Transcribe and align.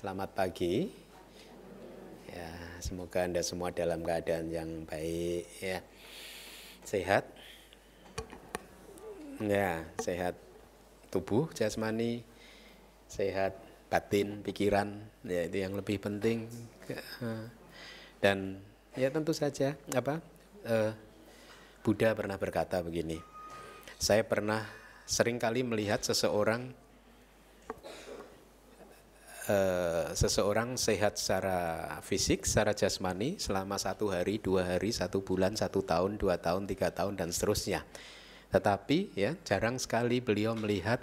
selamat 0.00 0.32
pagi. 0.32 0.88
Ya, 2.32 2.48
semoga 2.80 3.20
Anda 3.20 3.44
semua 3.44 3.68
dalam 3.68 4.00
keadaan 4.00 4.48
yang 4.48 4.88
baik 4.88 5.44
ya. 5.60 5.84
Sehat. 6.88 7.28
Ya, 9.44 9.84
sehat 10.00 10.40
tubuh 11.12 11.52
jasmani, 11.52 12.24
sehat 13.12 13.60
batin, 13.92 14.40
pikiran, 14.40 15.04
ya 15.20 15.44
itu 15.44 15.68
yang 15.68 15.76
lebih 15.76 16.00
penting. 16.00 16.48
Dan 18.24 18.56
ya 18.96 19.12
tentu 19.12 19.36
saja 19.36 19.76
apa? 19.92 20.24
Uh, 20.64 20.96
Buddha 21.84 22.16
pernah 22.16 22.40
berkata 22.40 22.80
begini. 22.80 23.20
Saya 24.00 24.24
pernah 24.24 24.64
sering 25.04 25.36
kali 25.36 25.60
melihat 25.60 26.00
seseorang 26.00 26.72
Uh, 29.50 30.14
seseorang 30.14 30.78
sehat 30.78 31.18
secara 31.18 31.98
fisik, 32.06 32.46
secara 32.46 32.70
jasmani 32.70 33.34
selama 33.34 33.82
satu 33.82 34.14
hari, 34.14 34.38
dua 34.38 34.62
hari, 34.62 34.94
satu 34.94 35.26
bulan, 35.26 35.58
satu 35.58 35.82
tahun, 35.82 36.22
dua 36.22 36.38
tahun, 36.38 36.70
tiga 36.70 36.94
tahun 36.94 37.18
dan 37.18 37.34
seterusnya. 37.34 37.82
Tetapi 38.54 39.10
ya 39.18 39.34
jarang 39.42 39.74
sekali 39.82 40.22
beliau 40.22 40.54
melihat 40.54 41.02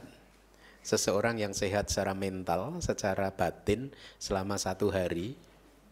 seseorang 0.80 1.44
yang 1.44 1.52
sehat 1.52 1.92
secara 1.92 2.16
mental, 2.16 2.80
secara 2.80 3.36
batin 3.36 3.92
selama 4.16 4.56
satu 4.56 4.96
hari, 4.96 5.36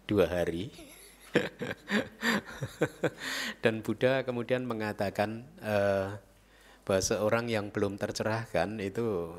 dua 0.08 0.24
hari. 0.24 0.72
dan 3.68 3.84
Buddha 3.84 4.24
kemudian 4.24 4.64
mengatakan 4.64 5.44
uh, 5.60 6.16
bahwa 6.88 7.02
seorang 7.04 7.52
yang 7.52 7.68
belum 7.68 8.00
tercerahkan 8.00 8.80
itu 8.80 9.36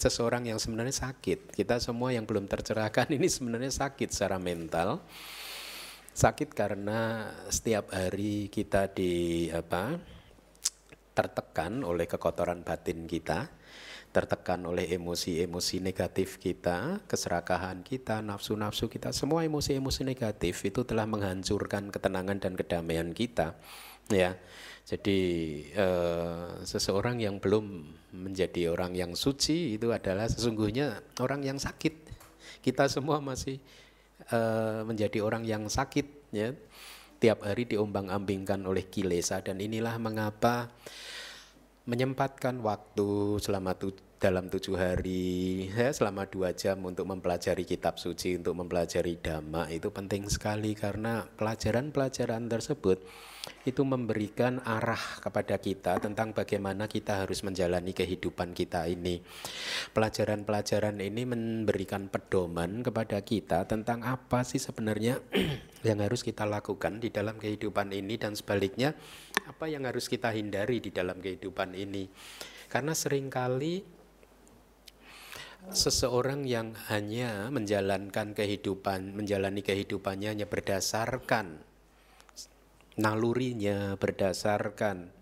seseorang 0.00 0.48
yang 0.48 0.56
sebenarnya 0.56 1.12
sakit. 1.12 1.52
Kita 1.52 1.76
semua 1.76 2.10
yang 2.16 2.24
belum 2.24 2.48
tercerahkan 2.48 3.12
ini 3.16 3.28
sebenarnya 3.28 3.70
sakit 3.70 4.08
secara 4.08 4.40
mental. 4.40 5.04
Sakit 6.10 6.50
karena 6.56 7.30
setiap 7.52 7.92
hari 7.94 8.48
kita 8.50 8.90
di 8.90 9.46
apa? 9.52 10.00
tertekan 11.10 11.84
oleh 11.84 12.08
kekotoran 12.08 12.64
batin 12.64 13.04
kita, 13.04 13.50
tertekan 14.10 14.64
oleh 14.64 14.88
emosi-emosi 14.88 15.82
negatif 15.84 16.40
kita, 16.40 17.04
keserakahan 17.04 17.84
kita, 17.84 18.24
nafsu-nafsu 18.24 18.88
kita, 18.88 19.12
semua 19.12 19.44
emosi-emosi 19.44 20.02
negatif 20.06 20.64
itu 20.64 20.82
telah 20.82 21.04
menghancurkan 21.04 21.92
ketenangan 21.92 22.40
dan 22.40 22.56
kedamaian 22.56 23.10
kita. 23.12 23.58
Ya, 24.10 24.40
jadi 24.90 25.20
eh, 25.70 26.66
seseorang 26.66 27.22
yang 27.22 27.38
belum 27.38 27.86
menjadi 28.10 28.74
orang 28.74 28.98
yang 28.98 29.14
suci 29.14 29.78
itu 29.78 29.94
adalah 29.94 30.26
sesungguhnya 30.26 30.98
orang 31.22 31.46
yang 31.46 31.62
sakit. 31.62 32.10
Kita 32.58 32.90
semua 32.90 33.22
masih 33.22 33.62
eh, 34.34 34.80
menjadi 34.82 35.22
orang 35.22 35.46
yang 35.46 35.70
sakit 35.70 36.34
ya. 36.34 36.50
Tiap 37.22 37.46
hari 37.46 37.70
diombang-ambingkan 37.70 38.66
oleh 38.66 38.90
kilesa 38.90 39.38
dan 39.46 39.62
inilah 39.62 39.94
mengapa 40.02 40.74
menyempatkan 41.86 42.58
waktu 42.58 43.38
selama 43.38 43.78
tu, 43.78 43.94
dalam 44.18 44.50
tujuh 44.50 44.74
hari 44.74 45.70
ya, 45.70 45.94
selama 45.94 46.26
dua 46.26 46.50
jam 46.50 46.82
untuk 46.82 47.06
mempelajari 47.06 47.62
kitab 47.62 47.96
suci 47.96 48.36
untuk 48.36 48.58
mempelajari 48.58 49.16
dhamma 49.22 49.70
itu 49.70 49.88
penting 49.88 50.26
sekali 50.28 50.74
karena 50.74 51.24
pelajaran-pelajaran 51.38 52.50
tersebut 52.50 53.00
itu 53.68 53.84
memberikan 53.84 54.60
arah 54.64 55.20
kepada 55.20 55.60
kita 55.60 56.00
tentang 56.00 56.32
bagaimana 56.32 56.88
kita 56.88 57.24
harus 57.24 57.44
menjalani 57.44 57.92
kehidupan 57.92 58.56
kita 58.56 58.88
ini. 58.88 59.20
Pelajaran-pelajaran 59.92 60.96
ini 61.00 61.28
memberikan 61.28 62.08
pedoman 62.08 62.80
kepada 62.80 63.20
kita 63.20 63.68
tentang 63.68 64.00
apa 64.02 64.42
sih 64.42 64.60
sebenarnya 64.60 65.20
yang 65.88 66.00
harus 66.00 66.24
kita 66.24 66.48
lakukan 66.48 67.00
di 67.00 67.12
dalam 67.12 67.36
kehidupan 67.36 67.92
ini 67.92 68.16
dan 68.16 68.32
sebaliknya 68.32 68.96
apa 69.44 69.68
yang 69.68 69.84
harus 69.84 70.08
kita 70.08 70.32
hindari 70.32 70.80
di 70.80 70.90
dalam 70.92 71.20
kehidupan 71.20 71.76
ini. 71.76 72.08
Karena 72.70 72.94
sering 72.94 73.28
kali 73.28 73.82
seseorang 75.68 76.48
yang 76.48 76.72
hanya 76.88 77.52
menjalankan 77.52 78.32
kehidupan, 78.32 79.12
menjalani 79.12 79.60
kehidupannya 79.60 80.32
hanya 80.32 80.46
berdasarkan 80.48 81.69
nalurinya 83.00 83.96
berdasarkan 83.96 85.16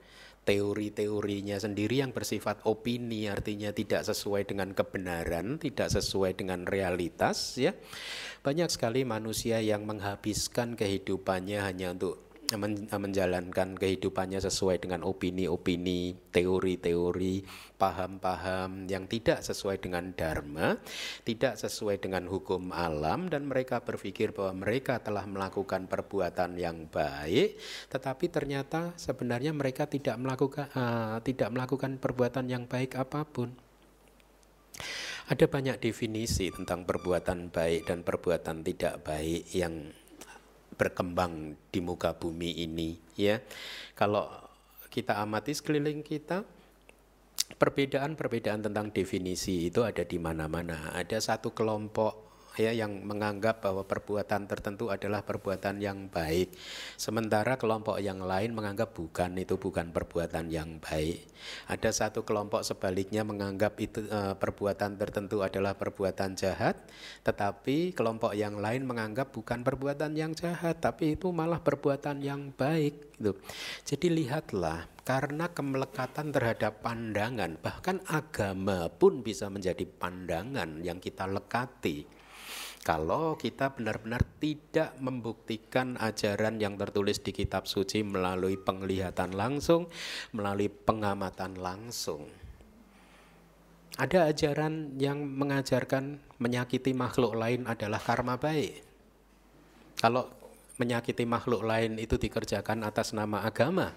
teori-teorinya 0.48 1.60
sendiri 1.60 2.00
yang 2.00 2.16
bersifat 2.16 2.64
opini 2.64 3.28
artinya 3.28 3.68
tidak 3.68 4.08
sesuai 4.08 4.48
dengan 4.48 4.72
kebenaran, 4.72 5.60
tidak 5.60 5.92
sesuai 5.92 6.40
dengan 6.40 6.64
realitas 6.64 7.60
ya. 7.60 7.76
Banyak 8.40 8.72
sekali 8.72 9.04
manusia 9.04 9.60
yang 9.60 9.84
menghabiskan 9.84 10.72
kehidupannya 10.72 11.60
hanya 11.60 11.92
untuk 11.92 12.27
menjalankan 12.56 13.76
kehidupannya 13.76 14.40
sesuai 14.40 14.80
dengan 14.80 15.04
opini-opini, 15.04 16.16
teori-teori, 16.32 17.44
paham-paham 17.76 18.88
yang 18.88 19.04
tidak 19.04 19.44
sesuai 19.44 19.76
dengan 19.84 20.16
dharma, 20.16 20.80
tidak 21.28 21.60
sesuai 21.60 22.00
dengan 22.00 22.24
hukum 22.24 22.72
alam 22.72 23.28
dan 23.28 23.44
mereka 23.44 23.84
berpikir 23.84 24.32
bahwa 24.32 24.64
mereka 24.64 24.96
telah 24.96 25.28
melakukan 25.28 25.84
perbuatan 25.84 26.56
yang 26.56 26.88
baik, 26.88 27.60
tetapi 27.92 28.32
ternyata 28.32 28.96
sebenarnya 28.96 29.52
mereka 29.52 29.84
tidak 29.84 30.16
melakukan 30.16 30.72
uh, 30.72 31.20
tidak 31.20 31.52
melakukan 31.52 32.00
perbuatan 32.00 32.48
yang 32.48 32.64
baik 32.64 32.96
apa 32.96 33.28
pun. 33.28 33.52
Ada 35.28 35.44
banyak 35.44 35.76
definisi 35.84 36.48
tentang 36.48 36.88
perbuatan 36.88 37.52
baik 37.52 37.84
dan 37.84 38.00
perbuatan 38.00 38.64
tidak 38.64 39.04
baik 39.04 39.44
yang 39.52 39.92
berkembang 40.78 41.58
di 41.74 41.82
muka 41.82 42.14
bumi 42.14 42.62
ini 42.62 42.94
ya. 43.18 43.42
Kalau 43.98 44.30
kita 44.88 45.18
amati 45.18 45.52
sekeliling 45.52 46.06
kita 46.06 46.46
perbedaan-perbedaan 47.58 48.70
tentang 48.70 48.94
definisi 48.94 49.66
itu 49.66 49.82
ada 49.82 50.06
di 50.06 50.16
mana-mana. 50.16 50.94
Ada 50.94 51.18
satu 51.18 51.50
kelompok 51.50 52.27
ya 52.58 52.74
yang 52.74 53.06
menganggap 53.06 53.62
bahwa 53.62 53.86
perbuatan 53.86 54.50
tertentu 54.50 54.90
adalah 54.90 55.22
perbuatan 55.22 55.78
yang 55.78 56.10
baik. 56.10 56.52
Sementara 56.98 57.54
kelompok 57.54 58.02
yang 58.02 58.18
lain 58.20 58.52
menganggap 58.52 58.92
bukan 58.92 59.38
itu 59.38 59.54
bukan 59.56 59.94
perbuatan 59.94 60.50
yang 60.50 60.82
baik. 60.82 61.22
Ada 61.70 61.94
satu 61.94 62.26
kelompok 62.26 62.66
sebaliknya 62.66 63.22
menganggap 63.22 63.78
itu 63.78 64.02
e, 64.10 64.34
perbuatan 64.34 64.98
tertentu 64.98 65.40
adalah 65.46 65.78
perbuatan 65.78 66.34
jahat, 66.34 66.74
tetapi 67.22 67.94
kelompok 67.94 68.34
yang 68.34 68.58
lain 68.58 68.82
menganggap 68.82 69.30
bukan 69.30 69.62
perbuatan 69.62 70.18
yang 70.18 70.34
jahat, 70.34 70.82
tapi 70.82 71.14
itu 71.14 71.30
malah 71.30 71.62
perbuatan 71.62 72.18
yang 72.20 72.50
baik. 72.50 73.14
Gitu. 73.18 73.32
Jadi 73.86 74.06
lihatlah 74.22 74.86
karena 75.06 75.48
kemelekatan 75.48 76.34
terhadap 76.34 76.84
pandangan, 76.84 77.56
bahkan 77.58 78.02
agama 78.10 78.92
pun 78.92 79.24
bisa 79.24 79.48
menjadi 79.48 79.88
pandangan 79.88 80.84
yang 80.84 81.00
kita 81.00 81.24
lekati 81.24 82.17
kalau 82.88 83.36
kita 83.36 83.76
benar-benar 83.76 84.24
tidak 84.40 84.96
membuktikan 84.96 86.00
ajaran 86.00 86.56
yang 86.56 86.80
tertulis 86.80 87.20
di 87.20 87.36
kitab 87.36 87.68
suci 87.68 88.00
melalui 88.00 88.56
penglihatan 88.56 89.36
langsung, 89.36 89.92
melalui 90.32 90.72
pengamatan 90.72 91.60
langsung. 91.60 92.24
Ada 94.00 94.32
ajaran 94.32 94.96
yang 94.96 95.20
mengajarkan 95.20 96.16
menyakiti 96.40 96.96
makhluk 96.96 97.36
lain 97.36 97.68
adalah 97.68 98.00
karma 98.00 98.40
baik. 98.40 98.80
Kalau 100.00 100.32
menyakiti 100.80 101.28
makhluk 101.28 101.68
lain 101.68 102.00
itu 102.00 102.16
dikerjakan 102.16 102.88
atas 102.88 103.12
nama 103.12 103.44
agama, 103.44 103.92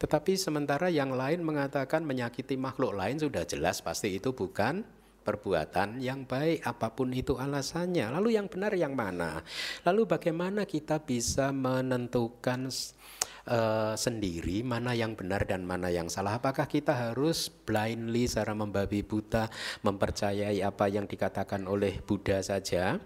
tetapi 0.00 0.40
sementara 0.40 0.88
yang 0.88 1.12
lain 1.12 1.44
mengatakan 1.44 2.00
menyakiti 2.00 2.56
makhluk 2.56 2.96
lain 2.96 3.20
sudah 3.20 3.44
jelas 3.44 3.84
pasti 3.84 4.16
itu 4.16 4.32
bukan 4.32 5.01
perbuatan 5.22 6.02
yang 6.02 6.26
baik 6.26 6.66
apa 6.66 6.92
pun 6.92 7.14
itu 7.14 7.38
alasannya. 7.38 8.10
Lalu 8.10 8.36
yang 8.36 8.50
benar 8.50 8.74
yang 8.74 8.92
mana? 8.98 9.40
Lalu 9.86 10.10
bagaimana 10.10 10.66
kita 10.66 11.00
bisa 11.00 11.54
menentukan 11.54 12.68
uh, 13.46 13.94
sendiri 13.94 14.62
mana 14.66 14.92
yang 14.94 15.14
benar 15.14 15.46
dan 15.46 15.62
mana 15.62 15.88
yang 15.88 16.10
salah? 16.10 16.38
Apakah 16.38 16.66
kita 16.66 17.10
harus 17.10 17.48
blindly 17.48 18.26
secara 18.26 18.52
membabi 18.52 19.02
buta 19.02 19.48
mempercayai 19.86 20.60
apa 20.62 20.90
yang 20.90 21.06
dikatakan 21.06 21.66
oleh 21.66 22.02
Buddha 22.02 22.42
saja? 22.42 22.98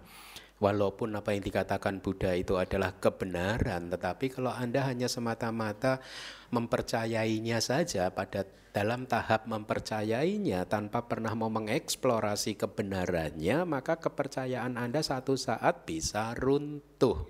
Walaupun 0.57 1.13
apa 1.13 1.37
yang 1.37 1.45
dikatakan 1.45 2.01
Buddha 2.01 2.33
itu 2.33 2.57
adalah 2.57 2.97
kebenaran, 2.97 3.93
tetapi 3.93 4.33
kalau 4.33 4.49
Anda 4.49 4.89
hanya 4.89 5.05
semata-mata 5.05 6.01
mempercayainya 6.49 7.61
saja 7.61 8.09
pada 8.09 8.49
dalam 8.73 9.05
tahap 9.05 9.45
mempercayainya 9.45 10.65
tanpa 10.65 11.05
pernah 11.05 11.37
mau 11.37 11.53
mengeksplorasi 11.53 12.57
kebenarannya, 12.57 13.69
maka 13.69 14.01
kepercayaan 14.01 14.81
Anda 14.81 15.05
satu 15.05 15.37
saat 15.37 15.85
bisa 15.85 16.33
runtuh. 16.33 17.29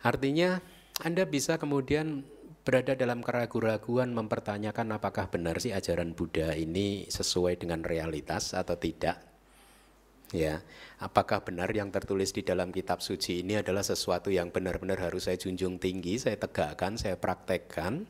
Artinya 0.00 0.64
Anda 1.04 1.28
bisa 1.28 1.60
kemudian 1.60 2.24
berada 2.64 2.96
dalam 2.96 3.20
keraguan-raguan 3.20 4.16
mempertanyakan 4.16 4.96
apakah 4.96 5.28
benar 5.28 5.60
sih 5.60 5.76
ajaran 5.76 6.16
Buddha 6.16 6.56
ini 6.56 7.04
sesuai 7.12 7.60
dengan 7.60 7.84
realitas 7.84 8.56
atau 8.56 8.80
tidak 8.80 9.33
Ya, 10.32 10.64
apakah 10.98 11.44
benar 11.44 11.70
yang 11.70 11.92
tertulis 11.92 12.32
di 12.32 12.40
dalam 12.40 12.72
kitab 12.72 13.04
suci 13.04 13.44
ini 13.44 13.60
adalah 13.60 13.84
sesuatu 13.84 14.32
yang 14.32 14.48
benar-benar 14.48 14.98
harus 14.98 15.28
saya 15.28 15.36
junjung 15.36 15.76
tinggi, 15.76 16.16
saya 16.16 16.40
tegakkan, 16.40 16.96
saya 16.96 17.14
praktekkan, 17.20 18.08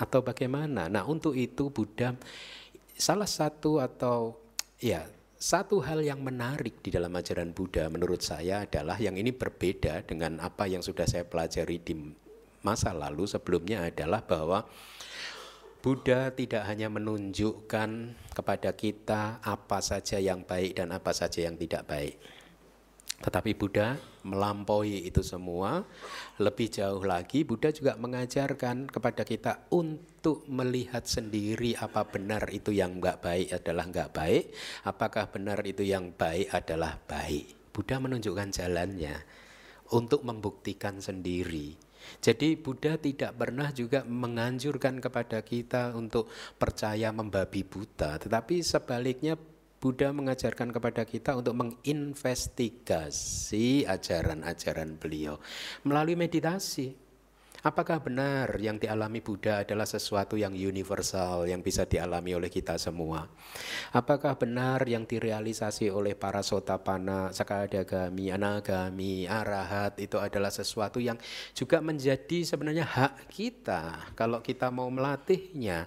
atau 0.00 0.20
bagaimana? 0.24 0.88
Nah, 0.88 1.04
untuk 1.04 1.36
itu 1.36 1.68
Buddha 1.68 2.16
salah 3.00 3.28
satu 3.28 3.80
atau 3.80 4.36
ya 4.76 5.08
satu 5.40 5.80
hal 5.80 6.04
yang 6.04 6.20
menarik 6.20 6.84
di 6.84 6.92
dalam 6.92 7.16
ajaran 7.16 7.56
Buddha 7.56 7.88
menurut 7.88 8.20
saya 8.20 8.68
adalah 8.68 9.00
yang 9.00 9.16
ini 9.16 9.32
berbeda 9.32 10.04
dengan 10.04 10.36
apa 10.36 10.68
yang 10.68 10.84
sudah 10.84 11.08
saya 11.08 11.24
pelajari 11.24 11.80
di 11.80 11.96
masa 12.60 12.92
lalu 12.92 13.24
sebelumnya 13.24 13.88
adalah 13.88 14.20
bahwa 14.20 14.68
Buddha 15.80 16.28
tidak 16.36 16.68
hanya 16.68 16.92
menunjukkan 16.92 17.90
kepada 18.36 18.76
kita 18.76 19.40
apa 19.40 19.80
saja 19.80 20.20
yang 20.20 20.44
baik 20.44 20.76
dan 20.76 20.92
apa 20.92 21.16
saja 21.16 21.48
yang 21.48 21.56
tidak 21.56 21.88
baik. 21.88 22.20
Tetapi 23.20 23.56
Buddha 23.56 23.96
melampaui 24.28 25.08
itu 25.08 25.24
semua. 25.24 25.88
Lebih 26.36 26.68
jauh 26.68 27.00
lagi, 27.00 27.48
Buddha 27.48 27.72
juga 27.72 27.96
mengajarkan 27.96 28.92
kepada 28.92 29.24
kita 29.24 29.72
untuk 29.72 30.44
melihat 30.52 31.08
sendiri 31.08 31.72
apa 31.80 32.04
benar 32.04 32.44
itu 32.52 32.76
yang 32.76 33.00
enggak 33.00 33.24
baik 33.24 33.48
adalah 33.48 33.84
enggak 33.88 34.12
baik, 34.12 34.44
apakah 34.84 35.32
benar 35.32 35.64
itu 35.64 35.80
yang 35.80 36.12
baik 36.12 36.52
adalah 36.52 37.00
baik. 37.08 37.72
Buddha 37.72 37.96
menunjukkan 37.96 38.52
jalannya 38.52 39.16
untuk 39.96 40.28
membuktikan 40.28 41.00
sendiri. 41.00 41.89
Jadi 42.18 42.58
Buddha 42.58 42.98
tidak 42.98 43.38
pernah 43.38 43.70
juga 43.70 44.02
menganjurkan 44.02 44.98
kepada 44.98 45.46
kita 45.46 45.94
untuk 45.94 46.26
percaya 46.58 47.14
membabi 47.14 47.62
buta, 47.62 48.18
tetapi 48.18 48.66
sebaliknya 48.66 49.38
Buddha 49.80 50.12
mengajarkan 50.12 50.76
kepada 50.76 51.08
kita 51.08 51.40
untuk 51.40 51.56
menginvestigasi 51.56 53.88
ajaran-ajaran 53.88 55.00
beliau 55.00 55.40
melalui 55.88 56.20
meditasi. 56.20 56.92
Apakah 57.60 58.00
benar 58.00 58.56
yang 58.56 58.80
dialami 58.80 59.20
Buddha 59.20 59.60
adalah 59.60 59.84
sesuatu 59.84 60.40
yang 60.40 60.56
universal 60.56 61.44
yang 61.44 61.60
bisa 61.60 61.84
dialami 61.84 62.32
oleh 62.32 62.48
kita 62.48 62.80
semua? 62.80 63.28
Apakah 63.92 64.40
benar 64.40 64.80
yang 64.88 65.04
direalisasi 65.04 65.92
oleh 65.92 66.16
para 66.16 66.40
sotapana, 66.40 67.28
sakadagami, 67.36 68.32
anagami, 68.32 69.28
arahat 69.28 70.00
itu 70.00 70.16
adalah 70.16 70.48
sesuatu 70.48 71.04
yang 71.04 71.20
juga 71.52 71.84
menjadi 71.84 72.48
sebenarnya 72.48 72.88
hak 72.88 73.28
kita 73.28 74.16
kalau 74.16 74.40
kita 74.40 74.72
mau 74.72 74.88
melatihnya? 74.88 75.84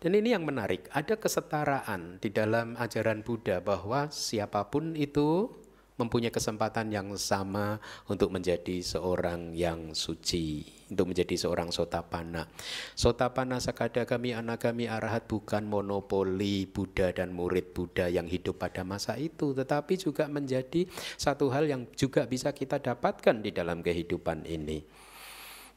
Dan 0.00 0.20
ini 0.20 0.36
yang 0.36 0.44
menarik, 0.44 0.88
ada 0.92 1.16
kesetaraan 1.20 2.20
di 2.20 2.28
dalam 2.28 2.76
ajaran 2.80 3.20
Buddha 3.24 3.60
bahwa 3.60 4.12
siapa 4.12 4.68
pun 4.68 4.96
itu 4.96 5.48
mempunyai 5.94 6.34
kesempatan 6.34 6.90
yang 6.90 7.14
sama 7.14 7.78
untuk 8.10 8.34
menjadi 8.34 8.82
seorang 8.82 9.54
yang 9.54 9.94
suci, 9.94 10.66
untuk 10.90 11.14
menjadi 11.14 11.38
seorang 11.38 11.70
sotapana. 11.70 12.50
Sotapana 12.98 13.62
sakadagami 13.62 14.34
anagami 14.34 14.90
arahat 14.90 15.30
bukan 15.30 15.62
monopoli 15.62 16.66
Buddha 16.66 17.14
dan 17.14 17.30
murid 17.30 17.70
Buddha 17.70 18.10
yang 18.10 18.26
hidup 18.26 18.58
pada 18.58 18.82
masa 18.82 19.14
itu, 19.14 19.54
tetapi 19.54 19.94
juga 19.94 20.26
menjadi 20.26 20.86
satu 21.14 21.54
hal 21.54 21.70
yang 21.70 21.86
juga 21.94 22.26
bisa 22.26 22.50
kita 22.50 22.82
dapatkan 22.82 23.38
di 23.38 23.54
dalam 23.54 23.78
kehidupan 23.78 24.42
ini. 24.50 24.82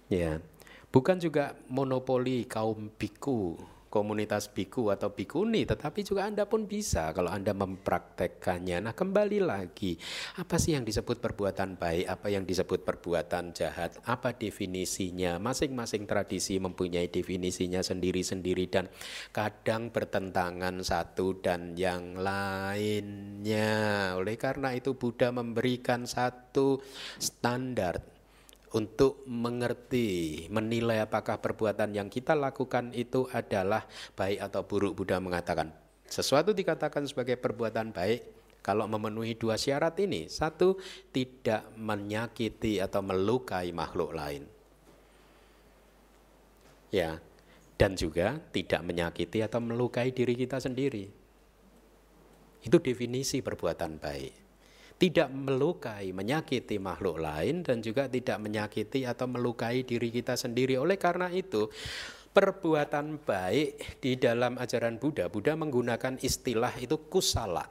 Ya. 0.09 0.41
Bukan 0.87 1.19
juga 1.19 1.53
monopoli 1.67 2.47
kaum 2.47 2.89
biku 2.95 3.59
komunitas 3.87 4.51
biku 4.51 4.91
atau 4.91 5.11
bikuni, 5.15 5.63
tetapi 5.63 6.03
juga 6.03 6.27
Anda 6.27 6.43
pun 6.43 6.67
bisa 6.67 7.15
kalau 7.15 7.31
Anda 7.31 7.55
mempraktekkannya. 7.55 8.83
Nah, 8.83 8.93
kembali 8.93 9.39
lagi, 9.39 9.95
apa 10.39 10.59
sih 10.59 10.75
yang 10.75 10.83
disebut 10.83 11.23
perbuatan 11.23 11.79
baik, 11.79 12.05
apa 12.07 12.27
yang 12.27 12.43
disebut 12.43 12.83
perbuatan 12.83 13.55
jahat, 13.55 13.99
apa 14.03 14.35
definisinya? 14.35 15.39
Masing-masing 15.39 16.03
tradisi 16.03 16.59
mempunyai 16.59 17.07
definisinya 17.07 17.79
sendiri-sendiri 17.79 18.65
dan 18.67 18.91
kadang 19.31 19.89
bertentangan 19.89 20.83
satu 20.83 21.39
dan 21.39 21.73
yang 21.79 22.19
lainnya. 22.19 23.71
Oleh 24.19 24.35
karena 24.35 24.75
itu 24.75 24.99
Buddha 24.99 25.31
memberikan 25.31 26.03
satu 26.03 26.83
standar 27.17 28.16
untuk 28.75 29.23
mengerti, 29.23 30.43
menilai 30.51 30.99
apakah 30.99 31.39
perbuatan 31.39 31.95
yang 31.95 32.11
kita 32.11 32.35
lakukan 32.35 32.91
itu 32.91 33.29
adalah 33.31 33.87
baik 34.17 34.43
atau 34.43 34.61
buruk. 34.67 34.93
Buddha 34.99 35.23
mengatakan, 35.23 35.71
sesuatu 36.03 36.51
dikatakan 36.51 37.07
sebagai 37.07 37.39
perbuatan 37.39 37.95
baik 37.95 38.27
kalau 38.59 38.83
memenuhi 38.91 39.39
dua 39.39 39.55
syarat 39.55 39.95
ini. 40.03 40.27
Satu, 40.27 40.75
tidak 41.15 41.71
menyakiti 41.79 42.83
atau 42.83 42.99
melukai 42.99 43.71
makhluk 43.71 44.11
lain. 44.11 44.43
Ya, 46.91 47.23
dan 47.79 47.95
juga 47.95 48.39
tidak 48.51 48.83
menyakiti 48.83 49.43
atau 49.43 49.63
melukai 49.63 50.11
diri 50.11 50.35
kita 50.35 50.59
sendiri. 50.59 51.07
Itu 52.63 52.83
definisi 52.83 53.39
perbuatan 53.39 53.99
baik 54.01 54.46
tidak 54.97 55.29
melukai, 55.29 56.09
menyakiti 56.09 56.81
makhluk 56.81 57.21
lain 57.21 57.61
dan 57.61 57.85
juga 57.85 58.09
tidak 58.09 58.41
menyakiti 58.41 59.05
atau 59.05 59.29
melukai 59.29 59.85
diri 59.85 60.09
kita 60.09 60.33
sendiri. 60.33 60.73
Oleh 60.81 60.97
karena 60.97 61.29
itu, 61.29 61.69
perbuatan 62.33 63.21
baik 63.21 64.01
di 64.01 64.17
dalam 64.17 64.57
ajaran 64.57 64.97
Buddha, 64.97 65.29
Buddha 65.29 65.53
menggunakan 65.53 66.17
istilah 66.21 66.73
itu 66.81 66.97
kusala. 67.09 67.65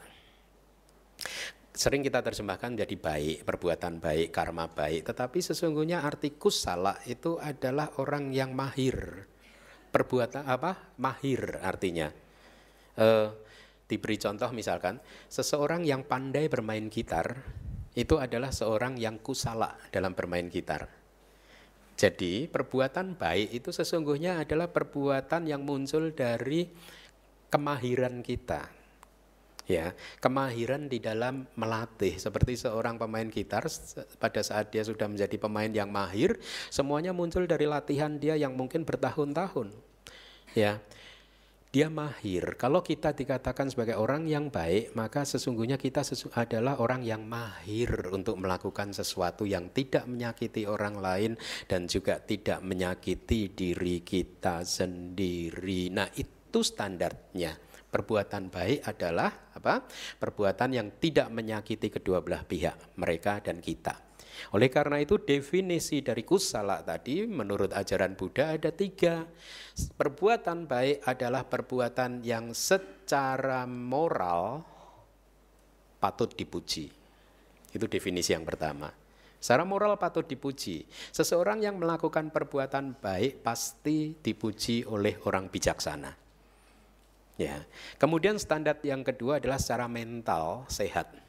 Sering 1.77 2.01
kita 2.01 2.25
terjemahkan 2.25 2.73
jadi 2.79 2.97
baik, 2.97 3.45
perbuatan 3.45 4.01
baik, 4.01 4.33
karma 4.33 4.71
baik, 4.71 5.13
tetapi 5.13 5.39
sesungguhnya 5.39 6.03
arti 6.03 6.35
kusala 6.35 6.99
itu 7.05 7.37
adalah 7.37 8.01
orang 8.03 8.33
yang 8.33 8.57
mahir. 8.57 9.29
Perbuatan 9.93 10.47
apa? 10.47 10.97
Mahir 10.99 11.61
artinya. 11.61 12.09
Uh, 12.97 13.29
Diberi 13.87 14.19
contoh 14.19 14.51
misalkan, 14.51 14.99
seseorang 15.31 15.87
yang 15.87 16.03
pandai 16.03 16.51
bermain 16.51 16.91
gitar 16.91 17.39
itu 17.95 18.19
adalah 18.19 18.51
seorang 18.51 18.99
yang 18.99 19.23
kusala 19.23 19.79
dalam 19.95 20.13
bermain 20.13 20.51
gitar. 20.51 20.91
Jadi 21.97 22.45
perbuatan 22.51 23.17
baik 23.17 23.57
itu 23.57 23.73
sesungguhnya 23.73 24.45
adalah 24.45 24.69
perbuatan 24.69 25.49
yang 25.49 25.65
muncul 25.65 26.13
dari 26.13 26.69
kemahiran 27.49 28.21
kita. 28.21 28.69
Ya, 29.67 29.99
kemahiran 30.23 30.87
di 30.87 31.03
dalam 31.03 31.49
melatih 31.59 32.23
seperti 32.23 32.55
seorang 32.55 33.03
pemain 33.03 33.27
gitar 33.27 33.67
pada 34.23 34.39
saat 34.39 34.71
dia 34.71 34.87
sudah 34.87 35.11
menjadi 35.11 35.35
pemain 35.43 35.67
yang 35.67 35.91
mahir, 35.91 36.39
semuanya 36.71 37.11
muncul 37.11 37.43
dari 37.51 37.67
latihan 37.67 38.15
dia 38.15 38.39
yang 38.39 38.55
mungkin 38.55 38.87
bertahun-tahun. 38.87 39.75
Ya 40.55 40.79
dia 41.77 41.93
mahir. 41.93 42.57
Kalau 42.57 42.81
kita 42.81 43.13
dikatakan 43.13 43.69
sebagai 43.69 44.01
orang 44.01 44.25
yang 44.25 44.49
baik, 44.49 44.97
maka 44.97 45.29
sesungguhnya 45.29 45.77
kita 45.77 46.01
sesu 46.01 46.33
adalah 46.33 46.81
orang 46.81 47.05
yang 47.05 47.29
mahir 47.29 47.93
untuk 48.17 48.41
melakukan 48.41 48.97
sesuatu 48.97 49.45
yang 49.45 49.69
tidak 49.77 50.09
menyakiti 50.09 50.65
orang 50.65 50.97
lain 50.97 51.37
dan 51.69 51.85
juga 51.85 52.17
tidak 52.17 52.65
menyakiti 52.65 53.53
diri 53.53 54.01
kita 54.01 54.65
sendiri. 54.65 55.93
Nah, 55.93 56.09
itu 56.17 56.65
standarnya. 56.65 57.53
Perbuatan 57.93 58.49
baik 58.49 58.81
adalah 58.89 59.53
apa? 59.53 59.85
Perbuatan 60.17 60.73
yang 60.73 60.89
tidak 60.97 61.29
menyakiti 61.29 61.93
kedua 61.93 62.25
belah 62.25 62.41
pihak, 62.49 62.97
mereka 62.97 63.45
dan 63.45 63.61
kita. 63.61 64.06
Oleh 64.55 64.69
karena 64.71 65.01
itu 65.01 65.19
definisi 65.21 66.01
dari 66.01 66.23
kusala 66.23 66.81
tadi 66.85 67.25
menurut 67.25 67.73
ajaran 67.73 68.15
Buddha 68.15 68.55
ada 68.57 68.71
tiga. 68.73 69.27
Perbuatan 69.77 70.65
baik 70.65 71.05
adalah 71.05 71.45
perbuatan 71.45 72.25
yang 72.25 72.53
secara 72.53 73.69
moral 73.69 74.65
patut 76.01 76.31
dipuji. 76.33 76.89
Itu 77.73 77.87
definisi 77.91 78.33
yang 78.33 78.47
pertama. 78.47 78.89
Secara 79.37 79.63
moral 79.69 80.01
patut 80.01 80.25
dipuji. 80.25 80.89
Seseorang 81.13 81.61
yang 81.61 81.77
melakukan 81.77 82.33
perbuatan 82.33 82.97
baik 82.99 83.45
pasti 83.45 84.17
dipuji 84.17 84.89
oleh 84.89 85.21
orang 85.29 85.53
bijaksana. 85.53 86.11
Ya. 87.37 87.69
Kemudian 88.01 88.41
standar 88.41 88.81
yang 88.81 89.05
kedua 89.05 89.37
adalah 89.37 89.61
secara 89.61 89.85
mental 89.87 90.65
sehat. 90.73 91.26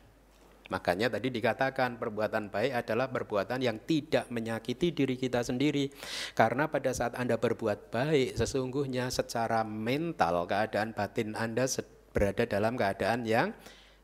Makanya 0.68 1.08
tadi 1.08 1.32
dikatakan 1.32 1.96
perbuatan 1.96 2.52
baik 2.52 2.72
adalah 2.86 3.08
perbuatan 3.08 3.60
yang 3.64 3.80
tidak 3.88 4.28
menyakiti 4.28 4.92
diri 4.92 5.16
kita 5.16 5.44
sendiri. 5.44 5.88
Karena 6.36 6.68
pada 6.68 6.92
saat 6.92 7.16
Anda 7.16 7.40
berbuat 7.40 7.92
baik, 7.92 8.36
sesungguhnya 8.36 9.08
secara 9.08 9.64
mental 9.64 10.44
keadaan 10.48 10.92
batin 10.92 11.34
Anda 11.40 11.68
berada 12.12 12.44
dalam 12.44 12.76
keadaan 12.76 13.24
yang 13.24 13.56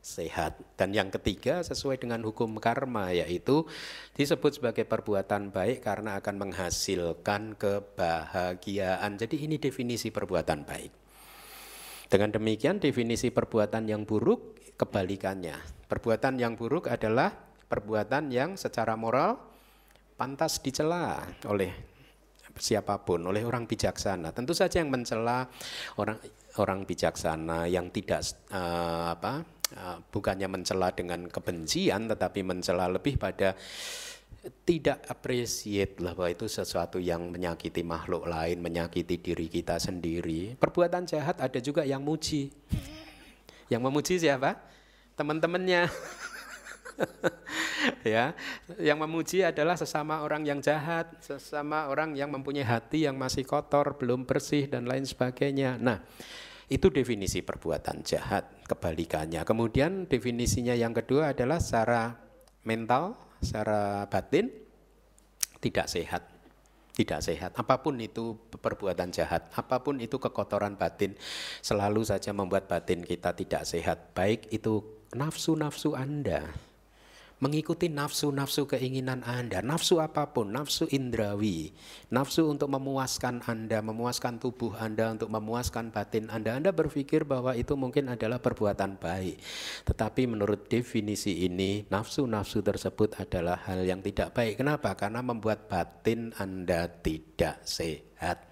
sehat. 0.04 0.60
Dan 0.76 0.92
yang 0.92 1.08
ketiga 1.08 1.64
sesuai 1.64 1.96
dengan 1.96 2.20
hukum 2.20 2.60
karma 2.60 3.08
yaitu 3.16 3.64
disebut 4.14 4.60
sebagai 4.60 4.84
perbuatan 4.84 5.48
baik 5.48 5.80
karena 5.80 6.20
akan 6.20 6.48
menghasilkan 6.48 7.56
kebahagiaan. 7.56 9.16
Jadi 9.16 9.48
ini 9.48 9.56
definisi 9.56 10.12
perbuatan 10.12 10.68
baik. 10.68 10.92
Dengan 12.04 12.30
demikian 12.30 12.78
definisi 12.78 13.32
perbuatan 13.32 13.88
yang 13.88 14.04
buruk 14.04 14.60
kebalikannya. 14.74 15.56
Perbuatan 15.86 16.40
yang 16.40 16.58
buruk 16.58 16.90
adalah 16.90 17.30
perbuatan 17.68 18.30
yang 18.30 18.54
secara 18.58 18.94
moral 18.94 19.38
pantas 20.14 20.62
dicela 20.62 21.26
oleh 21.50 21.94
siapa 22.54 23.02
pun, 23.02 23.26
oleh 23.26 23.42
orang 23.42 23.66
bijaksana. 23.66 24.30
Tentu 24.30 24.54
saja 24.54 24.78
yang 24.78 24.90
mencela 24.90 25.50
orang 25.98 26.18
orang 26.58 26.86
bijaksana 26.86 27.66
yang 27.66 27.90
tidak 27.90 28.22
uh, 28.54 29.10
apa 29.10 29.42
uh, 29.74 29.98
bukannya 30.14 30.46
mencela 30.46 30.94
dengan 30.94 31.26
kebencian 31.26 32.06
tetapi 32.06 32.46
mencela 32.46 32.86
lebih 32.86 33.18
pada 33.18 33.58
tidak 34.68 35.00
appreciate 35.08 35.96
bahwa 35.96 36.28
itu 36.28 36.44
sesuatu 36.44 37.00
yang 37.00 37.32
menyakiti 37.32 37.80
makhluk 37.80 38.28
lain, 38.28 38.60
menyakiti 38.60 39.16
diri 39.16 39.48
kita 39.48 39.80
sendiri. 39.80 40.60
Perbuatan 40.60 41.08
jahat 41.08 41.40
ada 41.40 41.58
juga 41.64 41.80
yang 41.80 42.04
muji. 42.04 42.52
Yang 43.68 43.82
memuji 43.84 44.14
siapa? 44.20 44.60
Teman-temannya. 45.14 45.88
ya, 48.14 48.34
yang 48.78 48.98
memuji 49.02 49.42
adalah 49.42 49.74
sesama 49.74 50.22
orang 50.22 50.46
yang 50.46 50.62
jahat, 50.62 51.10
sesama 51.20 51.90
orang 51.90 52.14
yang 52.14 52.30
mempunyai 52.30 52.66
hati 52.66 53.06
yang 53.06 53.18
masih 53.18 53.42
kotor, 53.42 53.98
belum 53.98 54.26
bersih 54.26 54.70
dan 54.70 54.86
lain 54.86 55.02
sebagainya. 55.02 55.76
Nah, 55.78 56.02
itu 56.70 56.88
definisi 56.88 57.44
perbuatan 57.44 58.00
jahat, 58.06 58.64
kebalikannya. 58.64 59.42
Kemudian 59.42 60.06
definisinya 60.08 60.72
yang 60.72 60.96
kedua 60.96 61.36
adalah 61.36 61.60
secara 61.60 62.16
mental 62.64 63.14
secara 63.44 64.08
batin 64.08 64.48
tidak 65.60 65.86
sehat. 65.86 66.33
Tidak 66.94 67.18
sehat. 67.18 67.58
Apa 67.58 67.82
pun 67.82 67.98
itu 67.98 68.38
perbuatan 68.54 69.10
jahat, 69.10 69.50
apa 69.50 69.82
pun 69.82 69.98
itu 69.98 70.14
kekotoran 70.14 70.78
batin, 70.78 71.18
selalu 71.58 72.06
saja 72.06 72.30
membuat 72.30 72.70
batin 72.70 73.02
kita 73.02 73.34
tidak 73.34 73.66
sehat. 73.66 74.14
Baik 74.14 74.46
itu 74.54 74.78
nafsu-nafsu 75.10 75.98
Anda, 75.98 76.54
mengikuti 77.42 77.90
nafsu-nafsu 77.90 78.70
keinginan 78.70 79.26
Anda, 79.26 79.60
nafsu 79.60 79.98
apa 79.98 80.30
pun, 80.30 80.54
nafsu 80.54 80.86
indrawi, 80.90 81.74
nafsu 82.10 82.46
untuk 82.46 82.70
memuaskan 82.70 83.42
Anda, 83.44 83.82
memuaskan 83.82 84.38
tubuh 84.38 84.74
Anda, 84.78 85.14
untuk 85.14 85.30
memuaskan 85.30 85.90
batin 85.90 86.30
Anda. 86.30 86.56
Anda 86.58 86.70
berpikir 86.70 87.26
bahwa 87.26 87.56
itu 87.58 87.74
mungkin 87.74 88.12
adalah 88.12 88.38
perbuatan 88.38 88.96
baik. 89.00 89.36
Tetapi 89.86 90.22
menurut 90.30 90.70
definisi 90.70 91.46
ini, 91.46 91.84
nafsu-nafsu 91.90 92.62
tersebut 92.62 93.18
adalah 93.18 93.58
hal 93.66 93.82
yang 93.82 94.00
tidak 94.00 94.34
baik. 94.34 94.62
Kenapa? 94.62 94.94
Karena 94.94 95.20
membuat 95.20 95.66
batin 95.66 96.30
Anda 96.38 96.86
tidak 96.86 97.66
sehat. 97.66 98.46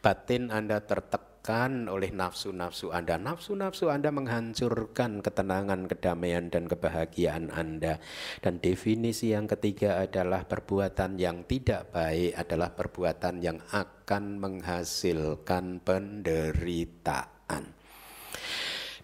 Batin 0.00 0.48
Anda 0.54 0.80
tertekan 0.80 1.29
ditekan 1.40 1.88
oleh 1.88 2.12
nafsu-nafsu 2.12 2.92
Anda. 2.92 3.16
Nafsu-nafsu 3.16 3.88
Anda 3.88 4.12
menghancurkan 4.12 5.24
ketenangan, 5.24 5.88
kedamaian, 5.88 6.52
dan 6.52 6.68
kebahagiaan 6.68 7.48
Anda. 7.48 7.96
Dan 8.44 8.60
definisi 8.60 9.32
yang 9.32 9.48
ketiga 9.48 10.04
adalah 10.04 10.44
perbuatan 10.44 11.16
yang 11.16 11.48
tidak 11.48 11.96
baik 11.96 12.36
adalah 12.36 12.76
perbuatan 12.76 13.40
yang 13.40 13.56
akan 13.72 14.36
menghasilkan 14.36 15.80
penderitaan. 15.80 17.64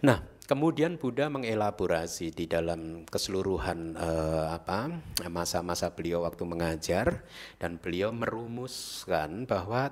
Nah, 0.05 0.37
Kemudian 0.47 0.95
Buddha 0.95 1.27
mengelaborasi 1.27 2.31
di 2.31 2.47
dalam 2.47 3.03
keseluruhan 3.03 3.99
eh, 3.99 4.47
apa 4.55 4.95
masa-masa 5.27 5.91
beliau 5.91 6.23
waktu 6.23 6.47
mengajar 6.47 7.27
dan 7.59 7.83
beliau 7.83 8.15
merumuskan 8.15 9.43
bahwa 9.43 9.91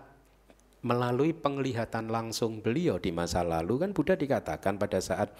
melalui 0.84 1.32
penglihatan 1.32 2.12
langsung 2.12 2.60
beliau 2.60 3.00
di 3.00 3.08
masa 3.08 3.40
lalu 3.40 3.80
kan 3.80 3.90
Buddha 3.96 4.20
dikatakan 4.20 4.76
pada 4.76 5.00
saat 5.00 5.32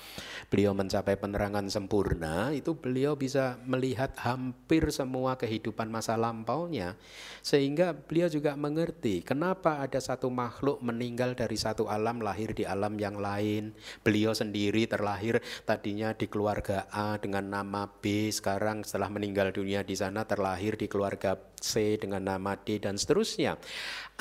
beliau 0.49 0.73
mencapai 0.73 1.21
penerangan 1.21 1.69
sempurna 1.69 2.49
itu 2.57 2.73
beliau 2.73 3.13
bisa 3.13 3.61
melihat 3.69 4.17
hampir 4.17 4.89
semua 4.89 5.37
kehidupan 5.37 5.93
masa 5.93 6.17
lampaunya. 6.17 6.97
Sehingga 7.45 7.93
beliau 7.93 8.33
juga 8.33 8.57
mengerti 8.57 9.21
kenapa 9.21 9.85
ada 9.85 10.01
satu 10.01 10.33
makhluk 10.33 10.81
meninggal 10.81 11.37
dari 11.37 11.61
satu 11.61 11.93
alam 11.93 12.25
lahir 12.25 12.57
di 12.57 12.65
alam 12.65 12.97
yang 12.97 13.21
lain. 13.21 13.77
Beliau 14.01 14.33
sendiri 14.33 14.89
terlahir 14.89 15.45
tadinya 15.69 16.17
di 16.17 16.25
keluarga 16.25 16.89
A 16.89 17.21
dengan 17.21 17.53
nama 17.53 17.85
B 17.87 18.33
sekarang 18.33 18.81
setelah 18.83 19.13
meninggal 19.13 19.53
dunia 19.53 19.85
di 19.85 19.93
sana 19.93 20.25
terlahir 20.25 20.81
di 20.81 20.89
keluarga 20.89 21.37
C 21.65 21.97
dengan 21.97 22.29
nama 22.29 22.61
D 22.61 22.77
dan 22.77 23.01
seterusnya. 23.01 23.57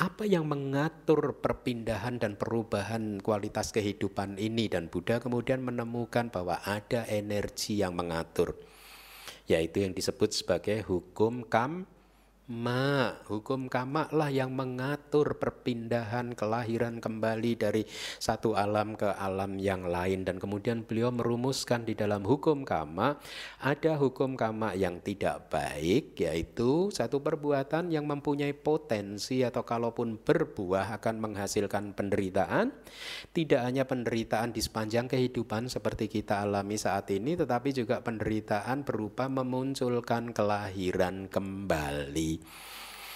Apa 0.00 0.24
yang 0.24 0.48
mengatur 0.48 1.36
perpindahan 1.44 2.16
dan 2.16 2.40
perubahan 2.40 3.20
kualitas 3.20 3.68
kehidupan 3.76 4.40
ini? 4.40 4.72
Dan 4.72 4.88
Buddha 4.88 5.20
kemudian 5.20 5.60
menemukan 5.60 6.32
bahwa 6.32 6.64
ada 6.64 7.04
energi 7.12 7.84
yang 7.84 7.92
mengatur 7.92 8.56
yaitu 9.44 9.84
yang 9.84 9.92
disebut 9.92 10.32
sebagai 10.32 10.80
hukum 10.88 11.44
kam 11.44 11.84
Ma, 12.44 13.24
hukum 13.24 13.72
kama 13.72 14.04
lah 14.12 14.28
yang 14.28 14.52
mengatur 14.52 15.40
perpindahan 15.40 16.36
kelahiran 16.36 17.00
kembali 17.00 17.56
dari 17.56 17.88
satu 18.20 18.52
alam 18.52 19.00
ke 19.00 19.16
alam 19.16 19.56
yang 19.56 19.88
lain. 19.88 20.28
Dan 20.28 20.36
kemudian 20.36 20.84
beliau 20.84 21.08
merumuskan 21.08 21.88
di 21.88 21.96
dalam 21.96 22.20
hukum 22.20 22.68
kama 22.68 23.16
ada 23.64 23.96
hukum 23.96 24.36
kama 24.36 24.76
yang 24.76 25.00
tidak 25.00 25.48
baik 25.48 26.20
yaitu 26.20 26.92
satu 26.92 27.24
perbuatan 27.24 27.88
yang 27.88 28.04
mempunyai 28.04 28.52
potensi 28.52 29.40
atau 29.40 29.64
kalaupun 29.64 30.20
berbuah 30.20 31.00
akan 31.00 31.24
menghasilkan 31.24 31.96
penderitaan. 31.96 32.76
Tidak 33.32 33.64
hanya 33.64 33.88
penderitaan 33.88 34.52
di 34.52 34.60
sepanjang 34.60 35.08
kehidupan 35.08 35.72
seperti 35.72 36.12
kita 36.12 36.44
alami 36.44 36.76
saat 36.76 37.08
ini 37.08 37.40
tetapi 37.40 37.72
juga 37.72 38.04
penderitaan 38.04 38.84
berupa 38.84 39.32
memunculkan 39.32 40.36
kelahiran 40.36 41.32
kembali 41.32 42.33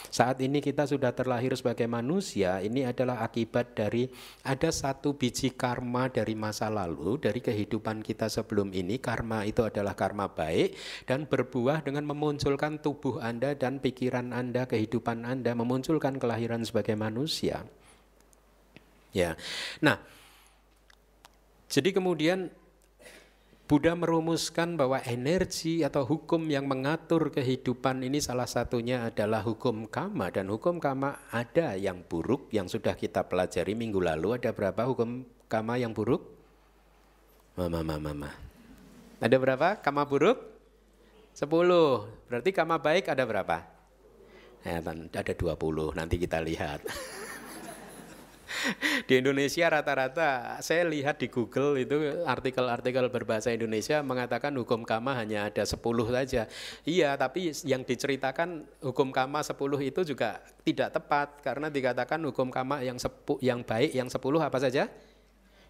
saat 0.08 0.40
ini 0.40 0.64
kita 0.64 0.88
sudah 0.88 1.12
terlahir 1.12 1.52
sebagai 1.52 1.84
manusia, 1.84 2.64
ini 2.64 2.80
adalah 2.80 3.20
akibat 3.20 3.76
dari 3.76 4.08
ada 4.40 4.72
satu 4.72 5.12
biji 5.12 5.52
karma 5.52 6.08
dari 6.08 6.32
masa 6.32 6.72
lalu, 6.72 7.20
dari 7.20 7.44
kehidupan 7.44 8.00
kita 8.00 8.32
sebelum 8.32 8.72
ini. 8.72 8.96
Karma 8.96 9.44
itu 9.44 9.68
adalah 9.68 9.92
karma 9.92 10.32
baik 10.32 10.74
dan 11.04 11.28
berbuah 11.28 11.84
dengan 11.84 12.08
memunculkan 12.08 12.80
tubuh 12.80 13.20
Anda 13.20 13.52
dan 13.52 13.84
pikiran 13.84 14.32
Anda, 14.32 14.64
kehidupan 14.64 15.28
Anda, 15.28 15.52
memunculkan 15.52 16.16
kelahiran 16.16 16.64
sebagai 16.64 16.96
manusia. 16.96 17.68
Ya. 19.12 19.36
Nah, 19.84 20.00
jadi 21.68 21.92
kemudian 21.92 22.48
Buddha 23.68 23.92
merumuskan 23.92 24.80
bahwa 24.80 24.96
energi 25.04 25.84
atau 25.84 26.00
hukum 26.08 26.40
yang 26.48 26.64
mengatur 26.64 27.28
kehidupan 27.28 28.00
ini 28.00 28.16
salah 28.16 28.48
satunya 28.48 29.04
adalah 29.04 29.44
hukum 29.44 29.84
kama 29.84 30.32
dan 30.32 30.48
hukum 30.48 30.80
kama 30.80 31.20
ada 31.28 31.76
yang 31.76 32.00
buruk 32.00 32.48
yang 32.48 32.64
sudah 32.64 32.96
kita 32.96 33.28
pelajari 33.28 33.76
minggu 33.76 34.00
lalu 34.00 34.40
ada 34.40 34.56
berapa 34.56 34.88
hukum 34.88 35.20
kama 35.52 35.76
yang 35.76 35.92
buruk? 35.92 36.24
Mama 37.60 37.84
mama 37.84 38.08
mama. 38.08 38.30
Ada 39.20 39.36
berapa 39.36 39.76
kama 39.84 40.00
buruk? 40.08 40.40
Sepuluh. 41.36 42.08
Berarti 42.24 42.56
kama 42.56 42.80
baik 42.80 43.12
ada 43.12 43.28
berapa? 43.28 43.68
Ya, 44.64 44.80
ada 44.80 45.32
dua 45.36 45.60
puluh. 45.60 45.92
nanti 45.92 46.16
kita 46.16 46.40
lihat. 46.40 46.80
di 49.08 49.20
Indonesia 49.20 49.68
rata-rata 49.68 50.58
saya 50.64 50.88
lihat 50.88 51.20
di 51.20 51.28
Google 51.28 51.80
itu 51.80 52.24
artikel-artikel 52.24 53.08
berbahasa 53.12 53.52
Indonesia 53.52 54.00
mengatakan 54.00 54.54
hukum 54.56 54.82
kama 54.82 55.14
hanya 55.16 55.48
ada 55.48 55.64
10 55.64 55.78
saja. 56.08 56.48
Iya, 56.84 57.14
tapi 57.20 57.52
yang 57.64 57.84
diceritakan 57.84 58.66
hukum 58.82 59.12
kama 59.12 59.44
10 59.44 59.56
itu 59.84 60.00
juga 60.04 60.40
tidak 60.64 60.96
tepat 60.96 61.28
karena 61.44 61.68
dikatakan 61.68 62.20
hukum 62.24 62.48
kama 62.48 62.80
yang 62.84 62.96
sepu, 62.96 63.36
yang 63.44 63.62
baik 63.62 63.92
yang 63.92 64.08
10 64.08 64.20
apa 64.40 64.58
saja? 64.58 64.88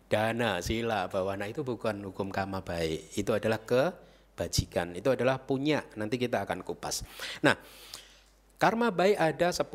Dana, 0.08 0.64
sila, 0.64 1.04
bawana 1.12 1.44
itu 1.44 1.60
bukan 1.60 2.00
hukum 2.00 2.32
kama 2.32 2.64
baik. 2.64 3.12
Itu 3.12 3.36
adalah 3.36 3.60
kebajikan. 3.60 4.96
Itu 4.96 5.12
adalah 5.12 5.44
punya. 5.44 5.84
Nanti 6.00 6.16
kita 6.16 6.48
akan 6.48 6.64
kupas. 6.64 7.04
Nah, 7.44 7.52
karma 8.56 8.88
baik 8.88 9.20
ada 9.20 9.52
10, 9.52 9.68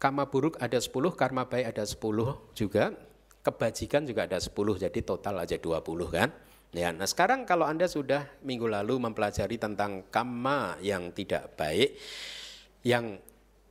karma 0.00 0.24
buruk 0.24 0.56
ada 0.56 0.80
10, 0.80 1.12
karma 1.12 1.44
baik 1.44 1.76
ada 1.76 1.84
10 1.84 2.56
juga, 2.56 2.96
kebajikan 3.44 4.08
juga 4.08 4.24
ada 4.24 4.40
10, 4.40 4.80
jadi 4.80 5.00
total 5.04 5.44
aja 5.44 5.60
20 5.60 6.08
kan. 6.08 6.32
Ya, 6.70 6.88
nah 6.94 7.04
sekarang 7.04 7.44
kalau 7.44 7.66
Anda 7.68 7.90
sudah 7.90 8.24
minggu 8.46 8.64
lalu 8.64 8.96
mempelajari 8.96 9.60
tentang 9.60 10.08
karma 10.08 10.80
yang 10.80 11.12
tidak 11.12 11.52
baik, 11.58 11.98
yang 12.80 13.20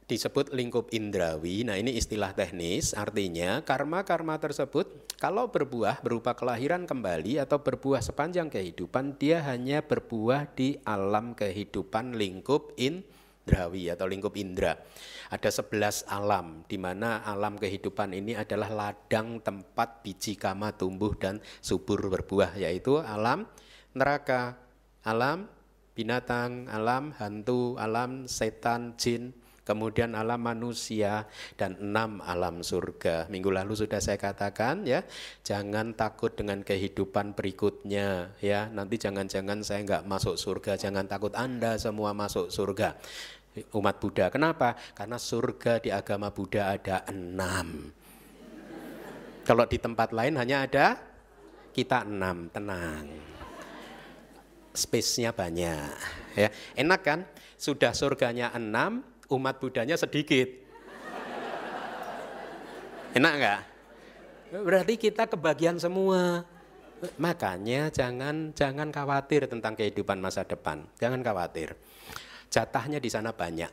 disebut 0.10 0.52
lingkup 0.52 0.90
indrawi. 0.92 1.62
Nah, 1.64 1.78
ini 1.78 1.96
istilah 1.96 2.34
teknis, 2.34 2.98
artinya 2.98 3.62
karma-karma 3.62 4.42
tersebut 4.42 5.16
kalau 5.22 5.54
berbuah 5.54 6.02
berupa 6.02 6.34
kelahiran 6.34 6.90
kembali 6.90 7.38
atau 7.40 7.62
berbuah 7.62 8.02
sepanjang 8.02 8.50
kehidupan, 8.50 9.16
dia 9.22 9.46
hanya 9.46 9.86
berbuah 9.86 10.50
di 10.58 10.82
alam 10.84 11.38
kehidupan 11.38 12.18
lingkup 12.18 12.74
in 12.76 13.06
indrawi 13.46 13.90
atau 13.90 14.06
lingkup 14.06 14.36
indra. 14.36 14.78
Ada 15.30 15.50
11 15.64 16.10
alam 16.10 16.66
di 16.66 16.78
mana 16.78 17.22
alam 17.26 17.58
kehidupan 17.58 18.14
ini 18.18 18.34
adalah 18.34 18.70
ladang 18.70 19.42
tempat 19.42 20.02
biji 20.02 20.38
kama 20.38 20.74
tumbuh 20.74 21.14
dan 21.18 21.42
subur 21.62 22.02
berbuah 22.10 22.58
yaitu 22.58 22.98
alam 23.02 23.46
neraka, 23.94 24.58
alam 25.06 25.50
binatang, 25.98 26.70
alam 26.72 27.12
hantu, 27.18 27.76
alam 27.76 28.24
setan, 28.30 28.96
jin, 28.96 29.36
kemudian 29.70 30.18
alam 30.18 30.42
manusia 30.42 31.30
dan 31.54 31.78
enam 31.78 32.26
alam 32.26 32.66
surga. 32.66 33.30
Minggu 33.30 33.54
lalu 33.54 33.78
sudah 33.78 34.02
saya 34.02 34.18
katakan 34.18 34.82
ya, 34.90 35.06
jangan 35.46 35.94
takut 35.94 36.34
dengan 36.34 36.66
kehidupan 36.66 37.38
berikutnya 37.38 38.34
ya. 38.42 38.66
Nanti 38.74 38.98
jangan-jangan 38.98 39.62
saya 39.62 39.86
nggak 39.86 40.10
masuk 40.10 40.42
surga, 40.42 40.74
jangan 40.82 41.06
takut 41.06 41.38
Anda 41.38 41.78
semua 41.78 42.18
masuk 42.18 42.50
surga. 42.50 42.98
Umat 43.78 44.02
Buddha, 44.02 44.34
kenapa? 44.34 44.74
Karena 44.98 45.22
surga 45.22 45.78
di 45.78 45.94
agama 45.94 46.34
Buddha 46.34 46.74
ada 46.74 47.06
enam. 47.06 47.94
Kalau 49.46 49.66
di 49.66 49.78
tempat 49.82 50.14
lain 50.14 50.38
hanya 50.38 50.66
ada 50.66 50.98
kita 51.74 52.06
enam, 52.06 52.50
tenang. 52.54 53.10
Space-nya 54.74 55.34
banyak. 55.34 55.94
Ya, 56.38 56.50
enak 56.78 57.02
kan? 57.02 57.20
Sudah 57.58 57.92
surganya 57.92 58.54
enam, 58.54 59.02
umat 59.30 59.62
Budanya 59.62 59.96
sedikit. 59.96 60.50
Enak 63.14 63.34
enggak? 63.38 63.62
Berarti 64.50 64.94
kita 64.98 65.30
kebagian 65.30 65.78
semua. 65.78 66.46
Makanya 67.16 67.88
jangan 67.90 68.52
jangan 68.52 68.92
khawatir 68.92 69.48
tentang 69.48 69.78
kehidupan 69.78 70.20
masa 70.20 70.44
depan. 70.44 70.84
Jangan 71.00 71.22
khawatir. 71.24 71.74
Jatahnya 72.50 72.98
di 72.98 73.10
sana 73.10 73.32
banyak. 73.32 73.72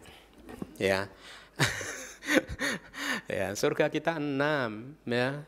Ya. 0.76 1.08
ya, 3.32 3.56
surga 3.56 3.88
kita 3.88 4.20
enam 4.20 4.94
ya. 5.08 5.42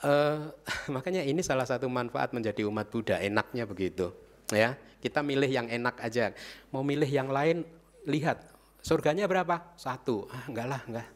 Uh, 0.00 0.48
makanya 0.96 1.20
ini 1.20 1.44
salah 1.44 1.68
satu 1.68 1.84
manfaat 1.86 2.32
menjadi 2.32 2.64
umat 2.64 2.88
Buddha, 2.88 3.20
enaknya 3.20 3.68
begitu. 3.68 4.10
Ya, 4.50 4.74
kita 5.04 5.20
milih 5.20 5.46
yang 5.46 5.68
enak 5.68 6.00
aja. 6.00 6.32
Mau 6.72 6.80
milih 6.80 7.06
yang 7.06 7.28
lain, 7.28 7.62
lihat 8.08 8.49
Surganya 8.80 9.28
berapa? 9.28 9.76
Satu. 9.76 10.28
Ah, 10.32 10.44
enggak 10.48 10.66
lah, 10.68 10.82
enggak. 10.88 11.08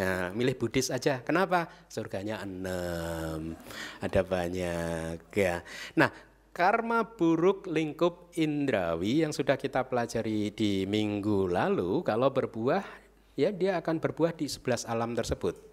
Nah, 0.00 0.32
milih 0.32 0.56
Buddhis 0.56 0.88
aja. 0.88 1.20
Kenapa? 1.20 1.68
Surganya 1.92 2.40
enam. 2.40 3.52
Ada 4.00 4.24
banyak 4.24 5.28
ya. 5.36 5.60
Nah, 5.96 6.08
karma 6.56 7.04
buruk 7.04 7.68
lingkup 7.68 8.32
indrawi 8.36 9.22
yang 9.22 9.32
sudah 9.36 9.60
kita 9.60 9.84
pelajari 9.86 10.50
di 10.56 10.88
minggu 10.88 11.52
lalu, 11.52 12.00
kalau 12.00 12.32
berbuah, 12.32 12.82
ya 13.36 13.52
dia 13.52 13.76
akan 13.78 14.00
berbuah 14.00 14.32
di 14.32 14.48
sebelas 14.48 14.88
alam 14.88 15.12
tersebut. 15.12 15.69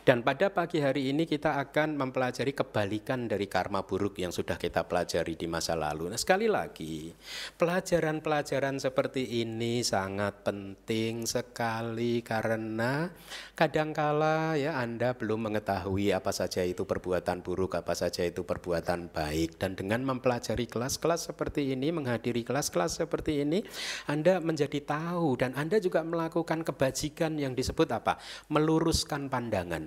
Dan 0.00 0.24
pada 0.24 0.48
pagi 0.54 0.80
hari 0.80 1.12
ini 1.12 1.28
kita 1.28 1.60
akan 1.60 1.98
mempelajari 1.98 2.56
kebalikan 2.56 3.28
dari 3.28 3.46
karma 3.46 3.84
buruk 3.84 4.16
yang 4.18 4.32
sudah 4.32 4.56
kita 4.56 4.88
pelajari 4.88 5.36
di 5.36 5.46
masa 5.46 5.76
lalu. 5.76 6.08
Nah, 6.08 6.16
sekali 6.16 6.48
lagi, 6.48 7.12
pelajaran-pelajaran 7.60 8.80
seperti 8.80 9.44
ini 9.44 9.84
sangat 9.84 10.40
penting 10.42 11.28
sekali 11.28 12.24
karena 12.24 13.12
kadangkala 13.52 14.56
ya 14.56 14.80
Anda 14.80 15.12
belum 15.12 15.52
mengetahui 15.52 16.16
apa 16.16 16.32
saja 16.32 16.64
itu 16.64 16.88
perbuatan 16.88 17.44
buruk, 17.44 17.76
apa 17.76 17.92
saja 17.92 18.24
itu 18.24 18.42
perbuatan 18.42 19.12
baik 19.12 19.60
dan 19.60 19.76
dengan 19.76 20.00
mempelajari 20.06 20.64
kelas-kelas 20.64 21.28
seperti 21.28 21.76
ini, 21.76 21.92
menghadiri 21.92 22.40
kelas-kelas 22.40 23.04
seperti 23.04 23.44
ini, 23.44 23.60
Anda 24.08 24.40
menjadi 24.40 24.80
tahu 24.80 25.36
dan 25.36 25.52
Anda 25.52 25.76
juga 25.78 26.00
melakukan 26.00 26.64
kebajikan 26.64 27.36
yang 27.36 27.52
disebut 27.52 27.88
apa? 27.92 28.16
meluruskan 28.48 29.28
pandangan 29.28 29.59
pandangan. 29.60 29.84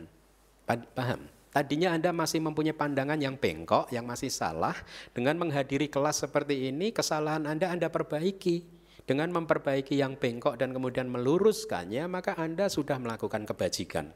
Paham? 0.93 1.21
Tadinya 1.53 1.93
Anda 1.93 2.09
masih 2.09 2.41
mempunyai 2.41 2.73
pandangan 2.73 3.17
yang 3.21 3.37
bengkok, 3.37 3.89
yang 3.93 4.09
masih 4.09 4.33
salah. 4.33 4.73
Dengan 5.13 5.37
menghadiri 5.37 5.85
kelas 5.85 6.25
seperti 6.25 6.69
ini, 6.69 6.89
kesalahan 6.89 7.45
Anda 7.45 7.69
Anda 7.69 7.93
perbaiki. 7.93 8.65
Dengan 9.03 9.29
memperbaiki 9.35 9.99
yang 9.99 10.15
bengkok 10.15 10.55
dan 10.57 10.71
kemudian 10.71 11.11
meluruskannya, 11.11 12.07
maka 12.07 12.39
Anda 12.39 12.71
sudah 12.71 12.97
melakukan 12.97 13.43
kebajikan. 13.45 14.09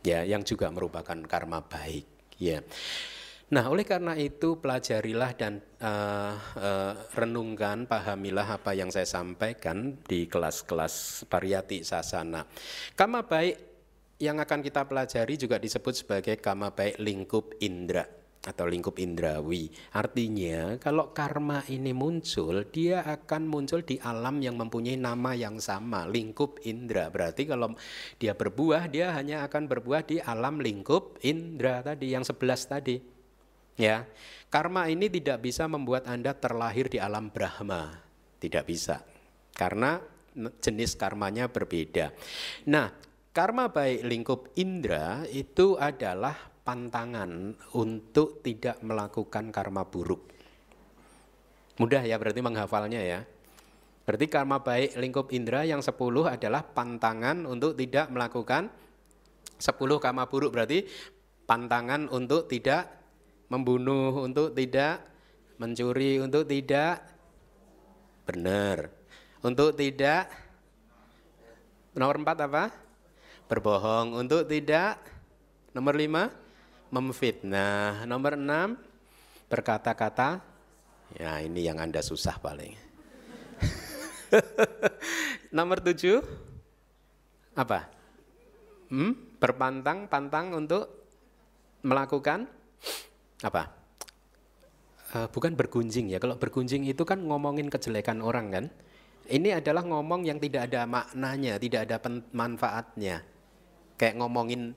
Ya, 0.00 0.24
yang 0.24 0.46
juga 0.46 0.72
merupakan 0.72 1.18
karma 1.28 1.60
baik. 1.60 2.06
Ya. 2.40 2.64
Nah, 3.50 3.66
oleh 3.66 3.82
karena 3.82 4.14
itu 4.14 4.62
pelajarilah 4.62 5.34
dan 5.34 5.58
uh, 5.82 6.38
uh, 6.38 6.94
renungkan, 7.12 7.84
pahamilah 7.84 8.62
apa 8.62 8.72
yang 8.72 8.94
saya 8.94 9.04
sampaikan 9.04 9.98
di 10.06 10.30
kelas-kelas 10.30 11.26
pariyati 11.26 11.82
sasana. 11.82 12.46
Karma 12.94 13.26
baik 13.26 13.69
yang 14.20 14.36
akan 14.36 14.60
kita 14.60 14.84
pelajari 14.84 15.40
juga 15.40 15.56
disebut 15.56 16.04
sebagai 16.04 16.36
kama 16.36 16.76
baik 16.76 17.00
lingkup 17.00 17.56
indra 17.64 18.04
atau 18.40 18.64
lingkup 18.64 18.96
indrawi. 18.96 19.68
Artinya 19.92 20.80
kalau 20.80 21.12
karma 21.12 21.60
ini 21.68 21.92
muncul, 21.92 22.64
dia 22.68 23.04
akan 23.04 23.48
muncul 23.48 23.84
di 23.84 24.00
alam 24.00 24.40
yang 24.40 24.56
mempunyai 24.56 24.96
nama 24.96 25.36
yang 25.36 25.60
sama, 25.60 26.08
lingkup 26.08 26.60
indra. 26.64 27.12
Berarti 27.12 27.44
kalau 27.44 27.76
dia 28.16 28.32
berbuah, 28.32 28.88
dia 28.88 29.12
hanya 29.12 29.44
akan 29.44 29.68
berbuah 29.68 30.08
di 30.08 30.16
alam 30.20 30.60
lingkup 30.60 31.20
indra 31.24 31.84
tadi, 31.84 32.12
yang 32.12 32.24
sebelas 32.24 32.64
tadi. 32.64 33.00
Ya, 33.80 34.04
karma 34.52 34.88
ini 34.92 35.08
tidak 35.08 35.40
bisa 35.40 35.64
membuat 35.64 36.04
Anda 36.04 36.36
terlahir 36.36 36.92
di 36.92 37.00
alam 37.00 37.32
Brahma. 37.32 37.96
Tidak 38.40 38.64
bisa. 38.64 39.00
Karena 39.52 40.00
jenis 40.36 40.96
karmanya 40.96 41.48
berbeda. 41.48 42.12
Nah, 42.68 42.88
Karma 43.30 43.70
baik 43.70 44.02
lingkup 44.10 44.50
indera 44.58 45.22
itu 45.30 45.78
adalah 45.78 46.34
pantangan 46.66 47.54
untuk 47.78 48.42
tidak 48.42 48.82
melakukan 48.82 49.54
karma 49.54 49.86
buruk. 49.86 50.26
Mudah 51.78 52.02
ya 52.02 52.18
berarti 52.18 52.42
menghafalnya 52.42 52.98
ya. 52.98 53.22
Berarti 54.02 54.26
karma 54.26 54.58
baik 54.58 54.98
lingkup 54.98 55.30
indera 55.30 55.62
yang 55.62 55.78
10 55.78 55.94
adalah 56.26 56.66
pantangan 56.66 57.46
untuk 57.46 57.78
tidak 57.78 58.10
melakukan 58.10 58.66
10 59.62 59.78
karma 60.02 60.26
buruk 60.26 60.50
berarti 60.50 60.90
pantangan 61.46 62.10
untuk 62.10 62.50
tidak 62.50 62.90
membunuh, 63.46 64.26
untuk 64.26 64.58
tidak 64.58 65.06
mencuri, 65.62 66.18
untuk 66.18 66.50
tidak 66.50 66.98
benar. 68.26 68.90
Untuk 69.46 69.78
tidak 69.78 70.26
nomor 71.94 72.18
4 72.18 72.50
apa? 72.50 72.89
Berbohong 73.50 74.14
untuk 74.14 74.46
tidak. 74.46 75.02
Nomor 75.74 75.98
lima 75.98 76.30
memfitnah. 76.94 78.06
Nomor 78.06 78.38
enam 78.38 78.78
berkata-kata. 79.50 80.38
Ya 81.18 81.42
ini 81.42 81.66
yang 81.66 81.82
anda 81.82 81.98
susah 81.98 82.38
paling. 82.38 82.78
Nomor 85.58 85.82
tujuh 85.82 86.22
apa? 87.58 87.90
Hmm? 88.86 89.26
berpantang 89.40 90.04
pantang 90.04 90.52
untuk 90.52 91.08
melakukan 91.80 92.44
apa? 93.40 93.72
Uh, 95.10 95.26
bukan 95.32 95.58
bergunjing 95.58 96.12
ya. 96.12 96.22
Kalau 96.22 96.38
bergunjing 96.38 96.86
itu 96.86 97.02
kan 97.02 97.18
ngomongin 97.18 97.66
kejelekan 97.66 98.22
orang 98.22 98.46
kan. 98.54 98.64
Ini 99.26 99.58
adalah 99.58 99.82
ngomong 99.82 100.28
yang 100.28 100.38
tidak 100.38 100.70
ada 100.70 100.86
maknanya 100.86 101.58
tidak 101.58 101.88
ada 101.88 101.96
manfaatnya 102.34 103.22
kayak 104.00 104.16
ngomongin 104.16 104.72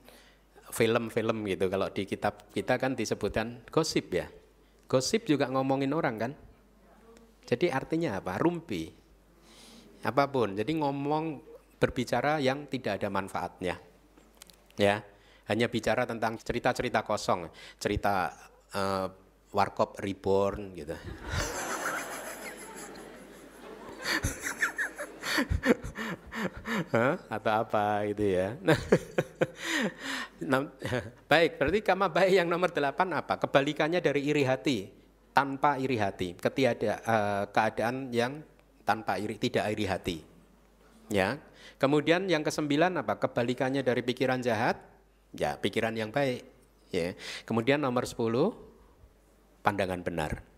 film-film 0.76 1.48
gitu. 1.48 1.72
Kalau 1.72 1.88
di 1.88 2.04
kitab 2.04 2.52
kita 2.52 2.76
kan 2.76 2.92
disebutkan 2.92 3.64
gosip 3.72 4.12
ya. 4.12 4.28
Gosip 4.92 5.24
juga 5.24 5.48
ngomongin 5.48 5.96
orang 5.96 6.16
kan. 6.20 6.32
Jadi 7.48 7.72
artinya 7.72 8.20
apa? 8.20 8.36
Rumpi. 8.36 8.92
Apa 10.04 10.28
pun. 10.28 10.60
Jadi 10.60 10.76
ngomong 10.76 11.40
berbicara 11.80 12.44
yang 12.44 12.68
tidak 12.68 13.00
ada 13.00 13.08
manfaatnya. 13.08 13.80
Ya. 14.76 15.00
Hanya 15.48 15.68
bicara 15.68 16.08
tentang 16.08 16.40
cerita-cerita 16.40 17.04
kosong, 17.04 17.52
cerita 17.76 18.32
uh, 18.76 19.08
Warkop 19.52 20.00
Reborn 20.00 20.72
gitu. 20.72 20.96
atau 27.30 27.52
apa 27.54 28.06
gitu 28.12 28.26
ya. 28.26 28.58
baik, 31.32 31.52
berarti 31.60 31.80
kama 31.84 32.08
baik 32.12 32.34
yang 32.44 32.48
nomor 32.50 32.70
delapan 32.72 33.20
apa? 33.20 33.40
Kebalikannya 33.40 34.00
dari 34.04 34.22
iri 34.28 34.44
hati, 34.44 34.88
tanpa 35.32 35.80
iri 35.80 35.98
hati, 35.98 36.36
ketiada 36.38 37.00
uh, 37.04 37.44
keadaan 37.50 38.12
yang 38.12 38.44
tanpa 38.84 39.18
iri, 39.18 39.40
tidak 39.40 39.66
iri 39.72 39.86
hati. 39.88 40.18
Ya. 41.12 41.40
Kemudian 41.80 42.28
yang 42.32 42.44
kesembilan 42.44 43.04
apa? 43.04 43.20
Kebalikannya 43.20 43.84
dari 43.84 44.02
pikiran 44.04 44.40
jahat, 44.40 44.80
ya 45.36 45.60
pikiran 45.60 45.96
yang 45.96 46.12
baik. 46.12 46.44
Ya. 46.94 47.18
Kemudian 47.44 47.82
nomor 47.82 48.08
sepuluh, 48.08 48.56
pandangan 49.66 50.00
benar. 50.06 50.53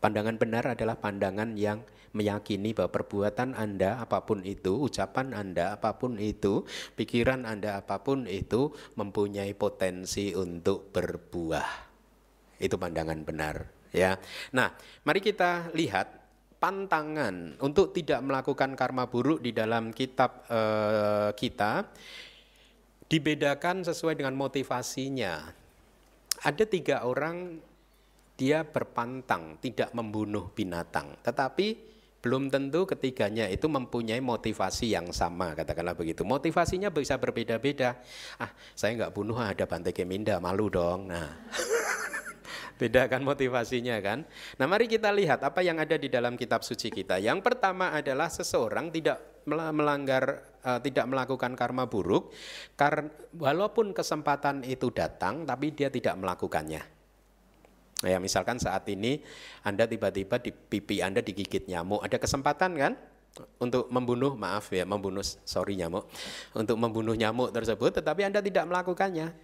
Pandangan 0.00 0.40
benar 0.40 0.64
adalah 0.64 0.96
pandangan 0.96 1.60
yang 1.60 1.84
meyakini 2.16 2.74
bahwa 2.74 2.90
perbuatan 2.90 3.54
Anda 3.54 4.02
apa 4.02 4.24
pun 4.26 4.42
itu, 4.42 4.80
ucapan 4.80 5.36
Anda 5.36 5.76
apa 5.76 6.00
pun 6.00 6.18
itu, 6.18 6.66
pikiran 6.96 7.46
Anda 7.46 7.78
apa 7.78 8.02
pun 8.02 8.26
itu 8.26 8.74
mempunyai 8.96 9.54
potensi 9.54 10.34
untuk 10.34 10.90
berbuah. 10.90 11.68
Itu 12.58 12.76
pandangan 12.80 13.22
benar, 13.22 13.68
ya. 13.94 14.18
Nah, 14.56 14.74
mari 15.06 15.20
kita 15.22 15.70
lihat 15.76 16.20
pantangan 16.60 17.56
untuk 17.62 17.96
tidak 17.96 18.20
melakukan 18.20 18.76
karma 18.76 19.08
buruk 19.08 19.40
di 19.40 19.54
dalam 19.54 19.96
kitab 19.96 20.44
uh, 20.52 21.32
kita 21.32 21.88
dibedakan 23.08 23.82
sesuai 23.86 24.20
dengan 24.20 24.36
motivasinya. 24.36 25.56
Ada 26.40 26.64
tiga 26.68 27.04
orang 27.04 27.60
dia 28.40 28.64
berpantang 28.64 29.60
tidak 29.60 29.92
membunuh 29.92 30.48
binatang, 30.56 31.20
tetapi 31.20 31.90
belum 32.20 32.52
tentu 32.52 32.84
ketiganya 32.84 33.48
itu 33.48 33.64
mempunyai 33.68 34.20
motivasi 34.20 34.92
yang 34.92 35.08
sama, 35.12 35.56
katakanlah 35.56 35.96
begitu. 35.96 36.24
Motivasinya 36.24 36.92
bisa 36.92 37.16
berbeda-beda. 37.16 37.96
Ah, 38.36 38.52
saya 38.76 38.96
nggak 38.96 39.12
bunuh, 39.12 39.40
ada 39.40 39.64
Bante 39.64 39.92
Keminda, 39.92 40.36
malu 40.36 40.68
dong. 40.68 41.08
Nah, 41.08 41.32
beda 42.80 43.08
kan 43.08 43.24
motivasinya 43.24 43.96
kan. 44.04 44.28
Nah, 44.60 44.66
mari 44.68 44.84
kita 44.84 45.08
lihat 45.12 45.40
apa 45.40 45.64
yang 45.64 45.80
ada 45.80 45.96
di 45.96 46.12
dalam 46.12 46.36
kitab 46.36 46.60
suci 46.60 46.92
kita. 46.92 47.16
Yang 47.16 47.40
pertama 47.40 47.92
adalah 47.96 48.28
seseorang 48.28 48.92
tidak 48.92 49.44
melanggar 49.48 50.44
uh, 50.60 50.76
tidak 50.84 51.08
melakukan 51.08 51.56
karma 51.56 51.88
buruk 51.88 52.36
karena 52.76 53.08
walaupun 53.32 53.96
kesempatan 53.96 54.60
itu 54.68 54.92
datang 54.92 55.48
tapi 55.48 55.72
dia 55.72 55.88
tidak 55.88 56.20
melakukannya. 56.20 56.99
Ya, 58.00 58.16
misalkan 58.16 58.56
saat 58.56 58.88
ini 58.88 59.20
Anda 59.60 59.84
tiba-tiba 59.84 60.40
di 60.40 60.56
pipi 60.56 61.04
Anda 61.04 61.20
digigit 61.20 61.68
nyamuk, 61.68 62.00
ada 62.00 62.16
kesempatan 62.16 62.72
kan 62.80 62.92
untuk 63.60 63.92
membunuh, 63.92 64.34
maaf 64.34 64.72
ya, 64.72 64.88
membunuh, 64.88 65.22
sorry 65.22 65.76
nyamuk, 65.76 66.08
untuk 66.56 66.80
membunuh 66.80 67.12
nyamuk 67.12 67.52
tersebut, 67.52 68.00
tetapi 68.00 68.24
Anda 68.24 68.40
tidak 68.40 68.64
melakukannya. 68.66 69.36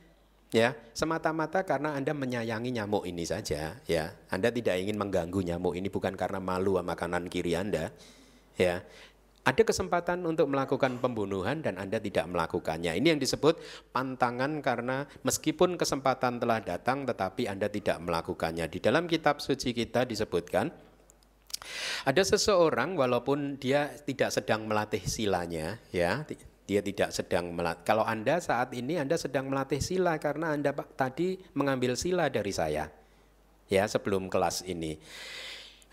Ya, 0.55 0.79
semata-mata 0.95 1.66
karena 1.66 1.99
Anda 1.99 2.14
menyayangi 2.14 2.71
nyamuk 2.71 3.05
ini 3.05 3.27
saja, 3.29 3.77
ya. 3.85 4.05
Anda 4.33 4.49
tidak 4.49 4.79
ingin 4.79 4.97
mengganggu 4.97 5.42
nyamuk 5.42 5.75
ini 5.77 5.90
bukan 5.90 6.16
karena 6.16 6.38
malu 6.40 6.79
sama 6.81 6.95
kanan 6.97 7.29
kiri 7.29 7.59
Anda. 7.59 7.92
Ya, 8.57 8.81
ada 9.47 9.63
kesempatan 9.63 10.27
untuk 10.27 10.51
melakukan 10.51 10.99
pembunuhan 10.99 11.63
dan 11.63 11.79
Anda 11.79 12.03
tidak 12.03 12.27
melakukannya. 12.27 12.99
Ini 12.99 13.15
yang 13.15 13.23
disebut 13.23 13.63
pantangan 13.95 14.59
karena 14.59 15.07
meskipun 15.23 15.79
kesempatan 15.79 16.43
telah 16.43 16.59
datang 16.59 17.07
tetapi 17.07 17.47
Anda 17.47 17.71
tidak 17.71 18.03
melakukannya. 18.03 18.67
Di 18.67 18.83
dalam 18.83 19.07
kitab 19.07 19.39
suci 19.39 19.71
kita 19.71 20.03
disebutkan 20.03 20.67
ada 22.11 22.23
seseorang 22.27 22.99
walaupun 22.99 23.55
dia 23.63 23.95
tidak 24.03 24.35
sedang 24.35 24.67
melatih 24.67 25.03
silanya 25.07 25.79
ya, 25.95 26.27
dia 26.67 26.81
tidak 26.83 27.15
sedang 27.15 27.55
melatih. 27.55 27.87
Kalau 27.87 28.03
Anda 28.03 28.43
saat 28.43 28.75
ini 28.75 28.99
Anda 28.99 29.15
sedang 29.15 29.47
melatih 29.47 29.79
sila 29.79 30.19
karena 30.19 30.59
Anda 30.59 30.75
tadi 30.75 31.39
mengambil 31.55 31.95
sila 31.95 32.27
dari 32.27 32.51
saya. 32.51 32.91
Ya, 33.67 33.87
sebelum 33.87 34.27
kelas 34.31 34.63
ini. 34.67 34.99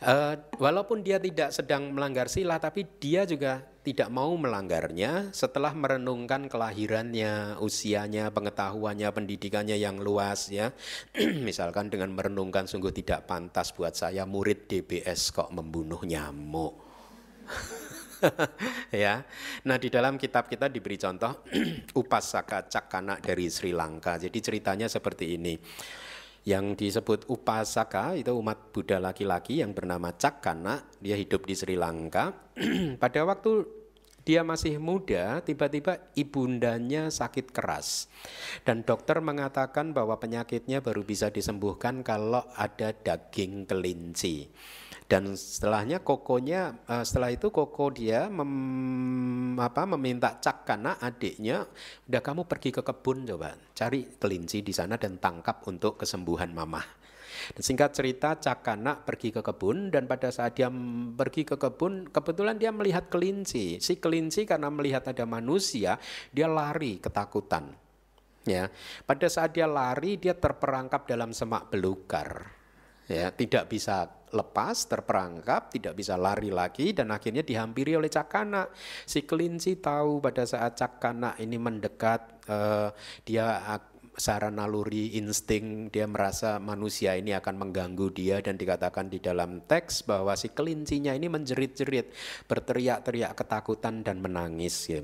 Uh, 0.03 0.35
walaupun 0.59 0.99
dia 0.99 1.15
tidak 1.15 1.55
sedang 1.55 1.95
melanggar 1.95 2.27
sila, 2.27 2.59
tapi 2.59 2.83
dia 2.99 3.23
juga 3.23 3.63
tidak 3.87 4.11
mau 4.11 4.35
melanggarnya 4.35 5.31
setelah 5.31 5.71
merenungkan 5.71 6.51
kelahirannya, 6.51 7.55
usianya, 7.63 8.27
pengetahuannya, 8.35 9.07
pendidikannya 9.15 9.79
yang 9.79 10.03
luas 10.03 10.51
ya. 10.51 10.75
Misalkan 11.47 11.87
dengan 11.87 12.11
merenungkan 12.11 12.67
sungguh 12.67 12.91
tidak 12.91 13.31
pantas 13.31 13.71
buat 13.71 13.95
saya 13.95 14.27
murid 14.27 14.67
DBS 14.67 15.31
kok 15.31 15.51
membunuh 15.55 16.03
nyamuk. 16.03 16.75
ya. 19.03 19.23
Nah, 19.67 19.77
di 19.79 19.87
dalam 19.87 20.19
kitab 20.19 20.51
kita 20.51 20.67
diberi 20.67 20.99
contoh 20.99 21.47
Upasaka 21.99 22.67
Cakana 22.67 23.19
dari 23.23 23.47
Sri 23.47 23.71
Lanka. 23.71 24.19
Jadi 24.19 24.39
ceritanya 24.39 24.91
seperti 24.91 25.39
ini 25.39 25.55
yang 26.43 26.75
disebut 26.75 27.27
Upasaka 27.31 28.19
itu 28.19 28.35
umat 28.35 28.75
Buddha 28.75 28.99
laki-laki 28.99 29.63
yang 29.63 29.71
bernama 29.71 30.11
Cakana 30.11 30.83
dia 30.99 31.15
hidup 31.15 31.47
di 31.47 31.55
Sri 31.55 31.79
Lanka 31.79 32.35
pada 33.03 33.23
waktu 33.23 33.83
dia 34.23 34.39
masih 34.39 34.79
muda, 34.79 35.43
tiba-tiba 35.43 35.99
ibundanya 36.15 37.11
sakit 37.11 37.51
keras. 37.51 38.07
Dan 38.63 38.87
dokter 38.87 39.19
mengatakan 39.19 39.91
bahwa 39.91 40.15
penyakitnya 40.15 40.79
baru 40.79 41.03
bisa 41.03 41.27
disembuhkan 41.27 42.07
kalau 42.07 42.47
ada 42.55 42.95
daging 42.95 43.67
kelinci. 43.67 44.47
Dan 45.03 45.35
setelahnya 45.35 45.99
kokonya 46.01 46.87
uh, 46.87 47.03
setelah 47.03 47.29
itu 47.29 47.51
koko 47.51 47.91
dia 47.91 48.31
mem, 48.31 49.59
apa, 49.59 49.83
meminta 49.83 50.39
cak 50.39 50.63
karena 50.63 50.95
adiknya 50.97 51.67
udah 52.07 52.21
kamu 52.23 52.47
pergi 52.47 52.69
ke 52.71 52.81
kebun 52.81 53.27
coba 53.27 53.53
cari 53.75 54.07
kelinci 54.15 54.63
di 54.63 54.71
sana 54.71 54.95
dan 54.95 55.19
tangkap 55.19 55.61
untuk 55.67 55.99
kesembuhan 55.99 56.55
mamah. 56.55 57.03
Dan 57.53 57.61
singkat 57.65 57.91
cerita 57.97 58.37
Cakana 58.37 59.01
pergi 59.01 59.33
ke 59.33 59.41
kebun 59.41 59.89
dan 59.89 60.05
pada 60.05 60.29
saat 60.29 60.55
dia 60.55 60.69
pergi 61.17 61.43
ke 61.43 61.57
kebun 61.57 62.07
kebetulan 62.13 62.55
dia 62.61 62.69
melihat 62.69 63.09
kelinci. 63.09 63.81
Si 63.81 63.97
kelinci 63.97 64.45
karena 64.45 64.69
melihat 64.69 65.09
ada 65.09 65.25
manusia 65.25 65.97
dia 66.29 66.47
lari 66.47 67.01
ketakutan. 67.01 67.73
Ya, 68.43 68.67
pada 69.07 69.27
saat 69.31 69.55
dia 69.55 69.65
lari 69.65 70.19
dia 70.19 70.35
terperangkap 70.35 71.07
dalam 71.07 71.31
semak 71.31 71.71
belukar. 71.71 72.62
Ya, 73.11 73.35
tidak 73.35 73.67
bisa 73.67 74.07
lepas, 74.33 74.89
terperangkap, 74.89 75.69
tidak 75.69 75.93
bisa 75.93 76.17
lari 76.17 76.49
lagi 76.49 76.91
dan 76.91 77.13
akhirnya 77.13 77.45
dihampiri 77.45 77.93
oleh 77.99 78.09
Cakana. 78.09 78.67
Si 79.05 79.23
kelinci 79.23 79.77
tahu 79.77 80.19
pada 80.19 80.43
saat 80.43 80.79
Cakana 80.79 81.37
ini 81.37 81.59
mendekat, 81.61 82.41
uh, 82.49 82.89
dia 83.23 83.61
secara 84.13 84.53
naluri 84.53 85.17
insting 85.17 85.89
dia 85.89 86.05
merasa 86.05 86.61
manusia 86.61 87.17
ini 87.17 87.33
akan 87.33 87.57
mengganggu 87.57 88.13
dia 88.13 88.37
dan 88.45 88.61
dikatakan 88.61 89.09
di 89.09 89.17
dalam 89.17 89.65
teks 89.65 90.05
bahwa 90.05 90.37
si 90.37 90.53
kelincinya 90.53 91.17
ini 91.17 91.33
menjerit-jerit 91.33 92.13
berteriak-teriak 92.45 93.33
ketakutan 93.33 94.05
dan 94.05 94.21
menangis 94.21 94.75
ya. 94.85 95.01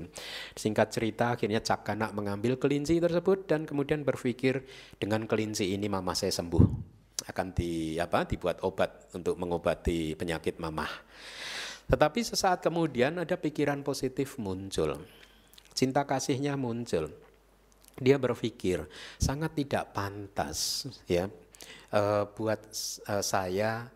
singkat 0.54 0.94
cerita 0.94 1.34
akhirnya 1.34 1.58
Cakana 1.58 2.14
mengambil 2.14 2.54
kelinci 2.54 3.02
tersebut 3.02 3.50
dan 3.50 3.66
kemudian 3.66 4.06
berpikir 4.06 4.62
dengan 5.02 5.26
kelinci 5.26 5.74
ini 5.74 5.90
mama 5.90 6.14
saya 6.14 6.30
sembuh 6.30 6.99
akan 7.30 7.54
di 7.54 7.96
apa 7.96 8.26
dibuat 8.26 8.60
obat 8.66 9.14
untuk 9.14 9.38
mengobati 9.38 10.18
penyakit 10.18 10.58
mamah. 10.58 10.90
Tetapi 11.90 12.20
sesaat 12.22 12.62
kemudian 12.62 13.18
ada 13.18 13.34
pikiran 13.34 13.82
positif 13.82 14.38
muncul. 14.38 14.94
Cinta 15.74 16.06
kasihnya 16.06 16.54
muncul. 16.54 17.10
Dia 17.98 18.16
berpikir 18.16 18.86
sangat 19.18 19.58
tidak 19.58 19.90
pantas 19.90 20.86
ya 21.04 21.26
uh, 21.92 22.24
buat 22.30 22.62
uh, 23.10 23.20
saya 23.20 23.90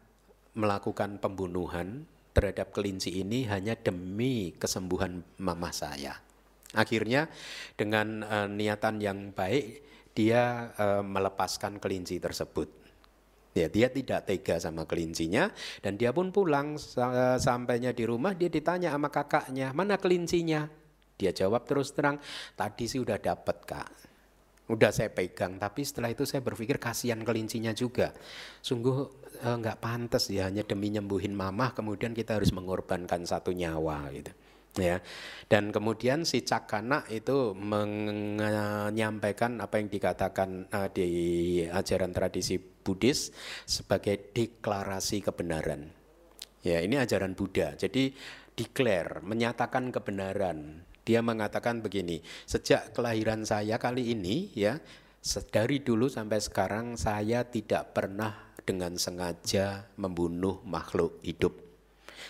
melakukan 0.55 1.23
pembunuhan 1.23 2.03
terhadap 2.35 2.75
kelinci 2.75 3.23
ini 3.23 3.47
hanya 3.47 3.79
demi 3.79 4.55
kesembuhan 4.59 5.23
mamah 5.39 5.75
saya. 5.75 6.19
Akhirnya 6.75 7.31
dengan 7.79 8.27
uh, 8.27 8.51
niatan 8.51 8.99
yang 8.99 9.31
baik 9.31 9.87
dia 10.15 10.71
melepaskan 11.03 11.83
kelinci 11.83 12.23
tersebut 12.23 12.84
Ya, 13.55 13.71
dia 13.71 13.87
tidak 13.87 14.27
tega 14.27 14.59
sama 14.59 14.83
kelincinya 14.83 15.47
dan 15.79 15.95
dia 15.95 16.11
pun 16.11 16.35
pulang 16.35 16.75
sampainya 17.39 17.95
di 17.95 18.03
rumah 18.03 18.35
dia 18.35 18.51
ditanya 18.51 18.91
sama 18.91 19.15
kakaknya, 19.15 19.71
"Mana 19.71 19.95
kelincinya?" 19.95 20.67
Dia 21.15 21.31
jawab 21.31 21.63
terus 21.63 21.95
terang, 21.95 22.19
"Tadi 22.59 22.91
sih 22.91 22.99
udah 22.99 23.15
dapat, 23.23 23.63
Kak." 23.63 23.91
Udah 24.65 24.91
saya 24.91 25.13
pegang, 25.13 25.61
tapi 25.61 25.87
setelah 25.87 26.11
itu 26.11 26.27
saya 26.27 26.41
berpikir 26.41 26.81
kasihan 26.81 27.21
kelincinya 27.23 27.71
juga. 27.77 28.11
Sungguh 28.59 29.07
eh, 29.39 29.57
nggak 29.61 29.79
eh, 29.79 29.81
pantas 29.81 30.25
ya 30.35 30.51
hanya 30.51 30.67
demi 30.67 30.91
nyembuhin 30.91 31.37
mamah 31.37 31.79
kemudian 31.79 32.11
kita 32.11 32.41
harus 32.41 32.51
mengorbankan 32.51 33.23
satu 33.23 33.55
nyawa 33.55 34.11
gitu 34.11 34.35
ya 34.75 34.99
dan 35.47 35.71
kemudian 35.71 36.27
si 36.27 36.43
Cakana 36.43 37.07
itu 37.07 37.55
menyampaikan 37.55 39.63
apa 39.63 39.79
yang 39.79 39.87
dikatakan 39.87 40.67
uh, 40.67 40.91
di 40.91 41.63
ajaran 41.63 42.11
tradisi 42.11 42.74
Buddhis 42.85 43.33
sebagai 43.65 44.31
deklarasi 44.37 45.25
kebenaran. 45.25 45.89
Ya 46.61 46.85
ini 46.85 47.01
ajaran 47.01 47.33
Buddha. 47.33 47.73
Jadi 47.75 48.13
declare 48.55 49.25
menyatakan 49.25 49.91
kebenaran. 49.91 50.85
Dia 51.05 51.21
mengatakan 51.21 51.85
begini 51.85 52.25
sejak 52.49 52.97
kelahiran 52.97 53.45
saya 53.45 53.77
kali 53.77 54.17
ini 54.17 54.49
ya 54.57 54.81
dari 55.53 55.85
dulu 55.85 56.09
sampai 56.09 56.41
sekarang 56.41 56.97
saya 56.97 57.45
tidak 57.45 57.93
pernah 57.93 58.57
dengan 58.65 58.97
sengaja 58.97 59.89
membunuh 60.01 60.65
makhluk 60.65 61.21
hidup. 61.21 61.61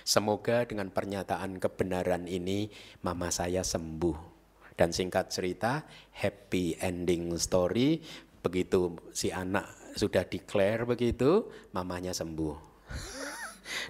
Semoga 0.03 0.67
dengan 0.67 0.90
pernyataan 0.90 1.62
kebenaran 1.62 2.27
ini 2.27 2.67
mama 3.07 3.31
saya 3.31 3.62
sembuh. 3.62 4.35
Dan 4.75 4.90
singkat 4.90 5.31
cerita, 5.31 5.87
happy 6.19 6.83
ending 6.83 7.38
story, 7.38 8.03
begitu 8.43 8.99
si 9.14 9.31
anak 9.31 9.84
sudah 9.95 10.27
declare 10.27 10.85
begitu, 10.85 11.49
mamanya 11.73 12.13
sembuh. 12.13 12.75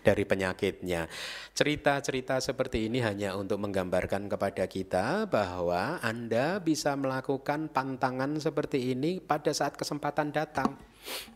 dari 0.06 0.24
penyakitnya. 0.24 1.06
Cerita-cerita 1.54 2.38
seperti 2.38 2.86
ini 2.86 3.02
hanya 3.02 3.38
untuk 3.38 3.62
menggambarkan 3.62 4.26
kepada 4.26 4.64
kita 4.66 5.26
bahwa 5.26 6.02
Anda 6.02 6.58
bisa 6.58 6.94
melakukan 6.98 7.70
pantangan 7.70 8.38
seperti 8.38 8.94
ini 8.94 9.18
pada 9.18 9.50
saat 9.54 9.78
kesempatan 9.78 10.34
datang. 10.34 10.78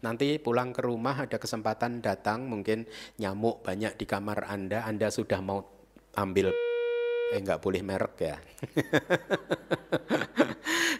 Nanti 0.00 0.40
pulang 0.40 0.72
ke 0.72 0.80
rumah 0.80 1.28
ada 1.28 1.36
kesempatan 1.36 2.00
datang, 2.00 2.48
mungkin 2.48 2.88
nyamuk 3.20 3.60
banyak 3.60 4.00
di 4.00 4.08
kamar 4.08 4.48
Anda, 4.48 4.88
Anda 4.88 5.12
sudah 5.12 5.44
mau 5.44 5.60
ambil 6.16 6.50
eh 7.28 7.44
nggak 7.44 7.60
boleh 7.60 7.84
merek 7.84 8.16
ya. 8.24 8.36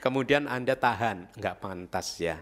Kemudian 0.05 0.45
Anda 0.45 0.77
tahan, 0.77 1.33
nggak 1.33 1.57
pantas 1.65 2.21
ya. 2.21 2.37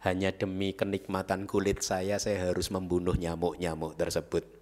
Hanya 0.00 0.32
demi 0.32 0.72
kenikmatan 0.72 1.44
kulit 1.44 1.84
saya, 1.84 2.16
saya 2.16 2.48
harus 2.48 2.72
membunuh 2.72 3.12
nyamuk-nyamuk 3.12 4.00
tersebut. 4.00 4.60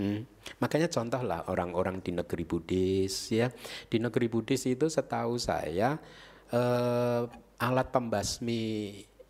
Hmm. 0.00 0.24
Makanya 0.56 0.88
contohlah 0.88 1.44
orang-orang 1.52 2.00
di 2.00 2.16
negeri 2.16 2.48
Buddhis 2.48 3.28
ya. 3.28 3.52
Di 3.92 4.00
negeri 4.00 4.32
Buddhis 4.32 4.64
itu 4.64 4.88
setahu 4.88 5.36
saya 5.36 6.00
eh, 6.48 7.22
alat 7.60 7.88
pembasmi 7.92 8.62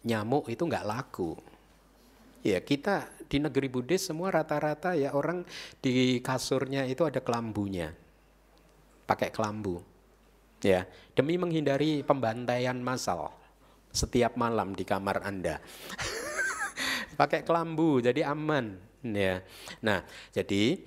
nyamuk 0.07 0.47
itu 0.47 0.63
nggak 0.63 0.87
laku. 0.87 1.35
Ya 2.47 2.63
kita 2.63 3.11
di 3.27 3.43
negeri 3.43 3.67
Buddhis 3.67 4.07
semua 4.07 4.31
rata-rata 4.31 4.95
ya 4.95 5.15
orang 5.15 5.43
di 5.83 6.23
kasurnya 6.23 6.87
itu 6.87 7.03
ada 7.07 7.19
kelambunya, 7.23 7.95
pakai 9.07 9.35
kelambu. 9.35 9.83
Ya 10.63 10.87
demi 11.19 11.35
menghindari 11.35 12.07
pembantaian 12.07 12.79
massal 12.79 13.42
setiap 13.93 14.35
malam 14.35 14.73
di 14.75 14.83
kamar 14.83 15.23
anda, 15.23 15.61
pakai 17.21 17.45
kelambu 17.45 18.01
jadi 18.01 18.33
aman. 18.33 18.91
Ya, 19.03 19.43
nah 19.83 20.07
jadi 20.31 20.79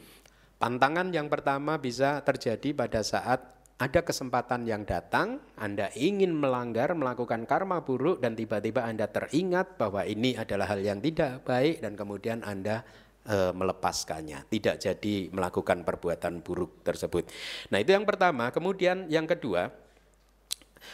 pantangan 0.56 1.12
yang 1.12 1.28
pertama 1.28 1.76
bisa 1.76 2.24
terjadi 2.24 2.72
pada 2.72 3.04
saat 3.04 3.56
ada 3.76 4.08
kesempatan 4.08 4.64
yang 4.64 4.88
datang, 4.88 5.44
Anda 5.60 5.92
ingin 6.00 6.32
melanggar, 6.32 6.96
melakukan 6.96 7.44
karma 7.44 7.84
buruk, 7.84 8.24
dan 8.24 8.32
tiba-tiba 8.32 8.88
Anda 8.88 9.12
teringat 9.12 9.76
bahwa 9.76 10.08
ini 10.08 10.40
adalah 10.40 10.72
hal 10.72 10.80
yang 10.80 11.04
tidak 11.04 11.44
baik, 11.44 11.84
dan 11.84 12.00
kemudian 12.00 12.40
Anda 12.48 12.88
e, 13.28 13.52
melepaskannya, 13.52 14.48
tidak 14.48 14.80
jadi 14.80 15.28
melakukan 15.28 15.84
perbuatan 15.84 16.40
buruk 16.40 16.88
tersebut. 16.88 17.28
Nah, 17.68 17.84
itu 17.84 17.92
yang 17.92 18.08
pertama. 18.08 18.48
Kemudian, 18.48 19.12
yang 19.12 19.28
kedua, 19.28 19.68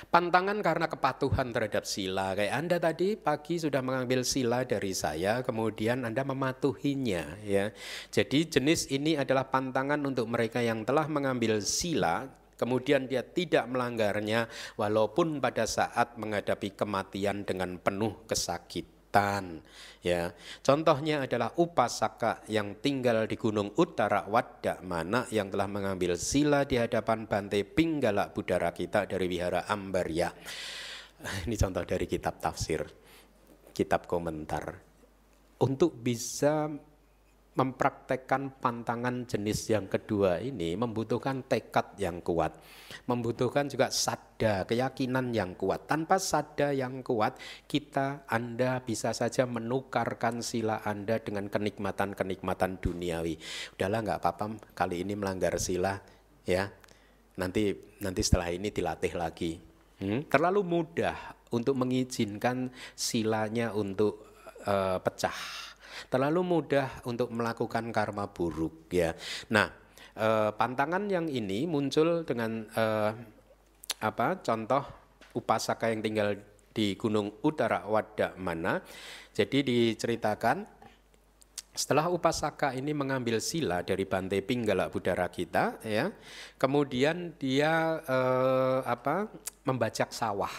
pantangan 0.10 0.60
karena 0.64 0.88
kepatuhan 0.88 1.52
terhadap 1.52 1.84
sila. 1.84 2.38
Kayak 2.38 2.54
Anda 2.56 2.78
tadi 2.80 3.20
pagi 3.20 3.60
sudah 3.60 3.82
mengambil 3.84 4.24
sila 4.24 4.64
dari 4.64 4.94
saya, 4.96 5.42
kemudian 5.42 6.08
Anda 6.08 6.22
mematuhinya. 6.22 7.44
Ya, 7.44 7.76
jadi 8.14 8.48
jenis 8.48 8.88
ini 8.94 9.18
adalah 9.18 9.50
pantangan 9.50 10.00
untuk 10.06 10.30
mereka 10.30 10.62
yang 10.62 10.86
telah 10.88 11.10
mengambil 11.10 11.60
sila 11.60 12.30
kemudian 12.62 13.10
dia 13.10 13.26
tidak 13.26 13.66
melanggarnya 13.74 14.46
walaupun 14.78 15.42
pada 15.42 15.66
saat 15.66 16.14
menghadapi 16.22 16.78
kematian 16.78 17.42
dengan 17.42 17.82
penuh 17.82 18.22
kesakitan 18.30 19.01
ya. 20.00 20.32
Contohnya 20.64 21.28
adalah 21.28 21.52
upasaka 21.60 22.48
yang 22.48 22.80
tinggal 22.80 23.28
di 23.28 23.36
gunung 23.36 23.76
utara 23.76 24.24
Wadda 24.26 24.80
mana 24.88 25.28
yang 25.30 25.52
telah 25.52 25.68
mengambil 25.68 26.16
sila 26.16 26.64
di 26.64 26.80
hadapan 26.80 27.28
Bante 27.28 27.62
Pinggala 27.68 28.32
Budara 28.32 28.72
kita 28.72 29.04
dari 29.04 29.28
wihara 29.28 29.68
Ambarya 29.68 30.32
ini 31.46 31.56
contoh 31.58 31.84
dari 31.86 32.06
kitab 32.10 32.42
tafsir 32.42 32.82
kitab 33.72 34.06
komentar. 34.06 34.78
Untuk 35.62 35.94
bisa 35.94 36.68
mempraktekkan 37.62 38.58
pantangan 38.58 39.30
jenis 39.30 39.70
yang 39.70 39.86
kedua 39.86 40.42
ini 40.42 40.74
membutuhkan 40.74 41.46
tekad 41.46 41.94
yang 42.02 42.18
kuat, 42.26 42.58
membutuhkan 43.06 43.70
juga 43.70 43.94
sada, 43.94 44.66
keyakinan 44.66 45.30
yang 45.30 45.54
kuat. 45.54 45.86
Tanpa 45.86 46.18
sada 46.18 46.74
yang 46.74 47.06
kuat, 47.06 47.38
kita 47.70 48.26
Anda 48.26 48.82
bisa 48.82 49.14
saja 49.14 49.46
menukarkan 49.46 50.42
sila 50.42 50.82
Anda 50.82 51.22
dengan 51.22 51.54
kenikmatan-kenikmatan 51.54 52.82
duniawi. 52.82 53.38
Udahlah 53.78 54.00
nggak 54.10 54.20
apa-apa, 54.26 54.46
kali 54.74 55.06
ini 55.06 55.14
melanggar 55.14 55.54
sila, 55.62 56.02
ya. 56.42 56.66
Nanti 57.38 57.78
nanti 58.02 58.22
setelah 58.26 58.50
ini 58.50 58.74
dilatih 58.74 59.14
lagi. 59.14 59.62
Hmm? 60.02 60.26
Terlalu 60.26 60.66
mudah 60.66 61.38
untuk 61.54 61.78
mengizinkan 61.78 62.74
silanya 62.98 63.70
untuk 63.78 64.34
uh, 64.66 64.98
pecah 64.98 65.71
terlalu 66.08 66.42
mudah 66.42 67.04
untuk 67.06 67.30
melakukan 67.30 67.92
karma 67.92 68.32
buruk 68.32 68.90
ya. 68.90 69.14
Nah, 69.52 69.70
eh, 70.16 70.50
pantangan 70.56 71.06
yang 71.12 71.28
ini 71.28 71.68
muncul 71.68 72.24
dengan 72.24 72.66
eh, 72.72 73.12
apa? 74.02 74.42
Contoh 74.42 74.84
upasaka 75.38 75.94
yang 75.94 76.02
tinggal 76.02 76.40
di 76.72 76.96
Gunung 76.96 77.44
Utara 77.44 77.84
Wadda 77.86 78.40
mana. 78.40 78.80
Jadi 79.32 79.64
diceritakan 79.64 80.82
setelah 81.72 82.12
upasaka 82.12 82.76
ini 82.76 82.92
mengambil 82.92 83.40
sila 83.40 83.80
dari 83.80 84.04
Bante 84.04 84.44
Pinggala 84.44 84.92
Budara 84.92 85.32
kita, 85.32 85.80
ya, 85.88 86.12
kemudian 86.60 87.32
dia 87.40 88.04
eh, 88.04 88.80
apa 88.84 89.32
membajak 89.64 90.12
sawah. 90.12 90.52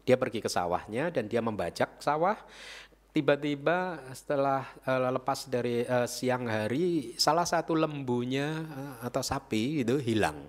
Dia 0.00 0.16
pergi 0.16 0.40
ke 0.40 0.48
sawahnya 0.48 1.12
dan 1.12 1.28
dia 1.28 1.44
membajak 1.44 2.00
sawah, 2.00 2.40
tiba-tiba 3.10 3.98
setelah 4.14 4.66
uh, 4.86 5.10
lepas 5.10 5.50
dari 5.50 5.82
uh, 5.82 6.06
siang 6.06 6.46
hari 6.46 7.14
salah 7.18 7.44
satu 7.44 7.74
lembunya 7.74 8.64
uh, 8.64 8.94
atau 9.06 9.22
sapi 9.22 9.82
itu 9.82 9.98
hilang 9.98 10.46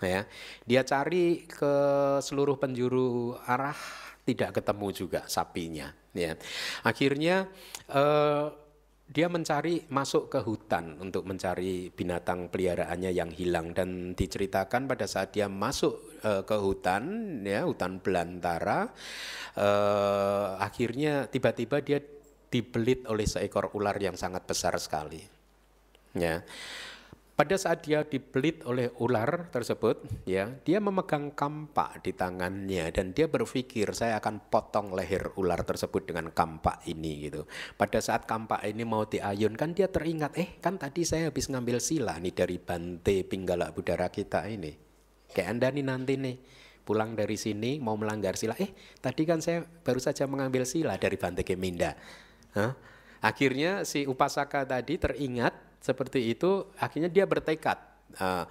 ya. 0.00 0.24
Dia 0.64 0.82
cari 0.84 1.44
ke 1.48 1.74
seluruh 2.20 2.56
penjuru 2.60 3.36
arah 3.44 3.76
tidak 4.26 4.58
ketemu 4.60 4.86
juga 4.92 5.20
sapinya 5.30 5.92
ya. 6.12 6.34
Akhirnya 6.82 7.46
uh, 7.92 8.65
dia 9.06 9.30
mencari 9.30 9.86
masuk 9.86 10.26
ke 10.28 10.42
hutan 10.42 10.98
untuk 10.98 11.24
mencari 11.30 11.94
binatang 11.94 12.50
peliharaannya 12.50 13.10
yang 13.14 13.30
hilang. 13.30 13.70
Dan 13.70 14.18
diceritakan 14.18 14.90
pada 14.90 15.06
saat 15.06 15.30
dia 15.30 15.46
masuk 15.46 16.20
uh, 16.26 16.42
ke 16.42 16.56
hutan 16.58 17.02
ya 17.46 17.62
hutan 17.62 18.02
belantara 18.02 18.90
uh, 19.56 20.58
akhirnya 20.58 21.30
tiba-tiba 21.30 21.78
dia 21.80 21.98
dibelit 22.50 23.06
oleh 23.10 23.26
seekor 23.26 23.74
ular 23.74 23.98
yang 23.98 24.14
sangat 24.14 24.46
besar 24.46 24.78
sekali 24.78 25.20
ya 26.14 26.40
pada 27.36 27.52
saat 27.60 27.84
dia 27.84 28.00
dibelit 28.00 28.64
oleh 28.64 28.88
ular 28.96 29.52
tersebut, 29.52 30.24
ya, 30.24 30.56
dia 30.64 30.80
memegang 30.80 31.36
kampak 31.36 32.00
di 32.00 32.16
tangannya 32.16 32.88
dan 32.88 33.12
dia 33.12 33.28
berpikir 33.28 33.92
saya 33.92 34.16
akan 34.24 34.48
potong 34.48 34.96
leher 34.96 35.36
ular 35.36 35.60
tersebut 35.60 36.08
dengan 36.08 36.32
kampak 36.32 36.88
ini 36.88 37.28
gitu. 37.28 37.44
Pada 37.76 38.00
saat 38.00 38.24
kampak 38.24 38.64
ini 38.64 38.88
mau 38.88 39.04
diayunkan 39.04 39.76
dia 39.76 39.92
teringat, 39.92 40.32
eh 40.40 40.56
kan 40.64 40.80
tadi 40.80 41.04
saya 41.04 41.28
habis 41.28 41.52
ngambil 41.52 41.76
sila 41.76 42.16
nih 42.16 42.32
dari 42.32 42.56
Bante 42.56 43.20
Pinggala 43.28 43.68
Budara 43.68 44.08
kita 44.08 44.48
ini. 44.48 44.72
Kayak 45.28 45.60
Anda 45.60 45.68
nih 45.76 45.84
nanti 45.84 46.16
nih 46.16 46.36
pulang 46.88 47.12
dari 47.12 47.36
sini 47.36 47.76
mau 47.84 48.00
melanggar 48.00 48.40
sila, 48.40 48.56
eh 48.56 48.72
tadi 49.04 49.28
kan 49.28 49.44
saya 49.44 49.60
baru 49.60 50.00
saja 50.00 50.24
mengambil 50.24 50.64
sila 50.64 50.96
dari 50.96 51.20
Bante 51.20 51.44
Keminda. 51.44 52.00
Hah? 52.56 52.72
Akhirnya 53.20 53.84
si 53.84 54.08
upasaka 54.08 54.64
tadi 54.64 54.96
teringat 54.96 55.65
seperti 55.80 56.32
itu 56.32 56.70
akhirnya 56.80 57.08
dia 57.12 57.24
bertekad 57.28 57.78
uh, 58.18 58.44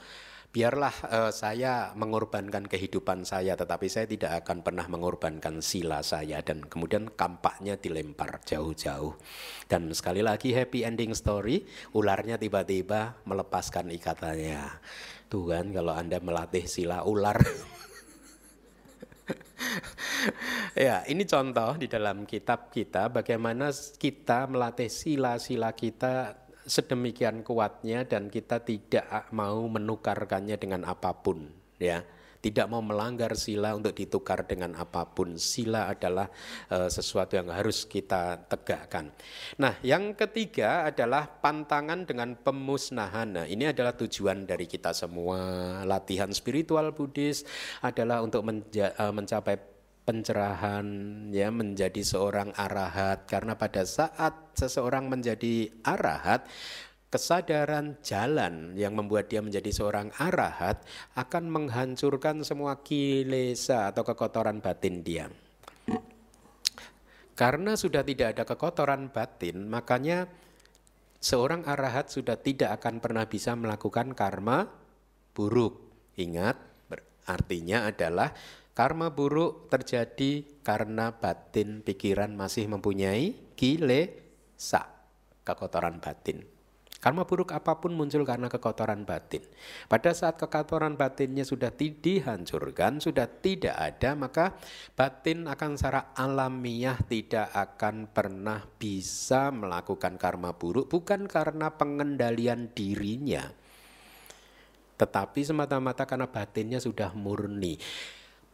biarlah 0.56 0.96
uh, 1.12 1.32
saya 1.36 1.92
mengorbankan 2.00 2.64
kehidupan 2.64 3.28
saya 3.28 3.60
tetapi 3.60 3.92
saya 3.92 4.08
tidak 4.08 4.40
akan 4.48 4.64
pernah 4.64 4.88
mengorbankan 4.88 5.60
sila 5.60 6.00
saya. 6.00 6.40
Dan 6.40 6.64
kemudian 6.64 7.12
kampaknya 7.12 7.76
dilempar 7.76 8.40
jauh-jauh. 8.48 9.20
Dan 9.68 9.92
sekali 9.92 10.24
lagi 10.24 10.56
happy 10.56 10.88
ending 10.88 11.12
story 11.12 11.68
ularnya 11.92 12.40
tiba-tiba 12.40 13.20
melepaskan 13.28 13.92
ikatannya. 13.92 14.64
Tuhan 15.28 15.76
kalau 15.76 15.92
anda 15.92 16.24
melatih 16.24 16.64
sila 16.72 17.04
ular. 17.04 17.36
Ya, 20.76 21.08
ini 21.08 21.24
contoh 21.24 21.80
di 21.80 21.88
dalam 21.88 22.28
kitab 22.28 22.68
kita 22.68 23.08
bagaimana 23.08 23.72
kita 23.72 24.44
melatih 24.52 24.92
sila-sila 24.92 25.72
kita 25.72 26.45
sedemikian 26.66 27.46
kuatnya 27.46 28.04
dan 28.04 28.28
kita 28.34 28.62
tidak 28.66 29.30
mau 29.32 29.64
menukarkannya 29.70 30.58
dengan 30.58 30.82
apa 30.84 31.14
pun 31.14 31.48
ya 31.78 32.02
tidak 32.46 32.70
mau 32.70 32.78
melanggar 32.78 33.34
sila 33.34 33.74
untuk 33.74 33.98
ditukar 33.98 34.46
dengan 34.46 34.78
apa 34.78 35.02
pun. 35.10 35.34
Sila 35.42 35.90
adalah 35.90 36.30
uh, 36.70 36.86
sesuatu 36.86 37.34
yang 37.34 37.50
harus 37.50 37.90
kita 37.90 38.38
tegakkan. 38.46 39.10
Nah, 39.58 39.82
yang 39.82 40.14
ketiga 40.14 40.86
adalah 40.86 41.26
pantangan 41.26 42.06
dengan 42.06 42.38
pemusnahan. 42.38 43.42
Nah, 43.42 43.46
ini 43.50 43.66
adalah 43.66 43.98
tujuan 43.98 44.46
dari 44.46 44.70
kita 44.70 44.94
semua. 44.94 45.82
Latihan 45.90 46.30
spiritual 46.30 46.94
Buddhis 46.94 47.50
adalah 47.82 48.22
untuk 48.22 48.46
menja, 48.46 48.94
uh, 48.94 49.10
mencapai 49.10 49.58
pencerahan 50.06 50.86
ya 51.34 51.50
menjadi 51.50 52.02
seorang 52.06 52.54
arahat 52.54 53.26
karena 53.26 53.58
pada 53.58 53.84
saat 53.84 54.54
seseorang 54.54 55.10
menjadi 55.10 55.74
arahat 55.82 56.46
kesadaran 57.10 57.98
jalan 58.06 58.78
yang 58.78 58.94
membuat 58.94 59.32
dia 59.32 59.42
menjadi 59.42 59.72
seorang 59.74 60.14
arahat 60.20 60.86
akan 61.18 61.50
menghancurkan 61.50 62.46
semua 62.46 62.86
kilesa 62.86 63.90
atau 63.90 64.06
kekotoran 64.06 64.62
batin 64.62 65.02
dia. 65.02 65.26
Karena 67.36 67.76
sudah 67.76 68.04
tidak 68.04 68.36
ada 68.36 68.44
kekotoran 68.48 69.12
batin, 69.12 69.68
makanya 69.68 70.28
seorang 71.20 71.68
arahat 71.68 72.08
sudah 72.08 72.40
tidak 72.40 72.80
akan 72.80 73.04
pernah 73.04 73.28
bisa 73.28 73.56
melakukan 73.60 74.16
karma 74.16 74.68
buruk. 75.36 75.84
Ingat, 76.16 76.56
artinya 77.28 77.92
adalah 77.92 78.32
karma 78.76 79.08
buruk 79.16 79.72
terjadi 79.72 80.44
karena 80.60 81.16
batin 81.16 81.80
pikiran 81.80 82.36
masih 82.36 82.68
mempunyai 82.68 83.56
kilesa, 83.56 84.92
kekotoran 85.48 86.04
batin. 86.04 86.44
Karma 87.00 87.24
buruk 87.24 87.54
apa 87.54 87.80
pun 87.80 87.94
muncul 87.94 88.26
karena 88.26 88.50
kekotoran 88.50 89.06
batin. 89.06 89.46
Pada 89.86 90.10
saat 90.12 90.42
kekotoran 90.42 90.98
batinnya 90.98 91.46
sudah 91.46 91.70
dihancurkan, 91.70 92.98
sudah 92.98 93.30
tidak 93.30 93.78
ada, 93.78 94.18
maka 94.18 94.58
batin 94.98 95.46
akan 95.46 95.78
secara 95.78 96.12
alamiah 96.18 96.98
tidak 97.06 97.54
akan 97.54 98.10
pernah 98.10 98.66
bisa 98.76 99.54
melakukan 99.54 100.18
karma 100.18 100.58
buruk, 100.58 100.90
bukan 100.90 101.30
karena 101.30 101.72
pengendalian 101.78 102.74
dirinya, 102.74 103.54
tetapi 104.98 105.46
semata-mata 105.46 106.04
karena 106.10 106.26
batinnya 106.28 106.82
sudah 106.82 107.14
murni. 107.14 107.78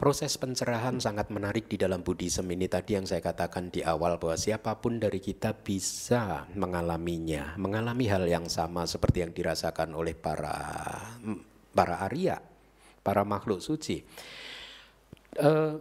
Proses 0.01 0.33
pencerahan 0.33 0.97
sangat 0.97 1.29
menarik 1.29 1.69
di 1.69 1.77
dalam 1.77 2.01
Buddhism 2.01 2.49
ini 2.49 2.65
tadi 2.65 2.97
yang 2.97 3.05
saya 3.05 3.21
katakan 3.21 3.69
di 3.69 3.85
awal 3.85 4.17
bahwa 4.17 4.33
siapa 4.33 4.73
pun 4.81 4.97
dari 4.97 5.21
kita 5.21 5.53
bisa 5.53 6.49
mengalaminya, 6.57 7.53
mengalami 7.61 8.09
hal 8.09 8.25
yang 8.25 8.49
sama 8.49 8.89
seperti 8.89 9.21
yang 9.21 9.29
dirasakan 9.29 9.93
oleh 9.93 10.17
para 10.17 10.57
para 11.69 12.01
Arya, 12.01 12.41
para 13.05 13.21
makhluk 13.21 13.61
suci. 13.61 14.01
Uh, 15.37 15.77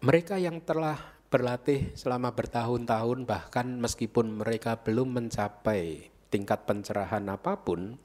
mereka 0.00 0.40
yang 0.40 0.64
telah 0.64 0.96
berlatih 1.28 1.92
selama 1.92 2.32
bertahun-tahun 2.32 3.28
bahkan 3.28 3.68
meskipun 3.84 4.32
mereka 4.32 4.80
belum 4.80 5.12
mencapai 5.12 6.08
tingkat 6.32 6.64
pencerahan 6.64 7.28
apa 7.28 7.68
pun, 7.68 8.00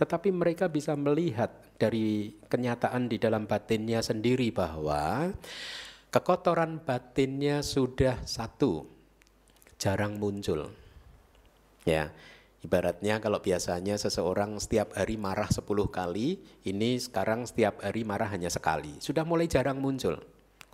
tetapi 0.00 0.32
mereka 0.32 0.72
bisa 0.72 0.96
melihat 0.96 1.67
dari 1.78 2.34
kenyataan 2.50 3.06
di 3.06 3.16
dalam 3.16 3.46
batinnya 3.46 4.02
sendiri 4.02 4.50
bahwa 4.50 5.30
kekotoran 6.10 6.82
batinnya 6.82 7.62
sudah 7.62 8.18
satu, 8.26 8.84
jarang 9.78 10.18
muncul. 10.18 10.74
Ya, 11.86 12.10
ibaratnya 12.66 13.22
kalau 13.22 13.38
biasanya 13.38 13.94
seseorang 13.96 14.58
setiap 14.58 14.92
hari 14.98 15.14
marah 15.16 15.48
10 15.48 15.64
kali, 15.88 16.42
ini 16.66 16.98
sekarang 16.98 17.46
setiap 17.46 17.80
hari 17.80 18.02
marah 18.02 18.28
hanya 18.28 18.50
sekali. 18.50 18.98
Sudah 18.98 19.22
mulai 19.22 19.46
jarang 19.48 19.78
muncul. 19.78 20.18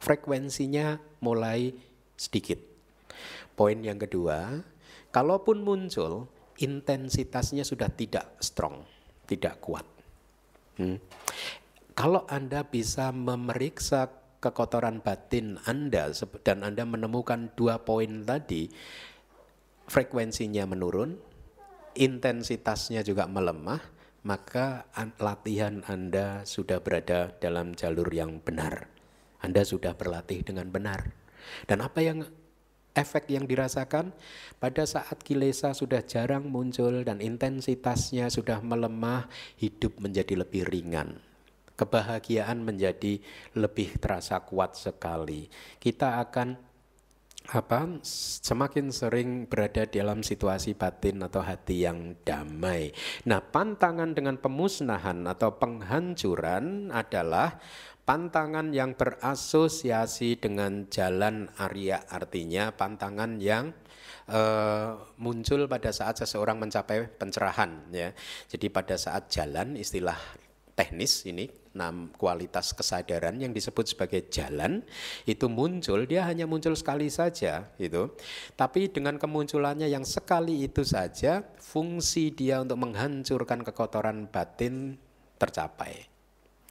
Frekuensinya 0.01 0.99
mulai 1.23 1.77
sedikit. 2.19 2.59
Poin 3.55 3.79
yang 3.79 4.01
kedua, 4.01 4.59
kalaupun 5.15 5.63
muncul, 5.63 6.27
intensitasnya 6.59 7.63
sudah 7.63 7.87
tidak 7.93 8.35
strong 8.43 8.83
tidak 9.25 9.61
kuat. 9.61 9.94
Hmm. 10.81 10.99
Kalau 11.95 12.27
Anda 12.27 12.67
bisa 12.67 13.15
memeriksa 13.15 14.11
kekotoran 14.43 15.01
batin 15.01 15.57
Anda 15.65 16.13
dan 16.45 16.67
Anda 16.67 16.85
menemukan 16.85 17.55
dua 17.57 17.81
poin 17.81 18.27
tadi, 18.27 18.69
frekuensinya 19.89 20.69
menurun, 20.69 21.17
intensitasnya 21.97 23.01
juga 23.07 23.25
melemah, 23.31 23.81
maka 24.27 24.91
latihan 25.17 25.81
Anda 25.87 26.43
sudah 26.45 26.83
berada 26.85 27.33
dalam 27.39 27.73
jalur 27.73 28.11
yang 28.13 28.43
benar. 28.43 28.91
Anda 29.41 29.65
sudah 29.65 29.97
berlatih 29.97 30.45
dengan 30.45 30.73
benar. 30.73 31.13
Dan 31.69 31.85
apa 31.85 32.01
yang 32.01 32.25
efek 32.95 33.35
yang 33.35 33.45
dirasakan 33.45 34.15
pada 34.63 34.87
saat 34.87 35.21
kilesa 35.21 35.75
sudah 35.75 36.01
jarang 36.07 36.47
muncul 36.47 37.03
dan 37.03 37.19
intensitasnya 37.19 38.31
sudah 38.31 38.63
melemah, 38.63 39.27
hidup 39.59 39.99
menjadi 39.99 40.41
lebih 40.41 40.65
ringan. 40.71 41.19
Kebahagiaan 41.75 42.63
menjadi 42.63 43.19
lebih 43.59 43.99
terasa 43.99 44.39
kuat 44.47 44.79
sekali. 44.79 45.51
Kita 45.83 46.23
akan 46.23 46.75
apa 47.45 48.01
semakin 48.41 48.89
sering 48.89 49.45
berada 49.45 49.85
dalam 49.85 50.25
situasi 50.25 50.73
batin 50.73 51.21
atau 51.21 51.45
hati 51.45 51.85
yang 51.85 52.17
damai. 52.25 52.89
Nah, 53.29 53.45
pantangan 53.45 54.17
dengan 54.17 54.41
pemusnahan 54.41 55.21
atau 55.29 55.53
penghancuran 55.61 56.89
adalah 56.89 57.61
pantangan 58.05 58.71
yang 58.71 58.93
berasosiasi 58.93 60.37
dengan 60.37 60.89
jalan 60.93 61.49
Arya 61.57 62.05
artinya 62.09 62.69
pantangan 62.73 63.41
yang 63.41 63.73
uh, 64.29 65.01
muncul 65.17 65.65
pada 65.65 65.89
saat 65.89 66.21
seseorang 66.21 66.61
mencapai 66.61 67.09
pencerahan 67.09 67.89
ya. 67.91 68.13
Jadi 68.49 68.69
pada 68.69 69.01
saat 69.01 69.33
jalan 69.33 69.81
istilah 69.81 70.17
teknis 70.77 71.25
ini 71.25 71.49
enam 71.75 72.11
kualitas 72.15 72.71
kesadaran 72.71 73.35
yang 73.39 73.51
disebut 73.51 73.95
sebagai 73.95 74.31
jalan 74.31 74.83
itu 75.27 75.51
muncul 75.51 76.07
dia 76.07 76.27
hanya 76.27 76.47
muncul 76.47 76.75
sekali 76.79 77.11
saja 77.11 77.67
itu 77.83 78.15
tapi 78.55 78.91
dengan 78.91 79.19
kemunculannya 79.19 79.91
yang 79.91 80.07
sekali 80.07 80.67
itu 80.67 80.87
saja 80.87 81.43
fungsi 81.59 82.31
dia 82.31 82.63
untuk 82.63 82.79
menghancurkan 82.79 83.67
kekotoran 83.67 84.31
batin 84.31 84.99
tercapai 85.39 86.14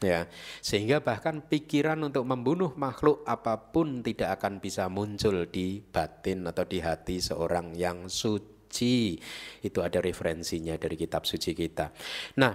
Ya, 0.04 0.28
sehingga 0.60 1.00
bahkan 1.00 1.40
pikiran 1.48 1.96
untuk 2.04 2.28
membunuh 2.28 2.76
makhluk 2.76 3.24
apa 3.24 3.72
pun 3.72 4.04
tidak 4.04 4.36
akan 4.36 4.60
bisa 4.60 4.92
muncul 4.92 5.48
di 5.48 5.80
batin 5.80 6.44
atau 6.44 6.68
di 6.68 6.84
hati 6.84 7.24
seorang 7.24 7.72
yang 7.72 8.12
suci. 8.12 9.16
Itu 9.64 9.80
ada 9.80 10.04
referensinya 10.04 10.76
dari 10.76 11.00
kitab 11.00 11.24
suci 11.24 11.56
kita. 11.56 11.96
Nah, 12.36 12.52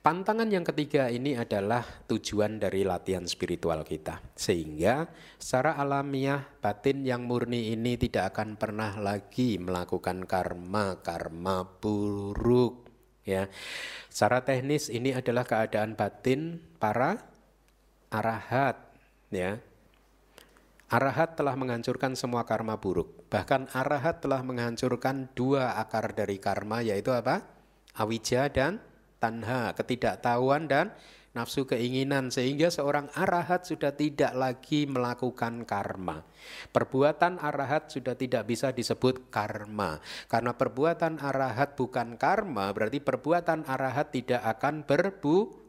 pantangan 0.00 0.48
yang 0.48 0.64
ketiga 0.64 1.12
ini 1.12 1.36
adalah 1.36 1.84
tujuan 2.08 2.56
dari 2.56 2.80
latihan 2.80 3.28
spiritual 3.28 3.84
kita. 3.84 4.24
Sehingga 4.32 5.12
secara 5.36 5.76
alamiah 5.76 6.40
batin 6.64 7.04
yang 7.04 7.28
murni 7.28 7.76
ini 7.76 8.00
tidak 8.00 8.32
akan 8.32 8.56
pernah 8.56 8.96
lagi 8.96 9.60
melakukan 9.60 10.24
karma-karma 10.24 11.68
buruk 11.76 12.91
ya. 13.26 13.50
Secara 14.12 14.44
teknis 14.44 14.92
ini 14.92 15.16
adalah 15.16 15.46
keadaan 15.46 15.96
batin 15.96 16.60
para 16.76 17.22
arahat 18.12 18.76
ya. 19.32 19.58
Arahat 20.92 21.40
telah 21.40 21.56
menghancurkan 21.56 22.12
semua 22.12 22.44
karma 22.44 22.76
buruk. 22.76 23.24
Bahkan 23.32 23.72
arahat 23.72 24.20
telah 24.20 24.44
menghancurkan 24.44 25.32
dua 25.32 25.80
akar 25.80 26.12
dari 26.12 26.36
karma 26.36 26.84
yaitu 26.84 27.08
apa? 27.16 27.48
Awija 27.96 28.52
dan 28.52 28.76
tanha, 29.16 29.72
ketidaktahuan 29.72 30.68
dan 30.68 30.92
nafsu 31.32 31.64
keinginan 31.64 32.28
sehingga 32.28 32.68
seorang 32.68 33.08
arahat 33.16 33.64
sudah 33.64 33.96
tidak 33.96 34.36
lagi 34.36 34.84
melakukan 34.84 35.64
karma. 35.64 36.20
Perbuatan 36.72 37.40
arahat 37.40 37.88
sudah 37.88 38.12
tidak 38.12 38.48
bisa 38.48 38.72
disebut 38.72 39.32
karma. 39.32 40.00
Karena 40.28 40.52
perbuatan 40.52 41.20
arahat 41.20 41.76
bukan 41.76 42.20
karma, 42.20 42.72
berarti 42.76 43.00
perbuatan 43.00 43.64
arahat 43.64 44.12
tidak 44.12 44.44
akan 44.44 44.84
berbu 44.84 45.64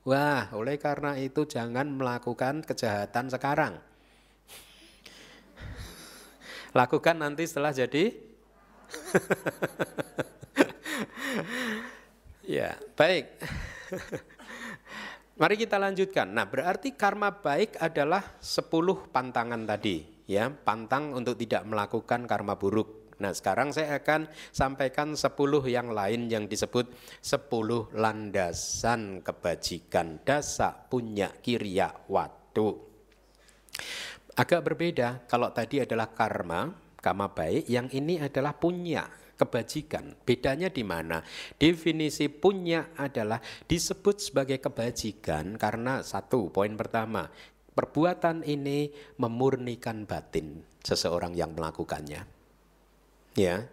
Wah, 0.00 0.48
oleh 0.56 0.80
karena 0.80 1.12
itu 1.20 1.44
jangan 1.44 1.84
melakukan 1.92 2.64
kejahatan 2.64 3.28
sekarang. 3.28 3.76
Lakukan 6.72 7.20
nanti 7.20 7.44
setelah 7.44 7.76
jadi 7.76 8.16
Ya, 12.48 12.80
baik. 12.96 13.28
Mari 15.40 15.56
kita 15.56 15.80
lanjutkan. 15.80 16.36
Nah, 16.36 16.44
berarti 16.44 16.92
karma 16.92 17.32
baik 17.32 17.80
adalah 17.80 18.36
10 18.44 19.08
pantangan 19.08 19.64
tadi, 19.64 20.04
ya, 20.28 20.52
pantang 20.52 21.16
untuk 21.16 21.32
tidak 21.40 21.64
melakukan 21.64 22.28
karma 22.28 22.60
buruk. 22.60 23.16
Nah, 23.24 23.32
sekarang 23.32 23.72
saya 23.72 24.04
akan 24.04 24.28
sampaikan 24.52 25.16
10 25.16 25.64
yang 25.64 25.96
lain 25.96 26.28
yang 26.28 26.44
disebut 26.44 26.92
10 27.24 27.88
landasan 27.96 29.24
kebajikan 29.24 30.20
dasa 30.28 30.76
punya 30.76 31.32
kirya 31.40 31.88
waktu. 32.12 32.76
Agak 34.36 34.60
berbeda 34.60 35.24
kalau 35.24 35.56
tadi 35.56 35.80
adalah 35.80 36.12
karma, 36.12 36.68
karma 37.00 37.32
baik, 37.32 37.64
yang 37.64 37.88
ini 37.96 38.20
adalah 38.20 38.52
punya, 38.52 39.08
kebajikan. 39.40 40.12
Bedanya 40.28 40.68
di 40.68 40.84
mana? 40.84 41.24
Definisi 41.56 42.28
punya 42.28 42.92
adalah 43.00 43.40
disebut 43.64 44.20
sebagai 44.20 44.60
kebajikan 44.60 45.56
karena 45.56 46.04
satu 46.04 46.52
poin 46.52 46.76
pertama 46.76 47.32
Perbuatan 47.70 48.42
ini 48.44 48.90
memurnikan 49.22 50.02
batin 50.02 50.66
seseorang 50.82 51.38
yang 51.38 51.54
melakukannya. 51.54 52.26
Ya, 53.38 53.70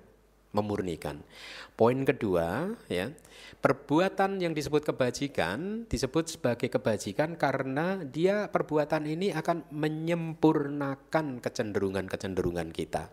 memurnikan. 0.54 1.26
Poin 1.74 2.06
kedua, 2.06 2.78
ya, 2.94 3.10
perbuatan 3.58 4.38
yang 4.38 4.54
disebut 4.54 4.86
kebajikan 4.86 5.90
disebut 5.90 6.30
sebagai 6.30 6.70
kebajikan 6.70 7.34
karena 7.42 8.06
dia 8.06 8.54
perbuatan 8.54 9.10
ini 9.10 9.34
akan 9.34 9.66
menyempurnakan 9.74 11.42
kecenderungan-kecenderungan 11.42 12.70
kita. 12.70 13.10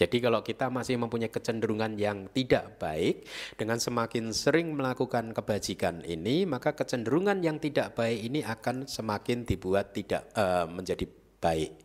Jadi 0.00 0.16
kalau 0.16 0.40
kita 0.40 0.72
masih 0.72 0.96
mempunyai 0.96 1.28
kecenderungan 1.28 1.92
yang 2.00 2.32
tidak 2.32 2.80
baik, 2.80 3.28
dengan 3.60 3.76
semakin 3.76 4.32
sering 4.32 4.72
melakukan 4.72 5.36
kebajikan 5.36 6.00
ini, 6.08 6.48
maka 6.48 6.72
kecenderungan 6.72 7.44
yang 7.44 7.60
tidak 7.60 7.92
baik 7.92 8.16
ini 8.16 8.40
akan 8.40 8.88
semakin 8.88 9.44
dibuat 9.44 9.92
tidak 9.92 10.32
uh, 10.32 10.64
menjadi 10.64 11.04
baik, 11.36 11.76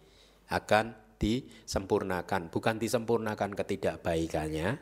akan 0.47 0.95
disempurnakan, 1.19 2.47
bukan 2.47 2.79
disempurnakan 2.79 3.51
ketidakbaikannya, 3.51 4.79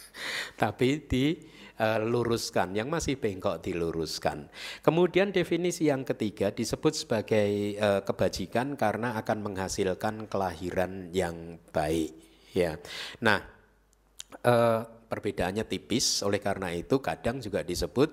tapi 0.64 1.04
diluruskan, 1.04 2.72
yang 2.72 2.88
masih 2.88 3.20
bengkok 3.20 3.60
diluruskan. 3.60 4.48
Kemudian 4.80 5.36
definisi 5.36 5.92
yang 5.92 6.08
ketiga 6.08 6.48
disebut 6.48 6.96
sebagai 6.96 7.76
uh, 7.76 8.00
kebajikan 8.08 8.72
karena 8.80 9.20
akan 9.20 9.52
menghasilkan 9.52 10.32
kelahiran 10.32 11.12
yang 11.12 11.60
baik. 11.76 12.29
Ya, 12.50 12.82
nah 13.22 13.46
uh, 14.42 14.82
perbedaannya 15.06 15.62
tipis, 15.70 16.18
oleh 16.26 16.42
karena 16.42 16.74
itu 16.74 16.98
kadang 16.98 17.38
juga 17.38 17.62
disebut 17.62 18.10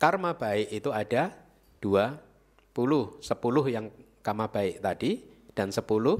karma 0.00 0.32
baik 0.32 0.72
itu 0.72 0.88
ada 0.92 1.32
dua 1.76 2.16
puluh, 2.72 3.20
sepuluh 3.20 3.68
yang 3.68 3.92
karma 4.24 4.48
baik 4.48 4.80
tadi 4.80 5.20
dan 5.52 5.72
sepuluh 5.72 6.16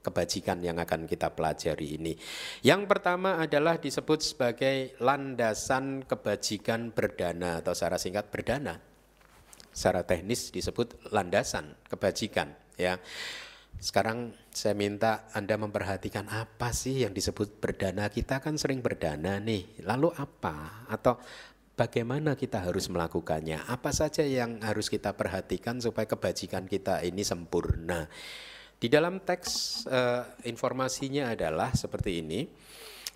kebajikan 0.00 0.58
yang 0.64 0.80
akan 0.80 1.06
kita 1.06 1.30
pelajari 1.30 2.00
ini. 2.00 2.16
Yang 2.64 2.90
pertama 2.90 3.38
adalah 3.38 3.78
disebut 3.78 4.18
sebagai 4.24 4.96
landasan 4.98 6.08
kebajikan 6.08 6.90
berdana 6.90 7.60
atau 7.60 7.76
secara 7.76 8.00
singkat 8.00 8.32
berdana. 8.32 8.80
Secara 9.72 10.04
teknis 10.04 10.52
disebut 10.52 11.12
landasan 11.12 11.76
kebajikan 11.88 12.52
ya. 12.80 12.96
Sekarang 13.78 14.36
saya 14.52 14.76
minta 14.76 15.28
Anda 15.32 15.56
memperhatikan 15.56 16.28
apa 16.28 16.74
sih 16.74 17.04
yang 17.04 17.14
disebut 17.16 17.60
berdana. 17.62 18.10
Kita 18.12 18.42
kan 18.42 18.60
sering 18.60 18.84
berdana 18.84 19.40
nih. 19.40 19.84
Lalu 19.86 20.12
apa? 20.16 20.86
Atau 20.90 21.18
bagaimana 21.74 22.36
kita 22.36 22.62
harus 22.62 22.86
melakukannya? 22.92 23.64
Apa 23.66 23.90
saja 23.90 24.22
yang 24.22 24.60
harus 24.62 24.92
kita 24.92 25.16
perhatikan 25.16 25.80
supaya 25.80 26.04
kebajikan 26.06 26.68
kita 26.68 27.02
ini 27.02 27.24
sempurna? 27.26 28.06
Di 28.82 28.90
dalam 28.90 29.22
teks 29.22 29.86
uh, 29.86 30.42
informasinya 30.42 31.30
adalah 31.30 31.70
seperti 31.70 32.18
ini. 32.18 32.40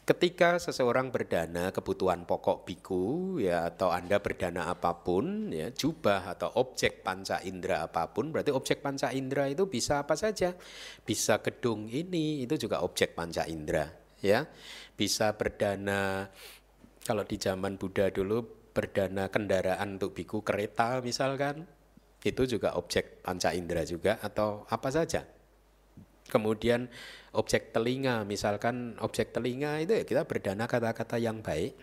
Ketika 0.07 0.63
seseorang 0.63 1.11
berdana 1.11 1.75
kebutuhan 1.75 2.31
pokok 2.31 2.63
biku 2.63 3.35
ya 3.43 3.67
atau 3.67 3.91
Anda 3.91 4.23
berdana 4.23 4.71
apa 4.71 5.03
pun 5.03 5.51
ya 5.51 5.75
jubah 5.75 6.31
atau 6.31 6.47
objek 6.63 7.03
panca 7.03 7.43
indera 7.43 7.83
apa 7.83 8.15
pun 8.15 8.31
berarti 8.31 8.55
objek 8.55 8.87
panca 8.87 9.11
indera 9.11 9.51
itu 9.51 9.67
bisa 9.67 10.07
apa 10.07 10.15
saja. 10.15 10.55
Bisa 11.03 11.43
gedung 11.43 11.91
ini 11.91 12.47
itu 12.47 12.55
juga 12.55 12.87
objek 12.87 13.19
panca 13.19 13.51
indera 13.51 13.91
ya. 14.23 14.47
Bisa 14.95 15.35
berdana 15.35 16.31
kalau 17.03 17.27
di 17.27 17.43
zaman 17.43 17.75
Buddha 17.75 18.07
dulu 18.07 18.47
berdana 18.71 19.27
kendaraan 19.27 19.99
untuk 19.99 20.15
biku 20.15 20.47
kereta 20.47 21.03
misalkan 21.03 21.67
itu 22.23 22.43
juga 22.47 22.79
objek 22.79 23.27
panca 23.27 23.51
indera 23.51 23.83
juga 23.83 24.23
atau 24.23 24.71
apa 24.71 24.87
saja 24.87 25.27
Kemudian 26.27 26.91
objek 27.37 27.70
telinga, 27.70 28.27
misalkan 28.27 28.99
objek 28.99 29.31
telinga 29.31 29.79
itu 29.83 29.93
ya 29.93 30.05
kita 30.05 30.22
berdana 30.27 30.66
kata-kata 30.66 31.20
yang 31.20 31.45
baik 31.45 31.77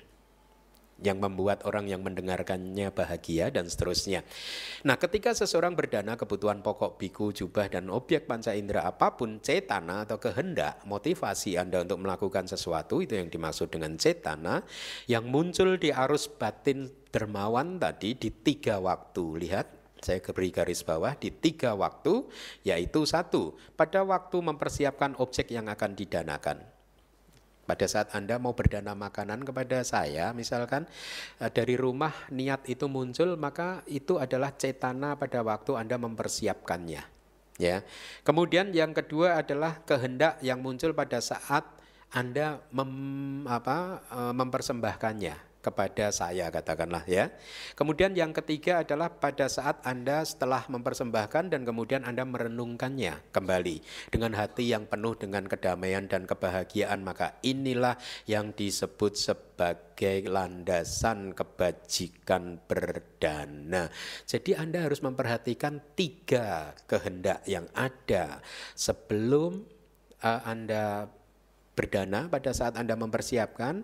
yang 1.03 1.19
membuat 1.19 1.67
orang 1.67 1.91
yang 1.91 1.99
mendengarkannya 2.05 2.93
bahagia 2.95 3.51
dan 3.51 3.67
seterusnya. 3.67 4.23
Nah, 4.87 4.95
ketika 4.95 5.35
seseorang 5.35 5.75
berdana 5.75 6.15
kebutuhan 6.15 6.63
pokok 6.63 6.95
biku, 6.95 7.35
jubah 7.35 7.67
dan 7.67 7.91
objek 7.91 8.29
panca 8.29 8.55
indera 8.55 8.87
apa 8.87 9.17
pun, 9.19 9.43
cetana 9.43 10.07
atau 10.07 10.21
kehendak, 10.21 10.79
motivasi 10.87 11.59
Anda 11.59 11.83
untuk 11.83 11.99
melakukan 12.07 12.47
sesuatu 12.47 13.03
itu 13.03 13.19
yang 13.19 13.27
dimaksud 13.27 13.73
dengan 13.73 13.99
cetana 13.99 14.63
yang 15.11 15.27
muncul 15.27 15.75
di 15.75 15.91
arus 15.91 16.31
batin 16.31 16.87
dermawan 17.11 17.81
tadi 17.81 18.15
di 18.15 18.31
tiga 18.31 18.79
waktu. 18.79 19.23
Lihat 19.43 19.82
saya 20.03 20.19
beri 20.19 20.51
garis 20.51 20.83
bawah 20.83 21.15
di 21.15 21.31
tiga 21.31 21.71
waktu, 21.73 22.27
yaitu 22.67 23.07
satu, 23.07 23.55
pada 23.79 24.03
waktu 24.03 24.37
mempersiapkan 24.43 25.15
objek 25.17 25.49
yang 25.55 25.71
akan 25.71 25.95
didanakan. 25.95 26.59
Pada 27.63 27.87
saat 27.87 28.11
Anda 28.11 28.35
mau 28.35 28.51
berdana 28.51 28.91
makanan 28.91 29.47
kepada 29.47 29.87
saya, 29.87 30.35
misalkan 30.35 30.83
eh, 31.39 31.47
dari 31.47 31.79
rumah 31.79 32.11
niat 32.27 32.67
itu 32.67 32.91
muncul, 32.91 33.39
maka 33.39 33.87
itu 33.87 34.19
adalah 34.19 34.51
cetana 34.51 35.15
pada 35.15 35.39
waktu 35.39 35.79
Anda 35.79 35.95
mempersiapkannya. 35.95 37.03
Ya. 37.61 37.87
Kemudian 38.27 38.75
yang 38.75 38.91
kedua 38.91 39.39
adalah 39.39 39.79
kehendak 39.87 40.43
yang 40.43 40.59
muncul 40.59 40.91
pada 40.91 41.23
saat 41.23 41.63
Anda 42.11 42.59
mem, 42.75 43.47
apa, 43.47 44.03
eh, 44.11 44.33
mempersembahkannya 44.35 45.52
kepada 45.64 46.11
saya 46.11 46.51
katakanlah 46.51 47.07
ya. 47.07 47.32
Kemudian 47.80 48.11
yang 48.14 48.36
ketiga 48.36 48.84
adalah 48.84 49.07
pada 49.07 49.47
saat 49.47 49.80
Anda 49.88 50.28
setelah 50.28 50.68
mempersembahkan 50.68 51.55
dan 51.55 51.64
kemudian 51.64 52.03
Anda 52.03 52.28
merenungkannya 52.28 53.32
kembali 53.32 53.80
dengan 54.11 54.36
hati 54.36 54.76
yang 54.76 54.86
penuh 54.91 55.16
dengan 55.16 55.47
kedamaian 55.47 56.11
dan 56.11 56.28
kebahagiaan 56.28 56.99
maka 56.99 57.39
inilah 57.47 57.95
yang 58.28 58.51
disebut 58.51 59.16
sebagai 59.16 60.28
landasan 60.28 61.32
kebajikan 61.32 62.59
berdana. 62.68 63.88
Jadi 64.28 64.59
Anda 64.59 64.84
harus 64.84 64.99
memperhatikan 64.99 65.95
tiga 65.95 66.76
kehendak 66.91 67.47
yang 67.47 67.72
ada 67.72 68.43
sebelum 68.76 69.64
uh, 70.20 70.41
Anda 70.43 71.07
berdana 71.74 72.30
pada 72.30 72.53
saat 72.53 72.78
Anda 72.78 72.93
mempersiapkan, 72.93 73.82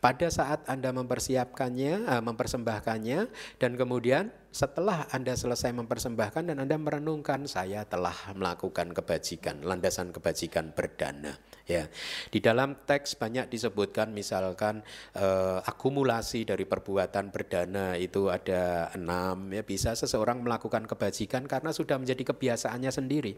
pada 0.00 0.28
saat 0.32 0.64
Anda 0.68 0.92
mempersiapkannya, 0.92 2.08
uh, 2.08 2.22
mempersembahkannya, 2.24 3.20
dan 3.56 3.72
kemudian 3.76 4.32
setelah 4.52 5.08
Anda 5.12 5.36
selesai 5.36 5.72
mempersembahkan 5.72 6.52
dan 6.52 6.56
Anda 6.60 6.76
merenungkan, 6.76 7.48
saya 7.48 7.84
telah 7.88 8.16
melakukan 8.36 8.92
kebajikan, 8.92 9.64
landasan 9.64 10.12
kebajikan 10.12 10.72
berdana. 10.76 11.36
Ya, 11.64 11.86
di 12.28 12.42
dalam 12.42 12.76
teks 12.84 13.16
banyak 13.16 13.48
disebutkan, 13.48 14.12
misalkan 14.12 14.84
uh, 15.16 15.64
akumulasi 15.64 16.44
dari 16.44 16.68
perbuatan 16.68 17.32
berdana 17.32 17.96
itu 17.96 18.28
ada 18.28 18.92
enam. 18.92 19.48
Ya, 19.54 19.64
bisa 19.64 19.96
seseorang 19.96 20.44
melakukan 20.44 20.84
kebajikan 20.84 21.48
karena 21.48 21.72
sudah 21.72 21.96
menjadi 21.96 22.34
kebiasaannya 22.34 22.90
sendiri. 22.92 23.32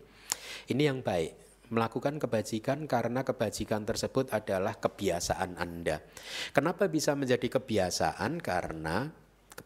Ini 0.71 0.91
yang 0.91 1.03
baik 1.05 1.52
melakukan 1.73 2.21
kebajikan 2.21 2.85
karena 2.85 3.25
kebajikan 3.25 3.89
tersebut 3.89 4.29
adalah 4.29 4.77
kebiasaan 4.77 5.57
Anda. 5.57 6.05
Kenapa 6.53 6.87
bisa 6.93 7.17
menjadi 7.17 7.49
kebiasaan? 7.49 8.45
Karena 8.45 9.09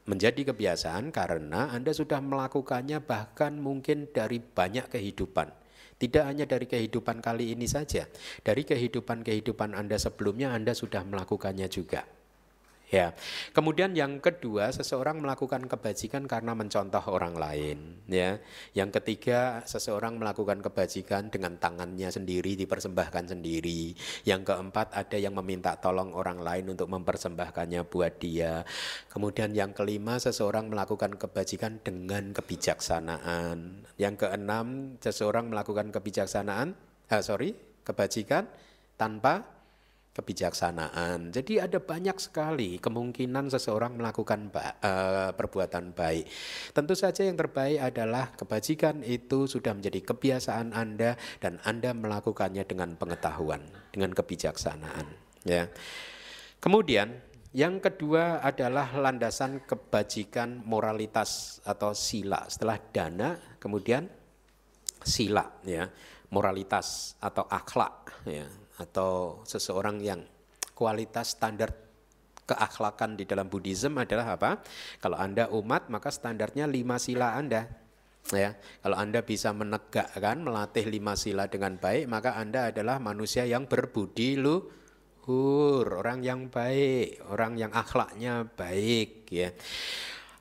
menjadi 0.06 0.54
kebiasaan 0.54 1.10
karena 1.10 1.74
Anda 1.74 1.90
sudah 1.90 2.22
melakukannya 2.22 3.02
bahkan 3.02 3.58
mungkin 3.58 4.14
dari 4.14 4.38
banyak 4.38 4.86
kehidupan. 4.86 5.50
Tidak 5.96 6.24
hanya 6.28 6.44
dari 6.44 6.68
kehidupan 6.68 7.24
kali 7.24 7.56
ini 7.56 7.64
saja, 7.64 8.04
dari 8.44 8.68
kehidupan-kehidupan 8.68 9.72
Anda 9.72 9.96
sebelumnya 9.96 10.52
Anda 10.52 10.76
sudah 10.76 11.02
melakukannya 11.02 11.66
juga. 11.72 12.15
Ya. 12.86 13.18
Kemudian 13.50 13.98
yang 13.98 14.22
kedua, 14.22 14.70
seseorang 14.70 15.18
melakukan 15.18 15.66
kebajikan 15.66 16.30
karena 16.30 16.54
mencontoh 16.54 17.02
orang 17.10 17.34
lain, 17.34 17.98
ya. 18.06 18.38
Yang 18.78 19.02
ketiga, 19.02 19.66
seseorang 19.66 20.22
melakukan 20.22 20.62
kebajikan 20.62 21.26
dengan 21.26 21.58
tangannya 21.58 22.14
sendiri 22.14 22.54
dipersembahkan 22.54 23.34
sendiri. 23.34 23.90
Yang 24.22 24.54
keempat, 24.54 24.94
ada 24.94 25.18
yang 25.18 25.34
meminta 25.34 25.74
tolong 25.82 26.14
orang 26.14 26.38
lain 26.38 26.78
untuk 26.78 26.86
mempersembahkannya 26.86 27.82
buat 27.90 28.22
dia. 28.22 28.62
Kemudian 29.10 29.50
yang 29.50 29.74
kelima, 29.74 30.22
seseorang 30.22 30.70
melakukan 30.70 31.18
kebajikan 31.18 31.82
dengan 31.82 32.30
kebijaksanaan. 32.30 33.82
Yang 33.98 34.14
keenam, 34.22 34.94
seseorang 35.02 35.50
melakukan 35.50 35.90
kebijaksanaan, 35.90 36.78
ah, 37.10 37.22
sorry, 37.22 37.58
kebajikan 37.82 38.46
tanpa 38.94 39.55
kebijaksanaan. 40.16 41.28
Jadi 41.28 41.60
ada 41.60 41.76
banyak 41.76 42.16
sekali 42.16 42.80
kemungkinan 42.80 43.52
seseorang 43.52 44.00
melakukan 44.00 44.48
ba 44.48 44.80
uh, 44.80 45.30
perbuatan 45.36 45.92
baik. 45.92 46.24
Tentu 46.72 46.96
saja 46.96 47.28
yang 47.28 47.36
terbaik 47.36 47.76
adalah 47.84 48.32
kebajikan 48.32 49.04
itu 49.04 49.44
sudah 49.44 49.76
menjadi 49.76 50.00
kebiasaan 50.00 50.72
Anda 50.72 51.20
dan 51.36 51.60
Anda 51.68 51.92
melakukannya 51.92 52.64
dengan 52.64 52.96
pengetahuan, 52.96 53.60
dengan 53.92 54.16
kebijaksanaan, 54.16 55.06
ya. 55.44 55.68
Kemudian 56.56 57.20
yang 57.52 57.80
kedua 57.80 58.40
adalah 58.40 58.96
landasan 58.96 59.64
kebajikan 59.68 60.64
moralitas 60.64 61.60
atau 61.64 61.92
sila. 61.92 62.48
Setelah 62.48 62.80
dana, 62.92 63.36
kemudian 63.60 64.08
sila 65.00 65.60
ya, 65.64 65.88
moralitas 66.32 67.16
atau 67.22 67.48
akhlak 67.48 68.24
ya, 68.28 68.44
atau 68.76 69.42
seseorang 69.48 70.00
yang 70.04 70.20
kualitas 70.76 71.36
standar 71.36 71.72
keakhlakan 72.46 73.18
di 73.18 73.24
dalam 73.26 73.50
Buddhism 73.50 73.98
adalah 73.98 74.38
apa? 74.38 74.62
Kalau 75.02 75.18
Anda 75.18 75.50
umat 75.50 75.90
maka 75.90 76.12
standarnya 76.12 76.70
lima 76.70 77.00
sila 77.00 77.34
Anda 77.34 77.86
ya 78.34 78.58
kalau 78.82 78.98
anda 78.98 79.22
bisa 79.22 79.54
menegakkan 79.54 80.42
melatih 80.42 80.90
lima 80.90 81.14
sila 81.14 81.46
dengan 81.46 81.78
baik 81.78 82.10
maka 82.10 82.34
anda 82.34 82.74
adalah 82.74 82.98
manusia 82.98 83.46
yang 83.46 83.70
berbudi 83.70 84.34
luhur 84.34 85.86
orang 85.86 86.26
yang 86.26 86.50
baik 86.50 87.22
orang 87.30 87.54
yang 87.54 87.70
akhlaknya 87.70 88.50
baik 88.50 89.30
ya 89.30 89.54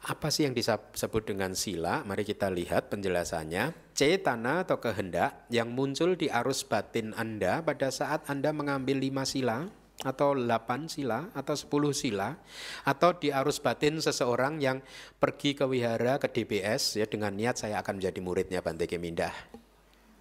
apa 0.05 0.29
sih 0.29 0.45
yang 0.45 0.53
disebut 0.53 1.23
dengan 1.25 1.57
sila? 1.57 2.05
Mari 2.05 2.21
kita 2.21 2.53
lihat 2.53 2.93
penjelasannya. 2.93 3.73
Cetana 3.97 4.61
atau 4.61 4.77
kehendak 4.77 5.49
yang 5.49 5.73
muncul 5.73 6.13
di 6.13 6.29
arus 6.29 6.61
batin 6.61 7.09
Anda 7.17 7.65
pada 7.65 7.89
saat 7.89 8.29
Anda 8.29 8.53
mengambil 8.53 9.01
lima 9.01 9.25
sila 9.25 9.65
atau 10.05 10.37
8 10.37 10.91
sila 10.91 11.33
atau 11.33 11.55
10 11.57 11.95
sila 11.95 12.37
atau 12.85 13.17
di 13.17 13.33
arus 13.33 13.57
batin 13.57 13.97
seseorang 13.97 14.61
yang 14.61 14.83
pergi 15.17 15.57
ke 15.57 15.65
wihara 15.65 16.21
ke 16.21 16.29
DBS 16.29 17.01
ya 17.01 17.09
dengan 17.09 17.33
niat 17.33 17.57
saya 17.57 17.81
akan 17.81 17.97
menjadi 17.97 18.19
muridnya 18.21 18.59
Bante 18.61 18.85
Kemindah. 18.85 19.33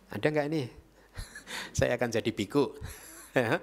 Ada 0.08 0.26
nggak 0.32 0.46
ini? 0.48 0.64
saya 1.76 2.00
akan 2.00 2.08
jadi 2.08 2.30
biku. 2.32 2.72
Ya. 3.34 3.58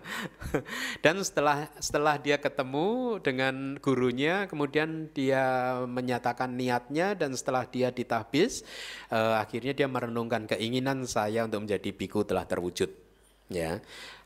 Dan 1.00 1.24
setelah 1.24 1.72
setelah 1.80 2.20
dia 2.20 2.36
ketemu 2.36 3.18
dengan 3.24 3.80
gurunya, 3.80 4.44
kemudian 4.52 5.08
dia 5.16 5.80
menyatakan 5.88 6.52
niatnya 6.60 7.16
dan 7.16 7.32
setelah 7.40 7.64
dia 7.64 7.88
ditahbis, 7.88 8.68
uh, 9.16 9.40
akhirnya 9.40 9.72
dia 9.72 9.88
merenungkan 9.88 10.44
keinginan 10.44 11.08
saya 11.08 11.48
untuk 11.48 11.64
menjadi 11.64 11.88
biku 11.96 12.28
telah 12.28 12.44
terwujud. 12.44 12.92
Ya, 13.52 13.80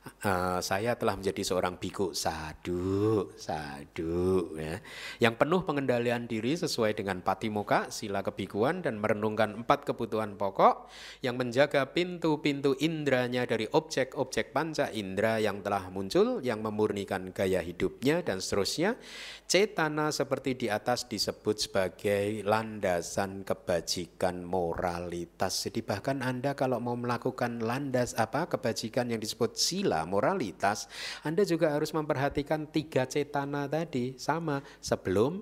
uh, 0.06 0.60
saya 0.62 0.94
telah 0.96 1.18
menjadi 1.18 1.42
seorang 1.42 1.82
biku. 1.82 2.14
Sadu 2.14 3.34
sadu 3.36 4.54
ya. 4.58 4.78
Yang 5.22 5.36
penuh 5.42 5.62
pengendalian 5.66 6.30
diri 6.30 6.54
sesuai 6.54 6.98
dengan 6.98 7.22
patimoka 7.26 7.90
sila 7.90 8.22
kebikuan 8.22 8.86
dan 8.86 9.02
merenungkan 9.02 9.66
empat 9.66 9.88
kebutuhan 9.88 10.38
pokok 10.38 10.90
yang 11.26 11.38
menjaga 11.40 11.90
pintu-pintu 11.90 12.78
indranya 12.82 13.46
dari 13.50 13.66
objek-objek 13.70 14.54
panca 14.54 14.90
indera 14.94 15.42
yang 15.42 15.62
telah 15.66 15.90
muncul 15.90 16.42
yang 16.42 16.62
memurnikan 16.62 17.34
gaya 17.34 17.62
hidupnya 17.62 18.22
dan 18.22 18.42
seterusnya. 18.42 18.98
Cetana 19.46 20.10
seperti 20.10 20.58
di 20.58 20.68
atas 20.70 21.06
disebut 21.06 21.70
sebagai 21.70 22.42
landasan 22.46 23.46
kebajikan 23.46 24.42
moralitas. 24.42 25.70
Jadi 25.70 25.86
bahkan 25.86 26.26
Anda 26.26 26.58
kalau 26.58 26.82
mau 26.82 26.98
melakukan 26.98 27.62
landas 27.62 28.18
apa 28.18 28.50
kebajikan 28.50 29.14
yang 29.14 29.22
disebut 29.22 29.54
sila 29.54 29.95
sila 29.96 30.04
moralitas, 30.04 30.92
Anda 31.24 31.48
juga 31.48 31.72
harus 31.72 31.96
memperhatikan 31.96 32.68
tiga 32.68 33.08
cetana 33.08 33.64
tadi 33.72 34.20
sama 34.20 34.60
sebelum 34.84 35.40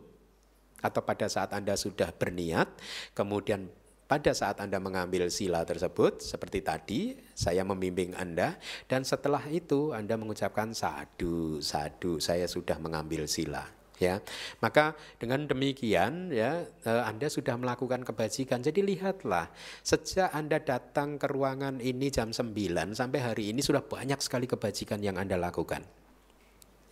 atau 0.85 1.01
pada 1.01 1.25
saat 1.25 1.49
Anda 1.57 1.73
sudah 1.73 2.13
berniat, 2.13 2.69
kemudian 3.17 3.65
pada 4.05 4.29
saat 4.35 4.61
Anda 4.61 4.77
mengambil 4.77 5.31
sila 5.33 5.65
tersebut, 5.65 6.21
seperti 6.21 6.59
tadi, 6.61 7.01
saya 7.33 7.65
membimbing 7.65 8.13
Anda, 8.13 8.61
dan 8.85 9.01
setelah 9.01 9.41
itu 9.49 9.89
Anda 9.95 10.19
mengucapkan 10.19 10.75
sadu, 10.75 11.57
sadu, 11.63 12.21
saya 12.21 12.45
sudah 12.45 12.77
mengambil 12.77 13.25
sila 13.25 13.82
ya 14.01 14.17
maka 14.59 14.97
dengan 15.21 15.45
demikian 15.45 16.33
ya 16.33 16.65
eh, 16.65 17.03
Anda 17.05 17.29
sudah 17.29 17.57
melakukan 17.57 18.01
kebajikan. 18.01 18.65
Jadi 18.65 18.81
lihatlah 18.81 19.49
sejak 19.85 20.33
Anda 20.33 20.61
datang 20.61 21.21
ke 21.21 21.29
ruangan 21.29 21.77
ini 21.79 22.09
jam 22.09 22.33
9 22.33 22.53
sampai 22.93 23.19
hari 23.21 23.53
ini 23.53 23.61
sudah 23.61 23.85
banyak 23.85 24.17
sekali 24.19 24.49
kebajikan 24.49 25.01
yang 25.01 25.17
Anda 25.21 25.37
lakukan. 25.37 25.85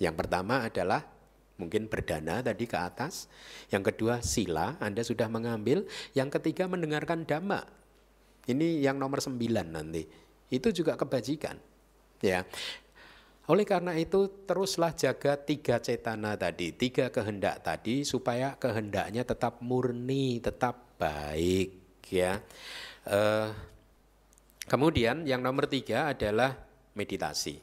Yang 0.02 0.16
pertama 0.18 0.66
adalah 0.66 1.06
mungkin 1.62 1.86
berdana 1.86 2.41
tadi 2.41 2.66
ke 2.66 2.78
atas. 2.78 3.30
Yang 3.70 3.93
kedua 3.93 4.22
sila 4.26 4.78
Anda 4.82 5.06
sudah 5.06 5.30
mengambil. 5.30 5.86
Yang 6.18 6.41
ketiga 6.41 6.66
mendengarkan 6.66 7.26
dhamma 7.26 7.66
ini 8.49 8.82
yang 8.82 8.97
nomor 8.97 9.22
9 9.22 9.38
nanti. 9.70 10.06
Itu 10.52 10.74
juga 10.76 10.99
kebajikan 10.99 11.72
ya 12.22 12.45
oleh 13.50 13.66
karena 13.66 13.98
itu 13.98 14.46
teruslah 14.46 14.94
jaga 14.94 15.34
tiga 15.34 15.82
cetana 15.82 16.38
tadi, 16.38 16.78
tiga 16.78 17.10
kehendak 17.10 17.66
tadi 17.66 18.06
supaya 18.06 18.54
kehendaknya 18.54 19.26
tetap 19.26 19.66
murni, 19.66 20.38
tetap 20.38 20.94
baik 21.02 22.04
ya. 22.06 22.38
Uh, 23.02 23.50
kemudian 24.70 25.26
yang 25.26 25.42
nomor 25.42 25.66
tiga 25.66 26.14
adalah 26.14 26.54
meditasi 26.94 27.58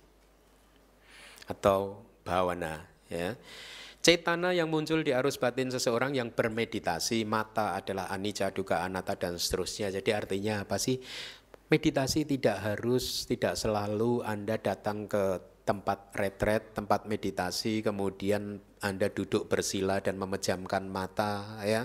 atau 1.46 2.02
bawana 2.26 2.82
ya. 3.06 3.38
Cetana 3.98 4.54
yang 4.54 4.70
muncul 4.70 5.02
di 5.02 5.10
arus 5.10 5.36
batin 5.42 5.74
seseorang 5.74 6.14
yang 6.14 6.30
bermeditasi, 6.30 7.26
mata 7.26 7.74
adalah 7.74 8.06
anicca, 8.08 8.54
duka, 8.54 8.86
anatta 8.86 9.18
dan 9.18 9.34
seterusnya. 9.36 9.90
Jadi 9.90 10.10
artinya 10.14 10.62
apa 10.62 10.78
sih? 10.78 11.02
Meditasi 11.68 12.24
tidak 12.24 12.62
harus, 12.62 13.26
tidak 13.26 13.58
selalu 13.58 14.22
Anda 14.24 14.56
datang 14.56 15.10
ke 15.10 15.57
tempat 15.68 16.16
retret, 16.16 16.72
tempat 16.72 17.04
meditasi, 17.04 17.84
kemudian 17.84 18.56
Anda 18.80 19.12
duduk 19.12 19.52
bersila 19.52 20.00
dan 20.00 20.16
memejamkan 20.16 20.88
mata 20.88 21.60
ya. 21.60 21.84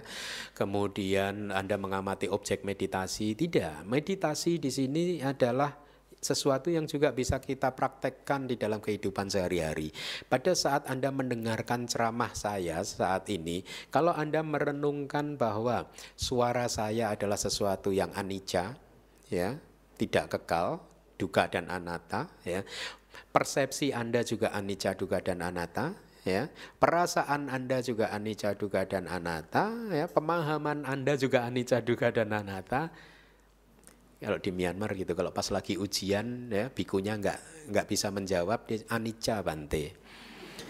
Kemudian 0.56 1.52
Anda 1.52 1.76
mengamati 1.76 2.32
objek 2.32 2.64
meditasi. 2.64 3.36
Tidak, 3.36 3.84
meditasi 3.84 4.56
di 4.56 4.72
sini 4.72 5.20
adalah 5.20 5.76
sesuatu 6.24 6.72
yang 6.72 6.88
juga 6.88 7.12
bisa 7.12 7.44
kita 7.44 7.76
praktekkan 7.76 8.48
di 8.48 8.56
dalam 8.56 8.80
kehidupan 8.80 9.28
sehari-hari. 9.28 9.92
Pada 10.32 10.56
saat 10.56 10.88
Anda 10.88 11.12
mendengarkan 11.12 11.84
ceramah 11.84 12.32
saya 12.32 12.80
saat 12.88 13.28
ini, 13.28 13.68
kalau 13.92 14.16
Anda 14.16 14.40
merenungkan 14.40 15.36
bahwa 15.36 15.92
suara 16.16 16.72
saya 16.72 17.12
adalah 17.12 17.36
sesuatu 17.36 17.92
yang 17.92 18.16
anicca, 18.16 18.80
ya, 19.28 19.60
tidak 20.00 20.32
kekal, 20.40 20.80
duka 21.20 21.52
dan 21.52 21.68
anatta, 21.68 22.32
ya 22.48 22.64
persepsi 23.34 23.90
Anda 23.90 24.22
juga 24.22 24.54
anicca 24.54 24.94
duga 24.94 25.18
dan 25.20 25.42
anatta 25.42 25.98
ya. 26.22 26.48
Perasaan 26.78 27.50
Anda 27.50 27.82
juga 27.82 28.14
anicca 28.14 28.54
duga 28.54 28.86
dan 28.86 29.10
anatta 29.10 29.74
ya. 29.90 30.06
Pemahaman 30.06 30.86
Anda 30.86 31.18
juga 31.18 31.44
anicca 31.44 31.82
duga 31.82 32.14
dan 32.14 32.30
anatta. 32.30 32.94
Kalau 34.24 34.40
di 34.40 34.56
Myanmar 34.56 34.96
gitu 34.96 35.18
kalau 35.18 35.36
pas 35.36 35.50
lagi 35.52 35.76
ujian 35.76 36.48
ya 36.48 36.72
bikunya 36.72 37.20
nggak 37.20 37.68
nggak 37.76 37.86
bisa 37.90 38.08
menjawab 38.14 38.70
dia 38.70 38.86
anicca 38.88 39.42
bante. 39.44 39.98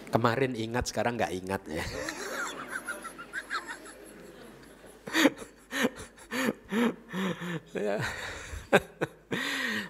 Kemarin 0.09 0.57
ingat 0.57 0.89
sekarang 0.89 1.19
nggak 1.19 1.33
ingat 1.35 1.61
ya. 1.67 1.85
Ya 7.73 8.01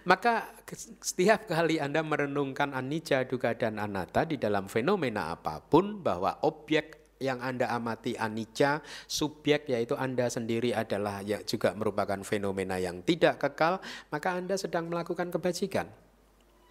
maka 0.04 0.52
setiap 1.00 1.48
kali 1.48 1.80
Anda 1.80 2.04
merenungkan 2.04 2.76
anicca, 2.76 3.24
duga 3.24 3.56
dan 3.56 3.80
anatta 3.80 4.28
di 4.28 4.36
dalam 4.36 4.68
fenomena 4.68 5.32
apa 5.32 5.64
pun 5.64 6.04
bahwa 6.04 6.44
objek 6.44 7.16
yang 7.24 7.40
Anda 7.40 7.72
amati 7.72 8.20
anicca, 8.20 8.84
subjek 9.08 9.72
yaitu 9.72 9.96
Anda 9.96 10.28
sendiri 10.28 10.76
adalah 10.76 11.24
yang 11.24 11.48
juga 11.48 11.72
merupakan 11.72 12.20
fenomena 12.28 12.76
yang 12.76 13.00
tidak 13.08 13.40
kekal, 13.40 13.80
maka 14.12 14.36
Anda 14.36 14.60
sedang 14.60 14.92
melakukan 14.92 15.32
kebajikan. 15.32 15.88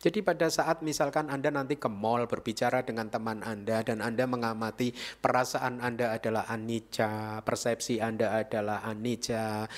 Jadi 0.02 0.18
pada 0.18 0.50
saat 0.50 0.82
misalkan 0.82 1.30
Anda 1.30 1.54
nanti 1.54 1.78
ke 1.78 1.86
mall 1.86 2.26
berbicara 2.26 2.82
dengan 2.82 3.06
teman 3.06 3.38
Anda 3.46 3.86
dan 3.86 4.02
Anda 4.02 4.26
mengamati 4.26 4.90
perasaan 5.22 5.78
Anda 5.78 6.18
adalah 6.18 6.50
anicca, 6.50 7.38
persepsi 7.46 8.02
Anda 8.02 8.42
adalah 8.42 8.82
anicca, 8.82 9.70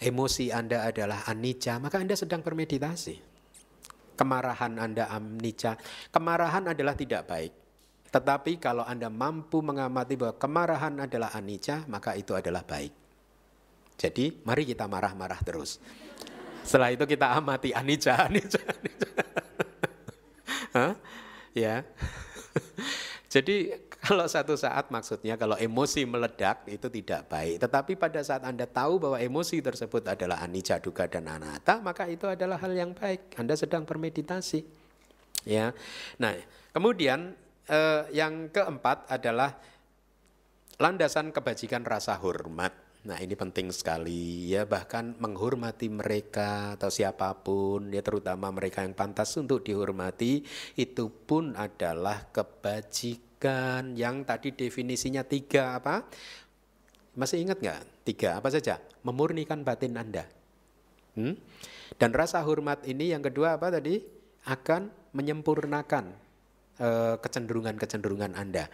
emosi 0.00 0.48
Anda 0.48 0.88
adalah 0.88 1.28
anicca, 1.28 1.76
maka 1.76 2.00
Anda 2.00 2.16
sedang 2.16 2.40
bermeditasi. 2.40 3.28
Kemarahan 4.16 4.80
Anda 4.80 5.08
anicca. 5.12 5.76
Kemarahan 6.08 6.72
adalah 6.72 6.96
tidak 6.96 7.28
baik. 7.28 7.52
Tetapi 8.10 8.58
kalau 8.58 8.82
Anda 8.82 9.06
mampu 9.06 9.62
mengamati 9.62 10.18
bahwa 10.18 10.34
kemarahan 10.40 10.94
adalah 10.98 11.30
anicca, 11.36 11.86
maka 11.86 12.18
itu 12.18 12.34
adalah 12.34 12.66
baik. 12.66 12.90
Jadi 14.00 14.42
mari 14.48 14.64
kita 14.66 14.88
marah-marah 14.88 15.40
terus. 15.44 15.78
Setelah 16.64 16.90
itu 16.90 17.04
kita 17.04 17.36
amati 17.36 17.70
anicca, 17.70 18.26
anicca, 18.26 18.60
anicca. 18.60 19.12
Hah? 20.76 20.92
Ya. 21.52 21.84
Jadi 23.32 23.72
kalau 24.06 24.24
satu 24.24 24.56
saat 24.56 24.88
maksudnya 24.88 25.36
kalau 25.36 25.60
emosi 25.60 26.08
meledak 26.08 26.64
itu 26.64 26.88
tidak 26.88 27.28
baik. 27.28 27.60
Tetapi 27.60 27.92
pada 28.00 28.24
saat 28.24 28.40
Anda 28.48 28.64
tahu 28.64 28.96
bahwa 28.96 29.20
emosi 29.20 29.60
tersebut 29.60 30.08
adalah 30.08 30.40
anicca, 30.40 30.80
duga 30.80 31.04
dan 31.04 31.28
anatta, 31.28 31.84
maka 31.84 32.08
itu 32.08 32.24
adalah 32.24 32.56
hal 32.56 32.72
yang 32.72 32.96
baik. 32.96 33.36
Anda 33.36 33.52
sedang 33.60 33.84
bermeditasi. 33.84 34.64
Ya. 35.44 35.76
Nah, 36.16 36.32
kemudian 36.72 37.36
eh, 37.68 38.02
yang 38.16 38.48
keempat 38.48 39.04
adalah 39.12 39.60
landasan 40.80 41.28
kebajikan 41.28 41.84
rasa 41.84 42.16
hormat. 42.16 42.72
Nah 43.00 43.16
ini 43.16 43.32
penting 43.32 43.72
sekali 43.72 44.52
ya 44.52 44.68
bahkan 44.68 45.16
menghormati 45.16 45.88
mereka 45.88 46.76
atau 46.76 46.92
siapa 46.92 47.32
pun 47.40 47.88
ya 47.88 48.04
terutama 48.04 48.52
mereka 48.52 48.84
yang 48.84 48.92
pantas 48.92 49.32
untuk 49.40 49.64
dihormati 49.64 50.44
itu 50.76 51.08
pun 51.08 51.56
adalah 51.56 52.28
kebajikan 52.28 53.29
yang 53.96 54.22
tadi 54.28 54.52
definisinya 54.52 55.24
tiga 55.24 55.80
apa? 55.80 56.04
Masih 57.16 57.40
ingat 57.40 57.58
nggak? 57.64 57.80
Tiga 58.04 58.36
apa 58.36 58.52
saja? 58.52 58.76
Memurnikan 59.02 59.64
batin 59.64 59.96
anda. 59.96 60.28
Hmm? 61.10 61.34
dan 61.98 62.14
rasa 62.14 62.38
hormat 62.46 62.86
ini 62.86 63.10
yang 63.10 63.20
kedua 63.20 63.58
apa 63.58 63.68
tadi? 63.68 63.98
Akan 64.46 64.88
menyempurnakan 65.12 66.04
uh, 66.80 67.16
kecenderungan-kecenderungan 67.20 68.32
anda. 68.38 68.72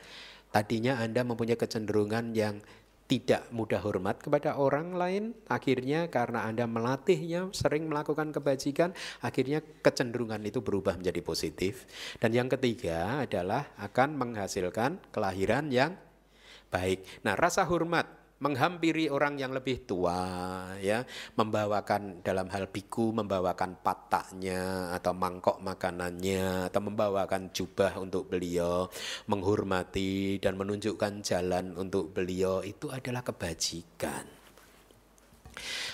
Tadinya 0.54 1.02
anda 1.02 1.26
mempunyai 1.26 1.58
kecenderungan 1.58 2.36
yang 2.36 2.62
tidak 3.06 3.46
mudah 3.54 3.78
hormat 3.78 4.18
kepada 4.18 4.58
orang 4.58 4.98
lain, 4.98 5.24
akhirnya 5.46 6.10
karena 6.10 6.42
Anda 6.42 6.66
melatihnya, 6.66 7.54
sering 7.54 7.86
melakukan 7.86 8.34
kebajikan, 8.34 8.90
akhirnya 9.22 9.62
kecenderungan 9.62 10.42
itu 10.42 10.58
berubah 10.58 10.98
menjadi 10.98 11.22
positif. 11.22 11.86
Dan 12.18 12.34
yang 12.34 12.50
ketiga 12.50 13.22
adalah 13.22 13.70
akan 13.78 14.18
menghasilkan 14.18 14.98
kelahiran 15.14 15.70
yang 15.70 15.94
baik. 16.66 17.06
Nah, 17.22 17.38
rasa 17.38 17.62
hormat 17.62 18.25
menghampiri 18.36 19.08
orang 19.08 19.40
yang 19.40 19.52
lebih 19.56 19.88
tua 19.88 20.20
ya. 20.80 21.04
Membawakan 21.36 22.20
dalam 22.20 22.52
hal 22.52 22.68
biku 22.68 23.12
membawakan 23.16 23.80
pataknya 23.80 24.92
atau 24.92 25.16
mangkok 25.16 25.60
makanannya 25.64 26.68
atau 26.68 26.80
membawakan 26.84 27.52
jubah 27.52 27.96
untuk 27.96 28.28
beliau 28.28 28.88
menghormati 29.30 30.36
dan 30.36 30.60
menunjukkan 30.60 31.24
jalan 31.24 31.72
untuk 31.76 32.12
beliau 32.12 32.60
itu 32.60 32.92
adalah 32.92 33.24
kebajikan. 33.24 34.36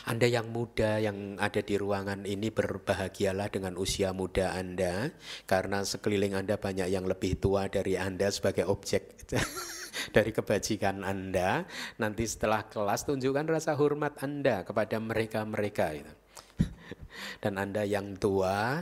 Anda 0.03 0.27
yang 0.27 0.51
muda 0.51 0.99
yang 0.99 1.39
ada 1.39 1.63
di 1.63 1.79
ruangan 1.79 2.27
ini 2.27 2.51
berbahagialah 2.51 3.47
dengan 3.47 3.79
usia 3.79 4.11
muda 4.11 4.59
Anda 4.59 5.15
karena 5.47 5.87
sekeliling 5.87 6.35
Anda 6.35 6.59
banyak 6.59 6.91
yang 6.91 7.07
lebih 7.07 7.39
tua 7.39 7.71
dari 7.71 7.95
Anda 7.95 8.35
sebagai 8.35 8.67
objek 8.67 9.31
dari 10.15 10.31
kebajikan 10.33 11.05
Anda. 11.05 11.65
Nanti 12.01 12.25
setelah 12.25 12.67
kelas 12.67 13.05
tunjukkan 13.09 13.47
rasa 13.49 13.77
hormat 13.77 14.21
Anda 14.25 14.65
kepada 14.65 14.99
mereka-mereka 14.99 15.87
itu. 15.97 16.13
Dan 17.45 17.61
Anda 17.61 17.85
yang 17.85 18.17
tua 18.17 18.81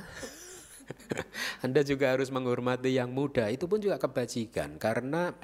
Anda 1.65 1.87
juga 1.87 2.15
harus 2.15 2.31
menghormati 2.35 2.95
yang 2.95 3.15
muda. 3.15 3.47
Itu 3.51 3.71
pun 3.71 3.83
juga 3.83 3.99
kebajikan 3.99 4.79
karena 4.79 5.35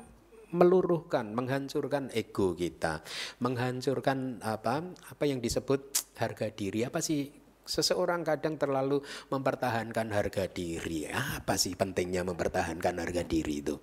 meluruhkan, 0.54 1.34
menghancurkan 1.34 2.10
ego 2.14 2.54
kita, 2.54 3.02
menghancurkan 3.42 4.40
apa 4.42 4.82
apa 4.86 5.24
yang 5.26 5.42
disebut 5.42 6.14
harga 6.18 6.48
diri. 6.54 6.86
Apa 6.86 7.02
sih 7.02 7.26
seseorang 7.66 8.22
kadang 8.22 8.54
terlalu 8.56 9.02
mempertahankan 9.28 10.14
harga 10.14 10.46
diri. 10.46 11.10
Apa 11.10 11.58
sih 11.58 11.74
pentingnya 11.74 12.22
mempertahankan 12.22 12.94
harga 13.02 13.22
diri 13.26 13.58
itu? 13.58 13.76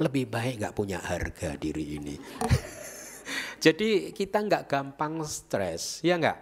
Lebih 0.00 0.26
baik 0.26 0.62
nggak 0.62 0.74
punya 0.74 0.98
harga 0.98 1.54
diri 1.54 1.98
ini. 1.98 2.16
Jadi 3.64 4.12
kita 4.12 4.44
nggak 4.44 4.68
gampang 4.68 5.24
stres, 5.24 6.04
ya 6.04 6.20
nggak? 6.20 6.38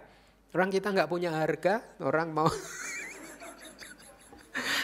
Orang 0.53 0.69
kita 0.69 0.93
nggak 0.93 1.09
punya 1.09 1.33
harga, 1.33 1.81
orang 2.03 2.29
mau 2.29 2.45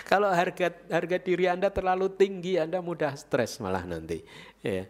kalau 0.09 0.33
harga 0.33 0.73
harga 0.89 1.17
diri 1.21 1.45
anda 1.45 1.69
terlalu 1.69 2.09
tinggi, 2.15 2.57
anda 2.57 2.81
mudah 2.81 3.13
stres 3.13 3.61
malah 3.61 3.85
nanti. 3.85 4.25
Ya. 4.65 4.89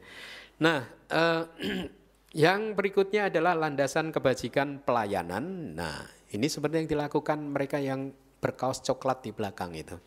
Nah, 0.60 0.84
eh, 1.10 1.44
yang 2.48 2.78
berikutnya 2.78 3.28
adalah 3.28 3.58
landasan 3.58 4.14
kebajikan 4.14 4.80
pelayanan. 4.84 5.76
Nah, 5.76 6.06
ini 6.32 6.46
seperti 6.46 6.86
yang 6.86 6.90
dilakukan 6.90 7.40
mereka 7.42 7.82
yang 7.82 8.14
berkaos 8.40 8.86
coklat 8.86 9.26
di 9.26 9.32
belakang 9.34 9.76
itu. 9.76 9.98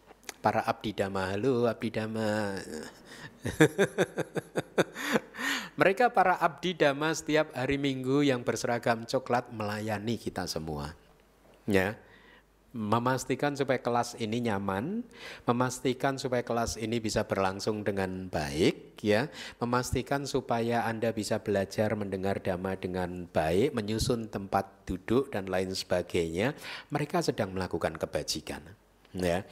Para 0.42 0.66
abdi 0.66 0.96
dama, 0.96 1.34
halo 1.34 1.66
abdi 1.66 1.90
dama. 1.90 2.56
Mereka 5.80 6.12
para 6.12 6.36
abdi 6.38 6.76
dhamma 6.76 7.16
setiap 7.16 7.56
hari 7.56 7.80
Minggu 7.80 8.22
yang 8.22 8.44
berseragam 8.46 9.02
coklat 9.08 9.50
melayani 9.50 10.20
kita 10.20 10.46
semua. 10.46 10.94
Ya. 11.66 11.98
Memastikan 12.72 13.52
supaya 13.52 13.84
kelas 13.84 14.16
ini 14.16 14.48
nyaman, 14.48 15.04
memastikan 15.44 16.16
supaya 16.16 16.40
kelas 16.40 16.80
ini 16.80 17.04
bisa 17.04 17.28
berlangsung 17.28 17.84
dengan 17.84 18.32
baik, 18.32 18.96
ya, 19.04 19.28
memastikan 19.60 20.24
supaya 20.24 20.88
Anda 20.88 21.12
bisa 21.12 21.44
belajar 21.44 21.92
mendengar 21.92 22.40
dhamma 22.40 22.80
dengan 22.80 23.28
baik, 23.28 23.76
menyusun 23.76 24.32
tempat 24.32 24.88
duduk 24.88 25.28
dan 25.28 25.52
lain 25.52 25.76
sebagainya. 25.76 26.56
Mereka 26.88 27.20
sedang 27.20 27.52
melakukan 27.52 28.00
kebajikan, 28.00 28.64
ya 29.20 29.44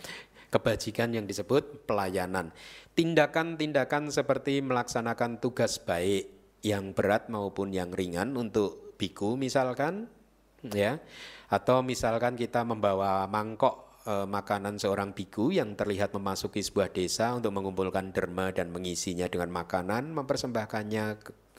kebajikan 0.50 1.14
yang 1.14 1.24
disebut 1.24 1.86
pelayanan. 1.86 2.50
Tindakan-tindakan 2.98 4.10
seperti 4.10 4.60
melaksanakan 4.60 5.38
tugas 5.38 5.78
baik 5.78 6.28
yang 6.60 6.92
berat 6.92 7.32
maupun 7.32 7.72
yang 7.72 7.88
ringan 7.94 8.36
untuk 8.36 8.98
biku 9.00 9.40
misalkan 9.40 10.12
ya 10.60 11.00
atau 11.48 11.80
misalkan 11.80 12.36
kita 12.36 12.68
membawa 12.68 13.24
mangkok 13.24 13.96
e, 14.04 14.28
makanan 14.28 14.76
seorang 14.76 15.16
biku 15.16 15.48
yang 15.48 15.72
terlihat 15.72 16.12
memasuki 16.12 16.60
sebuah 16.60 16.92
desa 16.92 17.32
untuk 17.32 17.56
mengumpulkan 17.56 18.12
derma 18.12 18.52
dan 18.52 18.68
mengisinya 18.68 19.24
dengan 19.24 19.48
makanan 19.56 20.12
mempersembahkannya 20.12 21.04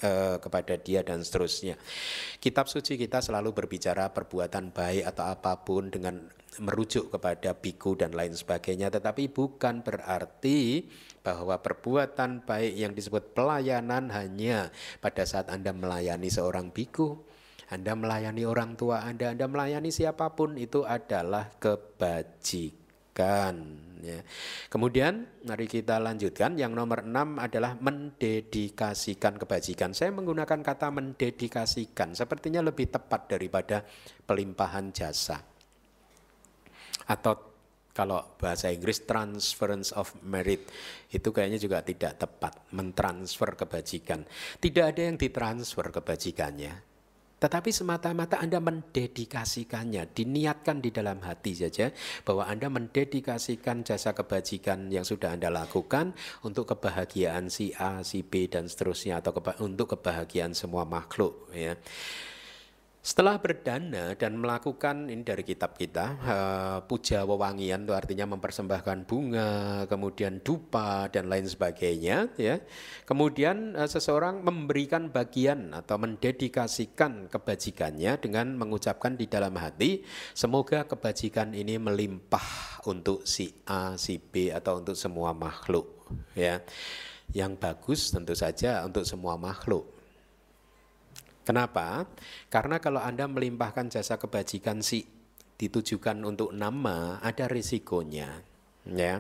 e, 0.02 0.42
kepada 0.42 0.76
dia 0.82 1.06
dan 1.06 1.22
seterusnya. 1.22 1.78
Kitab 2.42 2.68
suci 2.68 2.98
kita 2.98 3.22
selalu 3.22 3.54
berbicara 3.54 4.10
perbuatan 4.10 4.74
baik 4.74 5.06
atau 5.14 5.30
apa 5.30 5.62
pun 5.62 5.94
dengan 5.94 6.18
merujuk 6.60 7.16
kepada 7.16 7.56
biku 7.56 7.96
dan 7.96 8.12
lain 8.12 8.36
sebagainya 8.36 8.92
tetapi 8.92 9.32
bukan 9.32 9.80
berarti 9.88 10.84
bahwa 11.24 11.56
perbuatan 11.64 12.44
baik 12.44 12.74
yang 12.76 12.92
disebut 12.92 13.32
pelayanan 13.32 14.12
hanya 14.12 14.68
pada 15.00 15.24
saat 15.24 15.48
Anda 15.48 15.72
melayani 15.72 16.28
seorang 16.28 16.76
biku 16.76 17.24
Anda 17.72 17.96
melayani 17.96 18.44
orang 18.44 18.76
tua 18.76 19.08
Anda 19.08 19.32
Anda 19.32 19.48
melayani 19.48 19.96
siapa 19.96 20.36
pun 20.36 20.60
itu 20.60 20.84
adalah 20.84 21.48
kebajikan 21.56 22.81
ya. 23.16 24.20
Kemudian 24.72 25.28
mari 25.46 25.68
kita 25.68 26.00
lanjutkan 26.00 26.58
yang 26.58 26.72
nomor 26.72 27.04
enam 27.06 27.38
adalah 27.38 27.78
mendedikasikan 27.78 29.38
kebajikan. 29.38 29.92
Saya 29.92 30.10
menggunakan 30.16 30.60
kata 30.64 30.90
mendedikasikan 30.90 32.16
sepertinya 32.18 32.64
lebih 32.64 32.90
tepat 32.90 33.30
daripada 33.32 33.84
pelimpahan 34.26 34.90
jasa 34.96 35.52
atau 37.12 37.52
kalau 37.92 38.24
bahasa 38.40 38.72
Inggris 38.72 39.04
transference 39.04 39.92
of 39.92 40.16
merit 40.24 40.64
itu 41.12 41.28
kayaknya 41.36 41.60
juga 41.60 41.84
tidak 41.84 42.24
tepat 42.24 42.72
mentransfer 42.72 43.52
kebajikan. 43.60 44.24
Tidak 44.64 44.86
ada 44.96 45.02
yang 45.12 45.20
ditransfer 45.20 45.92
kebajikannya. 45.92 46.91
Tetapi 47.42 47.74
semata-mata 47.74 48.38
Anda 48.38 48.62
mendedikasikannya, 48.62 50.14
diniatkan 50.14 50.78
di 50.78 50.94
dalam 50.94 51.26
hati 51.26 51.58
saja 51.58 51.90
bahwa 52.22 52.46
Anda 52.46 52.70
mendedikasikan 52.70 53.82
jasa 53.82 54.14
kebajikan 54.14 54.94
yang 54.94 55.02
sudah 55.02 55.34
Anda 55.34 55.50
lakukan 55.50 56.14
untuk 56.46 56.70
kebahagiaan 56.70 57.50
si 57.50 57.74
A, 57.82 58.06
si 58.06 58.22
B 58.22 58.46
dan 58.46 58.70
seterusnya 58.70 59.26
atau 59.26 59.34
untuk 59.66 59.98
kebahagiaan 59.98 60.54
semua 60.54 60.86
makhluk 60.86 61.50
ya. 61.58 61.74
Setelah 63.02 63.42
berdana 63.42 64.14
dan 64.14 64.38
melakukan 64.38 65.10
ini 65.10 65.26
dari 65.26 65.42
kitab 65.42 65.74
kita 65.74 66.22
uh, 66.22 66.78
puja 66.86 67.26
wewangian 67.26 67.90
itu 67.90 67.98
artinya 67.98 68.38
mempersembahkan 68.38 69.10
bunga, 69.10 69.52
kemudian 69.90 70.38
dupa 70.46 71.10
dan 71.10 71.26
lain 71.26 71.50
sebagainya 71.50 72.30
ya. 72.38 72.62
Kemudian 73.10 73.74
uh, 73.74 73.90
seseorang 73.90 74.46
memberikan 74.46 75.10
bagian 75.10 75.74
atau 75.74 75.98
mendedikasikan 75.98 77.26
kebajikannya 77.26 78.22
dengan 78.22 78.54
mengucapkan 78.54 79.18
di 79.18 79.26
dalam 79.26 79.58
hati 79.58 80.06
semoga 80.38 80.86
kebajikan 80.86 81.58
ini 81.58 81.82
melimpah 81.82 82.86
untuk 82.86 83.26
si 83.26 83.50
A, 83.66 83.98
si 83.98 84.22
B 84.22 84.54
atau 84.54 84.78
untuk 84.78 84.94
semua 84.94 85.34
makhluk 85.34 86.06
ya. 86.38 86.62
Yang 87.34 87.58
bagus 87.58 88.14
tentu 88.14 88.38
saja 88.38 88.86
untuk 88.86 89.10
semua 89.10 89.42
makhluk 89.42 90.01
Kenapa? 91.52 92.08
Karena 92.48 92.80
kalau 92.80 93.04
Anda 93.04 93.28
melimpahkan 93.28 93.92
jasa 93.92 94.16
kebajikan 94.16 94.80
si 94.80 95.04
ditujukan 95.60 96.16
untuk 96.24 96.56
nama, 96.56 97.20
ada 97.20 97.52
risikonya. 97.52 98.40
Ya. 98.88 99.20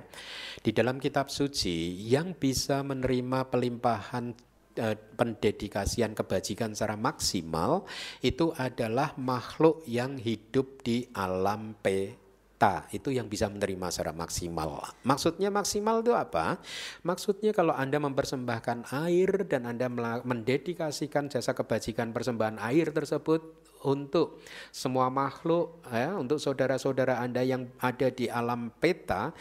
Di 0.64 0.72
dalam 0.72 1.04
kitab 1.04 1.28
suci 1.28 1.92
yang 2.08 2.32
bisa 2.32 2.88
menerima 2.88 3.52
pelimpahan 3.52 4.32
eh, 4.80 4.96
pendedikasian 4.96 6.16
kebajikan 6.16 6.72
secara 6.72 6.96
maksimal 6.96 7.84
itu 8.24 8.56
adalah 8.56 9.12
makhluk 9.20 9.84
yang 9.84 10.16
hidup 10.16 10.88
di 10.88 11.12
alam 11.12 11.76
P 11.84 12.16
peta 12.62 12.86
itu 12.94 13.10
yang 13.10 13.26
bisa 13.26 13.50
menerima 13.50 13.90
secara 13.90 14.14
maksimal. 14.14 14.86
Maksudnya 15.02 15.50
maksimal 15.50 16.06
itu 16.06 16.14
apa? 16.14 16.62
Maksudnya 17.02 17.58
kalau 17.58 17.74
Anda 17.74 17.98
mempersembahkan 17.98 18.94
air 19.02 19.50
dan 19.50 19.66
Anda 19.66 19.90
mendedikasikan 20.22 21.34
jasa 21.34 21.58
kebajikan 21.58 22.14
persembahan 22.14 22.62
air 22.62 22.94
tersebut 22.94 23.42
untuk 23.82 24.46
semua 24.70 25.10
makhluk 25.10 25.82
ya, 25.90 26.14
untuk 26.14 26.38
saudara-saudara 26.38 27.18
Anda 27.18 27.42
yang 27.42 27.66
ada 27.82 28.14
di 28.14 28.30
alam 28.30 28.70
peta, 28.78 29.34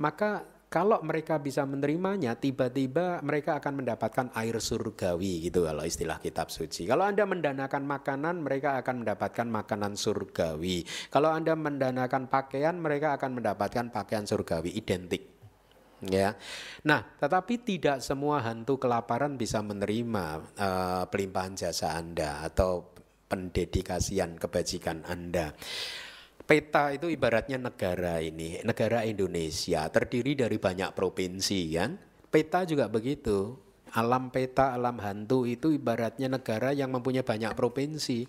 maka 0.00 0.40
kalau 0.72 1.04
mereka 1.04 1.36
bisa 1.36 1.68
menerimanya, 1.68 2.32
tiba-tiba 2.32 3.20
mereka 3.20 3.60
akan 3.60 3.84
mendapatkan 3.84 4.32
air 4.32 4.56
surgawi 4.56 5.52
gitu 5.52 5.68
kalau 5.68 5.84
istilah 5.84 6.16
kitab 6.16 6.48
suci. 6.48 6.88
Kalau 6.88 7.04
Anda 7.04 7.28
mendanakan 7.28 7.84
makanan, 7.84 8.40
mereka 8.40 8.80
akan 8.80 9.04
mendapatkan 9.04 9.52
makanan 9.52 10.00
surgawi. 10.00 10.88
Kalau 11.12 11.28
Anda 11.28 11.52
mendanakan 11.52 12.32
pakaian, 12.32 12.80
mereka 12.80 13.20
akan 13.20 13.36
mendapatkan 13.36 13.92
pakaian 13.92 14.24
surgawi 14.24 14.72
identik. 14.72 15.28
Ya. 16.08 16.40
Nah, 16.88 17.04
tetapi 17.20 17.60
tidak 17.68 18.00
semua 18.00 18.40
hantu 18.40 18.80
kelaparan 18.80 19.36
bisa 19.36 19.60
menerima 19.60 20.56
uh, 20.56 21.04
pelimpahan 21.12 21.52
jasa 21.52 22.00
Anda 22.00 22.48
atau 22.48 22.96
pendedikasian 23.28 24.40
kebajikan 24.40 25.04
Anda. 25.04 25.52
Peta 26.52 26.92
itu 26.92 27.08
ibaratnya 27.08 27.56
negara 27.56 28.20
ini, 28.20 28.60
negara 28.60 29.08
Indonesia 29.08 29.88
terdiri 29.88 30.36
dari 30.36 30.60
banyak 30.60 30.92
provinsi 30.92 31.60
kan. 31.72 31.96
Peta 32.28 32.68
juga 32.68 32.92
begitu. 32.92 33.56
Alam 33.96 34.28
peta, 34.28 34.76
alam 34.76 35.00
hantu 35.00 35.48
itu 35.48 35.72
ibaratnya 35.72 36.28
negara 36.28 36.76
yang 36.76 36.92
mempunyai 36.92 37.24
banyak 37.24 37.56
provinsi. 37.56 38.28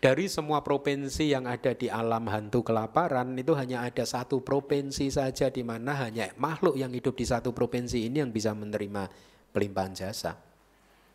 Dari 0.00 0.24
semua 0.32 0.64
provinsi 0.64 1.36
yang 1.36 1.44
ada 1.44 1.76
di 1.76 1.92
alam 1.92 2.32
hantu 2.32 2.64
kelaparan 2.64 3.36
itu 3.36 3.52
hanya 3.52 3.84
ada 3.84 4.08
satu 4.08 4.40
provinsi 4.40 5.12
saja 5.12 5.52
di 5.52 5.60
mana 5.60 5.92
hanya 6.00 6.32
makhluk 6.40 6.80
yang 6.80 6.96
hidup 6.96 7.12
di 7.12 7.28
satu 7.28 7.52
provinsi 7.52 8.08
ini 8.08 8.24
yang 8.24 8.32
bisa 8.32 8.56
menerima 8.56 9.12
pelimpahan 9.52 9.92
jasa. 9.92 10.32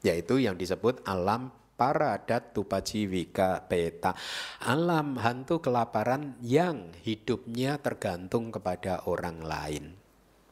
Yaitu 0.06 0.46
yang 0.46 0.54
disebut 0.54 1.02
alam 1.10 1.50
para 1.76 2.16
datu 2.24 2.64
wika 3.12 3.68
peta 3.68 4.16
alam 4.64 5.20
hantu 5.20 5.60
kelaparan 5.60 6.40
yang 6.40 6.96
hidupnya 7.04 7.78
tergantung 7.84 8.50
kepada 8.50 9.04
orang 9.06 9.44
lain 9.44 10.05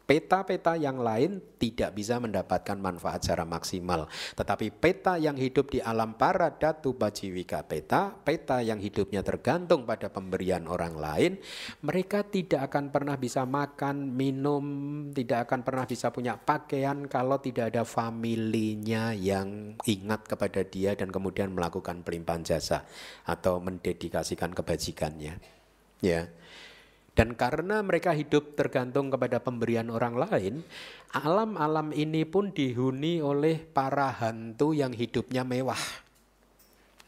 Peta-peta 0.04 0.76
yang 0.76 1.00
lain 1.00 1.40
tidak 1.56 1.96
bisa 1.96 2.20
mendapatkan 2.20 2.76
manfaat 2.76 3.24
secara 3.24 3.48
maksimal. 3.48 4.12
Tetapi 4.36 4.68
peta 4.76 5.16
yang 5.16 5.40
hidup 5.40 5.72
di 5.72 5.80
alam 5.80 6.20
para 6.20 6.52
datu 6.52 6.92
bajiwika 6.92 7.64
peta, 7.64 8.12
peta 8.12 8.60
yang 8.60 8.84
hidupnya 8.84 9.24
tergantung 9.24 9.88
pada 9.88 10.12
pemberian 10.12 10.68
orang 10.68 11.00
lain, 11.00 11.32
mereka 11.80 12.28
tidak 12.28 12.68
akan 12.68 12.92
pernah 12.92 13.16
bisa 13.16 13.48
makan, 13.48 14.12
minum, 14.12 14.66
tidak 15.16 15.48
akan 15.48 15.64
pernah 15.64 15.88
bisa 15.88 16.12
punya 16.12 16.36
pakaian 16.36 17.08
kalau 17.08 17.40
tidak 17.40 17.72
ada 17.72 17.88
familinya 17.88 19.16
yang 19.16 19.80
ingat 19.88 20.28
kepada 20.28 20.68
dia 20.68 21.00
dan 21.00 21.16
kemudian 21.16 21.56
melakukan 21.56 22.04
pelimpahan 22.04 22.44
jasa 22.44 22.84
atau 23.24 23.64
mendedikasikan 23.64 24.52
kebajikannya. 24.52 25.40
Ya. 26.04 26.28
Dan 27.14 27.38
karena 27.38 27.86
mereka 27.86 28.10
hidup 28.10 28.58
tergantung 28.58 29.14
kepada 29.14 29.38
pemberian 29.38 29.94
orang 29.94 30.18
lain, 30.18 30.66
alam-alam 31.14 31.94
ini 31.94 32.26
pun 32.26 32.50
dihuni 32.50 33.22
oleh 33.22 33.62
para 33.62 34.10
hantu 34.18 34.74
yang 34.74 34.90
hidupnya 34.90 35.46
mewah. 35.46 35.78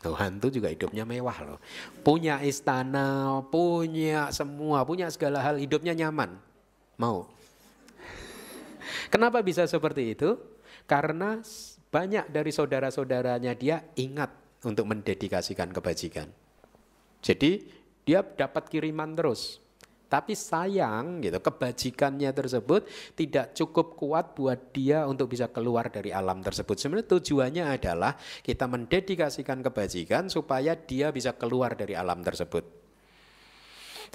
Tuh, 0.05 0.13
hantu 0.13 0.53
juga 0.53 0.69
hidupnya 0.69 1.01
mewah 1.01 1.33
loh. 1.41 1.59
Punya 2.05 2.37
istana, 2.45 3.41
punya 3.49 4.29
semua, 4.29 4.85
punya 4.85 5.09
segala 5.09 5.41
hal, 5.41 5.57
hidupnya 5.57 5.97
nyaman. 5.97 6.37
Mau? 7.01 7.25
Kenapa 9.13 9.41
bisa 9.41 9.65
seperti 9.65 10.13
itu? 10.13 10.37
Karena 10.85 11.41
banyak 11.89 12.29
dari 12.29 12.53
saudara-saudaranya 12.53 13.57
dia 13.57 13.81
ingat 13.97 14.29
untuk 14.61 14.85
mendedikasikan 14.85 15.73
kebajikan. 15.73 16.29
Jadi 17.25 17.65
dia 18.05 18.21
dapat 18.21 18.69
kiriman 18.69 19.17
terus. 19.17 19.64
Tapi 20.05 20.37
sayang 20.37 21.23
gitu, 21.23 21.41
kebajikannya 21.41 22.29
tersebut 22.35 22.85
tidak 23.15 23.55
cukup 23.55 23.97
kuat 23.97 24.35
buat 24.35 24.59
dia 24.75 25.07
untuk 25.09 25.31
bisa 25.31 25.49
keluar 25.49 25.87
dari 25.87 26.11
alam 26.11 26.43
tersebut. 26.43 26.75
Sebenarnya 26.75 27.07
tujuannya 27.09 27.65
adalah 27.65 28.13
kita 28.43 28.67
mendedikasikan 28.67 29.63
kebajikan 29.63 30.27
supaya 30.27 30.75
dia 30.75 31.09
bisa 31.09 31.33
keluar 31.33 31.73
dari 31.73 31.97
alam 31.97 32.19
tersebut. 32.21 32.74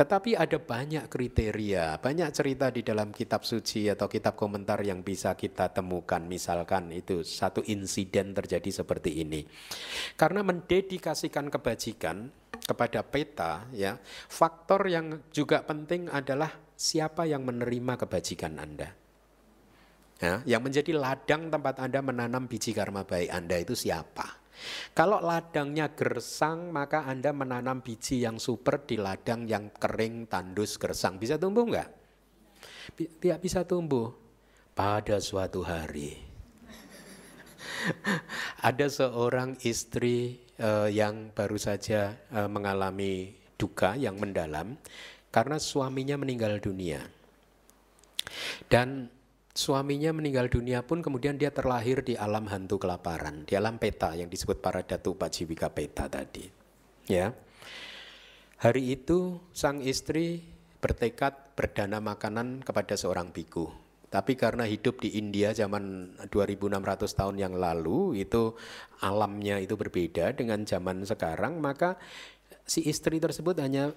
Tetapi 0.01 0.33
ada 0.33 0.57
banyak 0.57 1.13
kriteria, 1.13 2.01
banyak 2.01 2.33
cerita 2.33 2.73
di 2.73 2.81
dalam 2.81 3.13
kitab 3.13 3.45
suci 3.45 3.85
atau 3.85 4.09
kitab 4.09 4.33
komentar 4.33 4.81
yang 4.81 5.05
bisa 5.05 5.37
kita 5.37 5.69
temukan. 5.77 6.25
Misalkan 6.25 6.89
itu 6.89 7.21
satu 7.21 7.61
insiden 7.69 8.33
terjadi 8.33 8.81
seperti 8.81 9.21
ini. 9.21 9.45
Karena 10.17 10.41
mendedikasikan 10.41 11.53
kebajikan 11.53 12.33
kepada 12.65 13.05
peta 13.05 13.69
ya 13.77 14.01
faktor 14.31 14.89
yang 14.89 15.21
juga 15.35 15.61
penting 15.69 16.09
adalah 16.09 16.49
siapa 16.73 17.29
yang 17.29 17.45
menerima 17.45 17.99
kebajikan 18.01 18.57
Anda 18.57 18.95
ya, 20.23 20.41
yang 20.47 20.63
menjadi 20.63 20.95
ladang 20.95 21.51
tempat 21.51 21.83
Anda 21.83 22.01
menanam 22.01 22.47
biji 22.47 22.73
karma 22.73 23.03
baik 23.03 23.29
Anda 23.33 23.59
itu 23.59 23.75
siapa 23.75 24.40
kalau 24.93 25.23
ladangnya 25.23 25.93
gersang 25.95 26.75
maka 26.75 27.07
Anda 27.09 27.33
menanam 27.33 27.81
biji 27.81 28.25
yang 28.25 28.37
super 28.37 28.85
di 28.85 29.01
ladang 29.01 29.49
yang 29.49 29.73
kering 29.73 30.29
tandus 30.29 30.77
gersang. 30.77 31.17
Bisa 31.17 31.41
tumbuh 31.41 31.65
enggak 31.69 32.01
tidak 32.97 33.41
bisa 33.43 33.63
tumbuh. 33.67 34.13
Pada 34.71 35.21
suatu 35.21 35.61
hari 35.61 36.17
ada 38.71 38.87
seorang 38.89 39.59
istri 39.67 40.41
uh, 40.57 40.89
yang 40.89 41.35
baru 41.37 41.61
saja 41.61 42.17
uh, 42.33 42.49
mengalami 42.49 43.35
duka 43.61 43.99
yang 43.99 44.17
mendalam 44.17 44.79
karena 45.29 45.61
suaminya 45.61 46.17
meninggal 46.17 46.57
dunia. 46.65 47.03
Dan 48.73 49.11
suaminya 49.61 50.17
meninggal 50.17 50.49
dunia 50.49 50.81
pun 50.81 51.05
kemudian 51.05 51.37
dia 51.37 51.53
terlahir 51.53 52.01
di 52.01 52.17
alam 52.17 52.49
hantu 52.49 52.81
kelaparan, 52.81 53.45
di 53.45 53.53
alam 53.53 53.77
peta 53.77 54.17
yang 54.17 54.33
disebut 54.33 54.65
para 54.65 54.81
datu 54.81 55.13
paciwika 55.13 55.69
peta 55.69 56.09
tadi. 56.09 56.49
Ya. 57.05 57.37
Hari 58.57 58.97
itu 58.97 59.37
sang 59.53 59.85
istri 59.85 60.41
bertekad 60.81 61.53
berdana 61.53 62.01
makanan 62.01 62.65
kepada 62.65 62.97
seorang 62.97 63.29
biku. 63.37 63.69
Tapi 64.09 64.35
karena 64.35 64.65
hidup 64.65 64.99
di 65.05 65.21
India 65.21 65.53
zaman 65.53 66.17
2600 66.33 67.15
tahun 67.15 67.37
yang 67.37 67.55
lalu 67.55 68.19
itu 68.19 68.57
alamnya 69.05 69.61
itu 69.61 69.77
berbeda 69.77 70.35
dengan 70.35 70.65
zaman 70.65 71.05
sekarang, 71.05 71.61
maka 71.61 72.01
si 72.65 72.89
istri 72.89 73.21
tersebut 73.21 73.61
hanya 73.61 73.93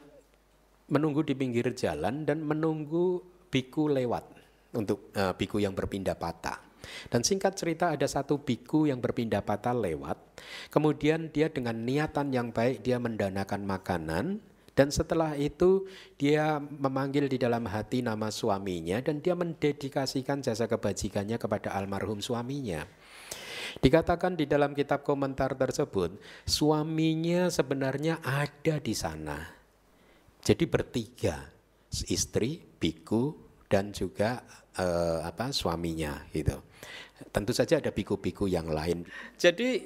menunggu 0.91 1.23
di 1.23 1.33
pinggir 1.33 1.71
jalan 1.73 2.27
dan 2.27 2.45
menunggu 2.45 3.25
biku 3.49 3.89
lewat 3.89 4.42
untuk 4.73 5.13
uh, 5.15 5.33
biku 5.37 5.61
yang 5.61 5.73
berpindah 5.77 6.17
patah. 6.17 6.59
Dan 7.07 7.23
singkat 7.23 7.55
cerita 7.55 7.95
ada 7.95 8.03
satu 8.03 8.43
biku 8.43 8.85
yang 8.85 8.99
berpindah 8.99 9.39
patah 9.39 9.71
lewat. 9.71 10.19
Kemudian 10.67 11.31
dia 11.31 11.47
dengan 11.47 11.79
niatan 11.79 12.35
yang 12.35 12.51
baik 12.51 12.83
dia 12.83 12.99
mendanakan 12.99 13.63
makanan 13.63 14.43
dan 14.73 14.89
setelah 14.89 15.37
itu 15.37 15.85
dia 16.17 16.57
memanggil 16.57 17.29
di 17.29 17.37
dalam 17.37 17.69
hati 17.69 18.01
nama 18.01 18.33
suaminya 18.33 18.97
dan 19.05 19.21
dia 19.21 19.37
mendedikasikan 19.37 20.41
jasa 20.41 20.65
kebajikannya 20.65 21.37
kepada 21.37 21.77
almarhum 21.77 22.19
suaminya. 22.19 22.89
Dikatakan 23.81 24.37
di 24.37 24.45
dalam 24.45 24.73
kitab 24.73 25.01
komentar 25.01 25.57
tersebut, 25.57 26.17
suaminya 26.45 27.49
sebenarnya 27.49 28.21
ada 28.21 28.77
di 28.77 28.93
sana. 28.93 29.37
Jadi 30.43 30.65
bertiga, 30.69 31.49
istri, 32.09 32.61
biku, 32.77 33.33
dan 33.73 33.89
juga 33.89 34.45
eh, 34.77 35.19
apa 35.25 35.49
suaminya 35.49 36.21
gitu. 36.29 36.61
Tentu 37.33 37.49
saja 37.57 37.81
ada 37.81 37.89
biku-biku 37.89 38.45
yang 38.45 38.69
lain. 38.69 39.01
Jadi 39.41 39.81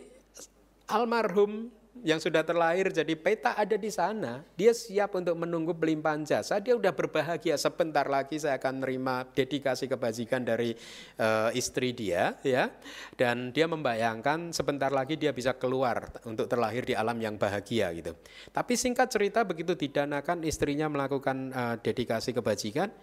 almarhum 0.91 1.71
yang 2.05 2.21
sudah 2.21 2.45
terlahir 2.45 2.93
jadi 2.93 3.13
peta 3.17 3.57
ada 3.57 3.73
di 3.73 3.89
sana. 3.89 4.45
Dia 4.53 4.73
siap 4.75 5.17
untuk 5.17 5.33
menunggu 5.33 5.73
pelimpahan 5.73 6.27
jasa. 6.27 6.61
Dia 6.61 6.77
udah 6.77 6.93
berbahagia 6.93 7.57
sebentar 7.57 8.05
lagi 8.05 8.37
saya 8.37 8.61
akan 8.61 8.83
menerima 8.83 9.33
dedikasi 9.33 9.89
kebajikan 9.89 10.45
dari 10.45 10.77
uh, 11.17 11.49
istri 11.57 11.93
dia 11.97 12.37
ya. 12.45 12.69
Dan 13.17 13.49
dia 13.49 13.65
membayangkan 13.65 14.53
sebentar 14.53 14.93
lagi 14.93 15.17
dia 15.17 15.33
bisa 15.33 15.57
keluar 15.57 16.11
untuk 16.27 16.45
terlahir 16.45 16.85
di 16.85 16.93
alam 16.93 17.17
yang 17.17 17.39
bahagia 17.39 17.89
gitu. 17.97 18.13
Tapi 18.53 18.73
singkat 18.77 19.09
cerita 19.09 19.41
begitu 19.41 19.73
didanakan 19.73 20.45
istrinya 20.45 20.85
melakukan 20.91 21.37
uh, 21.53 21.75
dedikasi 21.81 22.35
kebajikan 22.35 22.93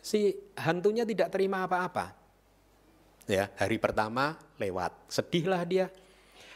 si 0.00 0.34
hantunya 0.58 1.06
tidak 1.06 1.32
terima 1.34 1.64
apa-apa. 1.64 2.14
Ya, 3.24 3.48
hari 3.56 3.80
pertama 3.80 4.36
lewat. 4.60 4.92
Sedihlah 5.08 5.64
dia 5.64 5.88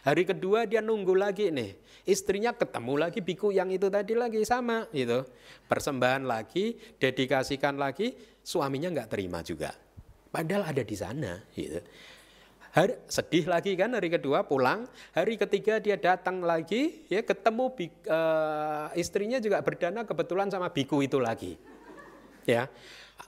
Hari 0.09 0.25
kedua 0.25 0.65
dia 0.65 0.81
nunggu 0.81 1.13
lagi 1.13 1.51
nih. 1.53 1.77
Istrinya 2.09 2.57
ketemu 2.57 2.97
lagi 2.97 3.21
biku 3.21 3.53
yang 3.53 3.69
itu 3.69 3.93
tadi 3.93 4.17
lagi 4.17 4.41
sama 4.47 4.89
gitu. 4.95 5.27
Persembahan 5.69 6.25
lagi, 6.25 6.81
dedikasikan 6.97 7.77
lagi, 7.77 8.17
suaminya 8.41 8.89
nggak 8.89 9.11
terima 9.13 9.45
juga. 9.45 9.75
Padahal 10.33 10.73
ada 10.73 10.81
di 10.81 10.97
sana 10.97 11.45
gitu. 11.53 11.85
Hari, 12.73 13.05
sedih 13.05 13.49
lagi 13.49 13.77
kan 13.77 13.93
hari 13.97 14.13
kedua 14.13 14.45
pulang, 14.49 14.89
hari 15.13 15.37
ketiga 15.41 15.77
dia 15.77 15.97
datang 16.01 16.41
lagi, 16.45 17.05
ya 17.09 17.25
ketemu 17.25 17.69
uh, 18.09 18.89
istrinya 18.93 19.41
juga 19.41 19.61
berdana 19.65 20.05
kebetulan 20.05 20.53
sama 20.53 20.73
biku 20.73 21.01
itu 21.05 21.21
lagi. 21.21 21.57
Ya, 22.49 22.65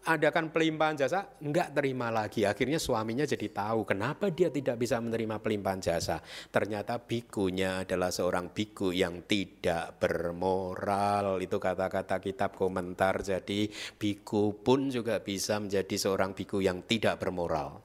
adakan 0.08 0.48
pelimpahan 0.48 0.96
jasa, 0.96 1.36
enggak 1.44 1.76
terima 1.76 2.08
lagi. 2.08 2.48
Akhirnya 2.48 2.80
suaminya 2.80 3.28
jadi 3.28 3.52
tahu 3.52 3.84
kenapa 3.84 4.32
dia 4.32 4.48
tidak 4.48 4.80
bisa 4.80 4.96
menerima 4.96 5.36
pelimpahan 5.44 5.82
jasa. 5.82 6.24
Ternyata 6.48 6.96
bikunya 7.04 7.84
adalah 7.84 8.08
seorang 8.08 8.48
biku 8.48 8.96
yang 8.96 9.28
tidak 9.28 10.00
bermoral. 10.00 11.36
Itu 11.44 11.60
kata-kata 11.60 12.16
kitab 12.16 12.56
komentar. 12.56 13.20
Jadi 13.20 13.68
biku 14.00 14.56
pun 14.64 14.88
juga 14.88 15.20
bisa 15.20 15.60
menjadi 15.60 15.96
seorang 16.00 16.32
biku 16.32 16.64
yang 16.64 16.80
tidak 16.88 17.20
bermoral. 17.20 17.84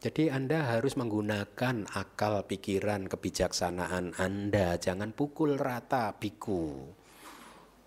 Jadi 0.00 0.32
Anda 0.32 0.72
harus 0.72 0.96
menggunakan 0.96 1.84
akal, 1.92 2.48
pikiran, 2.48 3.04
kebijaksanaan 3.12 4.16
Anda. 4.16 4.80
Jangan 4.80 5.12
pukul 5.12 5.60
rata 5.60 6.16
biku 6.16 6.88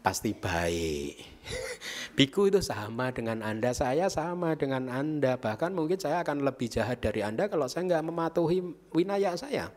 pasti 0.05 0.37
baik. 0.37 1.32
Biku 2.17 2.47
itu 2.49 2.61
sama 2.63 3.11
dengan 3.11 3.43
Anda, 3.43 3.75
saya 3.75 4.07
sama 4.07 4.55
dengan 4.55 4.87
Anda. 4.89 5.35
Bahkan 5.37 5.73
mungkin 5.75 5.99
saya 5.99 6.23
akan 6.23 6.45
lebih 6.45 6.71
jahat 6.71 7.03
dari 7.03 7.25
Anda 7.25 7.49
kalau 7.51 7.67
saya 7.67 7.89
nggak 7.89 8.05
mematuhi 8.05 8.59
winaya 8.93 9.35
saya. 9.35 9.69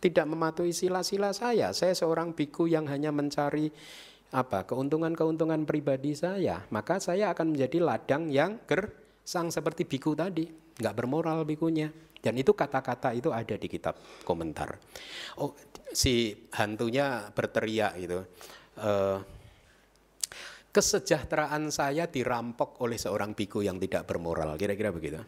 Tidak 0.00 0.24
mematuhi 0.24 0.72
sila-sila 0.72 1.36
saya. 1.36 1.76
Saya 1.76 1.92
seorang 1.92 2.32
biku 2.32 2.64
yang 2.64 2.88
hanya 2.88 3.12
mencari 3.12 3.68
apa 4.30 4.64
keuntungan-keuntungan 4.64 5.68
pribadi 5.68 6.16
saya. 6.16 6.64
Maka 6.72 7.02
saya 7.02 7.34
akan 7.36 7.52
menjadi 7.52 7.78
ladang 7.84 8.32
yang 8.32 8.64
gersang 8.64 9.52
seperti 9.52 9.84
biku 9.84 10.16
tadi. 10.16 10.48
Nggak 10.80 10.94
bermoral 10.96 11.44
bikunya. 11.44 11.92
Dan 12.20 12.36
itu 12.36 12.52
kata-kata 12.52 13.16
itu 13.16 13.32
ada 13.32 13.56
di 13.56 13.64
kitab 13.64 13.96
komentar. 14.28 14.76
Oh, 15.40 15.56
si 15.92 16.36
hantunya 16.52 17.32
berteriak 17.32 17.96
gitu 17.96 18.20
uh, 18.78 19.18
kesejahteraan 20.70 21.70
saya 21.74 22.06
dirampok 22.06 22.78
oleh 22.86 22.94
seorang 22.94 23.34
biku 23.34 23.62
yang 23.62 23.78
tidak 23.82 24.06
bermoral, 24.06 24.54
kira-kira 24.54 24.94
begitu. 24.94 25.18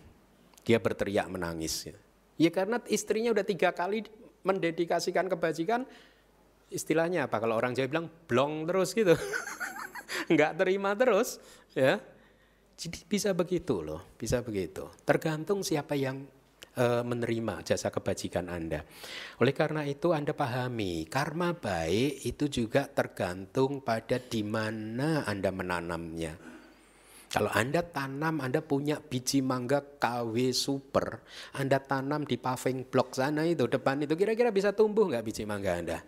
Dia 0.62 0.78
berteriak 0.78 1.26
menangis. 1.26 1.90
Ya 2.38 2.50
karena 2.54 2.78
istrinya 2.86 3.34
udah 3.34 3.42
tiga 3.42 3.74
kali 3.74 4.06
mendedikasikan 4.46 5.26
kebajikan, 5.26 5.82
istilahnya 6.70 7.26
apa? 7.26 7.42
Kalau 7.42 7.58
orang 7.58 7.74
Jawa 7.74 7.90
bilang 7.90 8.06
blong 8.30 8.70
terus 8.70 8.94
gitu, 8.94 9.18
nggak 10.32 10.52
terima 10.62 10.94
terus, 10.94 11.42
ya. 11.74 11.98
Jadi 12.78 12.98
bisa 13.06 13.30
begitu 13.34 13.82
loh, 13.82 14.14
bisa 14.18 14.42
begitu. 14.42 14.90
Tergantung 15.06 15.62
siapa 15.62 15.94
yang 15.94 16.26
e, 16.76 16.84
menerima 17.04 17.62
jasa 17.64 17.90
kebajikan 17.92 18.48
Anda. 18.48 18.84
Oleh 19.40 19.54
karena 19.54 19.84
itu 19.84 20.12
Anda 20.16 20.32
pahami, 20.32 21.06
karma 21.08 21.52
baik 21.56 22.24
itu 22.24 22.48
juga 22.48 22.88
tergantung 22.88 23.80
pada 23.84 24.18
di 24.20 24.42
mana 24.44 25.24
Anda 25.28 25.50
menanamnya. 25.52 26.52
Kalau 27.32 27.48
Anda 27.48 27.80
tanam, 27.80 28.44
Anda 28.44 28.60
punya 28.60 29.00
biji 29.00 29.40
mangga 29.40 29.80
KW 29.80 30.52
super, 30.52 31.24
Anda 31.56 31.80
tanam 31.80 32.28
di 32.28 32.36
paving 32.36 32.84
block 32.92 33.16
sana 33.16 33.48
itu, 33.48 33.64
depan 33.64 34.04
itu, 34.04 34.12
kira-kira 34.20 34.52
bisa 34.52 34.76
tumbuh 34.76 35.08
nggak 35.08 35.24
biji 35.24 35.48
mangga 35.48 35.80
Anda? 35.80 36.04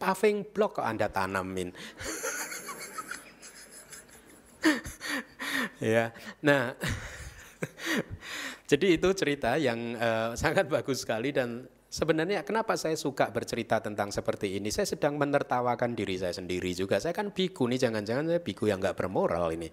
Paving 0.00 0.48
block 0.48 0.80
kok 0.80 0.88
Anda 0.88 1.12
tanamin. 1.12 1.68
ya, 5.84 6.16
nah 6.40 6.72
Jadi 8.68 9.00
itu 9.00 9.08
cerita 9.16 9.56
yang 9.56 9.96
uh, 9.96 10.36
sangat 10.42 10.68
bagus 10.68 11.08
sekali 11.08 11.32
dan 11.32 11.64
sebenarnya 11.88 12.44
kenapa 12.44 12.76
saya 12.76 13.00
suka 13.00 13.32
bercerita 13.32 13.80
tentang 13.80 14.12
seperti 14.12 14.60
ini? 14.60 14.68
Saya 14.68 14.84
sedang 14.84 15.16
menertawakan 15.16 15.96
diri 15.96 16.20
saya 16.20 16.36
sendiri 16.36 16.76
juga. 16.76 17.00
Saya 17.00 17.16
kan 17.16 17.32
biku 17.32 17.64
nih, 17.64 17.88
jangan-jangan 17.88 18.28
saya 18.28 18.44
biku 18.44 18.68
yang 18.68 18.76
nggak 18.84 19.00
bermoral 19.00 19.48
ini. 19.56 19.72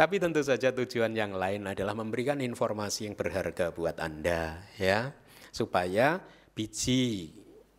Tapi 0.00 0.20
tentu 0.20 0.44
saja 0.44 0.72
tujuan 0.72 1.12
yang 1.16 1.32
lain 1.36 1.68
adalah 1.68 1.96
memberikan 1.96 2.40
informasi 2.40 3.08
yang 3.08 3.16
berharga 3.16 3.72
buat 3.72 3.96
Anda 3.96 4.60
ya, 4.76 5.12
supaya 5.48 6.20
biji 6.52 7.32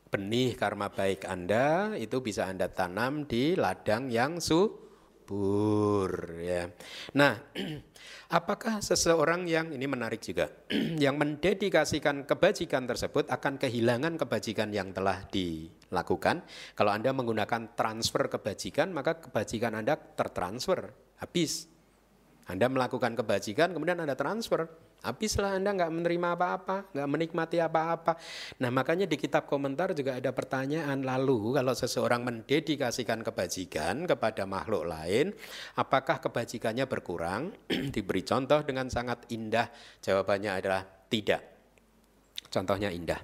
benih 0.10 0.58
karma 0.58 0.90
baik 0.90 1.30
Anda 1.30 1.94
itu 1.94 2.18
bisa 2.26 2.50
Anda 2.50 2.74
tanam 2.74 3.30
di 3.30 3.54
ladang 3.54 4.10
yang 4.10 4.42
su 4.42 4.87
kubur 5.28 6.40
ya. 6.40 6.72
Nah, 7.20 7.36
apakah 8.40 8.80
seseorang 8.80 9.44
yang 9.44 9.76
ini 9.76 9.84
menarik 9.84 10.24
juga 10.24 10.48
yang 11.04 11.20
mendedikasikan 11.20 12.24
kebajikan 12.24 12.88
tersebut 12.88 13.28
akan 13.28 13.60
kehilangan 13.60 14.16
kebajikan 14.16 14.72
yang 14.72 14.96
telah 14.96 15.28
dilakukan? 15.28 16.48
Kalau 16.80 16.96
Anda 16.96 17.12
menggunakan 17.12 17.76
transfer 17.76 18.32
kebajikan, 18.32 18.96
maka 18.96 19.20
kebajikan 19.20 19.76
Anda 19.76 20.00
tertransfer, 20.00 20.96
habis. 21.20 21.68
Anda 22.48 22.72
melakukan 22.72 23.20
kebajikan, 23.20 23.76
kemudian 23.76 24.00
Anda 24.00 24.16
transfer. 24.16 24.87
Habislah 25.02 25.58
Anda 25.58 25.74
nggak 25.74 25.94
menerima 25.94 26.28
apa-apa, 26.34 26.90
nggak 26.94 27.10
menikmati 27.10 27.58
apa-apa. 27.62 28.18
Nah 28.62 28.70
makanya 28.74 29.06
di 29.06 29.18
kitab 29.18 29.46
komentar 29.46 29.94
juga 29.98 30.18
ada 30.18 30.34
pertanyaan 30.34 31.06
lalu 31.06 31.58
kalau 31.58 31.74
seseorang 31.74 32.26
mendedikasikan 32.26 33.22
kebajikan 33.22 34.10
kepada 34.10 34.46
makhluk 34.50 34.90
lain, 34.90 35.34
apakah 35.78 36.22
kebajikannya 36.22 36.90
berkurang? 36.90 37.54
Diberi 37.94 38.26
contoh 38.26 38.62
dengan 38.66 38.90
sangat 38.90 39.30
indah, 39.34 39.70
jawabannya 40.02 40.52
adalah 40.54 40.82
tidak. 41.08 41.57
Contohnya 42.48 42.88
indah. 42.88 43.20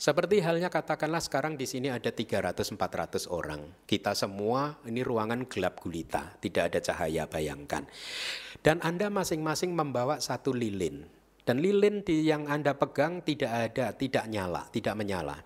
Seperti 0.00 0.40
halnya 0.40 0.72
katakanlah 0.72 1.20
sekarang 1.20 1.60
di 1.60 1.68
sini 1.68 1.92
ada 1.92 2.08
300-400 2.08 3.28
orang. 3.28 3.60
Kita 3.84 4.16
semua 4.16 4.80
ini 4.88 5.04
ruangan 5.04 5.44
gelap 5.44 5.76
gulita, 5.80 6.32
tidak 6.40 6.72
ada 6.72 6.78
cahaya 6.80 7.28
bayangkan. 7.28 7.84
Dan 8.64 8.80
Anda 8.80 9.12
masing-masing 9.12 9.76
membawa 9.76 10.18
satu 10.24 10.56
lilin. 10.56 11.04
Dan 11.42 11.58
lilin 11.58 12.00
di 12.06 12.24
yang 12.24 12.48
Anda 12.48 12.72
pegang 12.78 13.20
tidak 13.20 13.52
ada, 13.52 13.92
tidak 13.92 14.24
nyala, 14.30 14.62
tidak 14.72 14.94
menyala. 14.94 15.42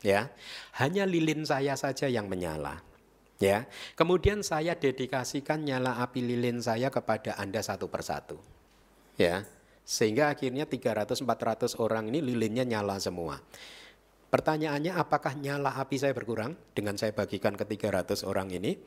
Ya, 0.00 0.32
hanya 0.80 1.04
lilin 1.04 1.44
saya 1.44 1.76
saja 1.76 2.08
yang 2.08 2.24
menyala. 2.24 2.80
Ya, 3.40 3.68
kemudian 3.96 4.44
saya 4.44 4.76
dedikasikan 4.76 5.64
nyala 5.64 6.00
api 6.00 6.20
lilin 6.20 6.60
saya 6.60 6.88
kepada 6.88 7.36
Anda 7.36 7.60
satu 7.60 7.88
persatu. 7.88 8.40
Ya, 9.20 9.44
sehingga 9.90 10.30
akhirnya 10.30 10.70
300-400 10.70 11.82
orang 11.82 12.14
ini 12.14 12.22
lilinnya 12.22 12.62
nyala 12.62 13.02
semua. 13.02 13.42
Pertanyaannya 14.30 14.94
apakah 14.94 15.34
nyala 15.34 15.74
api 15.82 15.98
saya 15.98 16.14
berkurang 16.14 16.54
dengan 16.70 16.94
saya 16.94 17.10
bagikan 17.10 17.58
ke 17.58 17.66
300 17.66 18.22
orang 18.22 18.54
ini? 18.54 18.78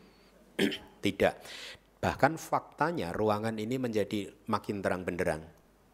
Tidak. 1.04 1.36
Bahkan 2.00 2.40
faktanya 2.40 3.12
ruangan 3.12 3.60
ini 3.60 3.76
menjadi 3.76 4.32
makin 4.48 4.80
terang 4.80 5.04
benderang 5.04 5.44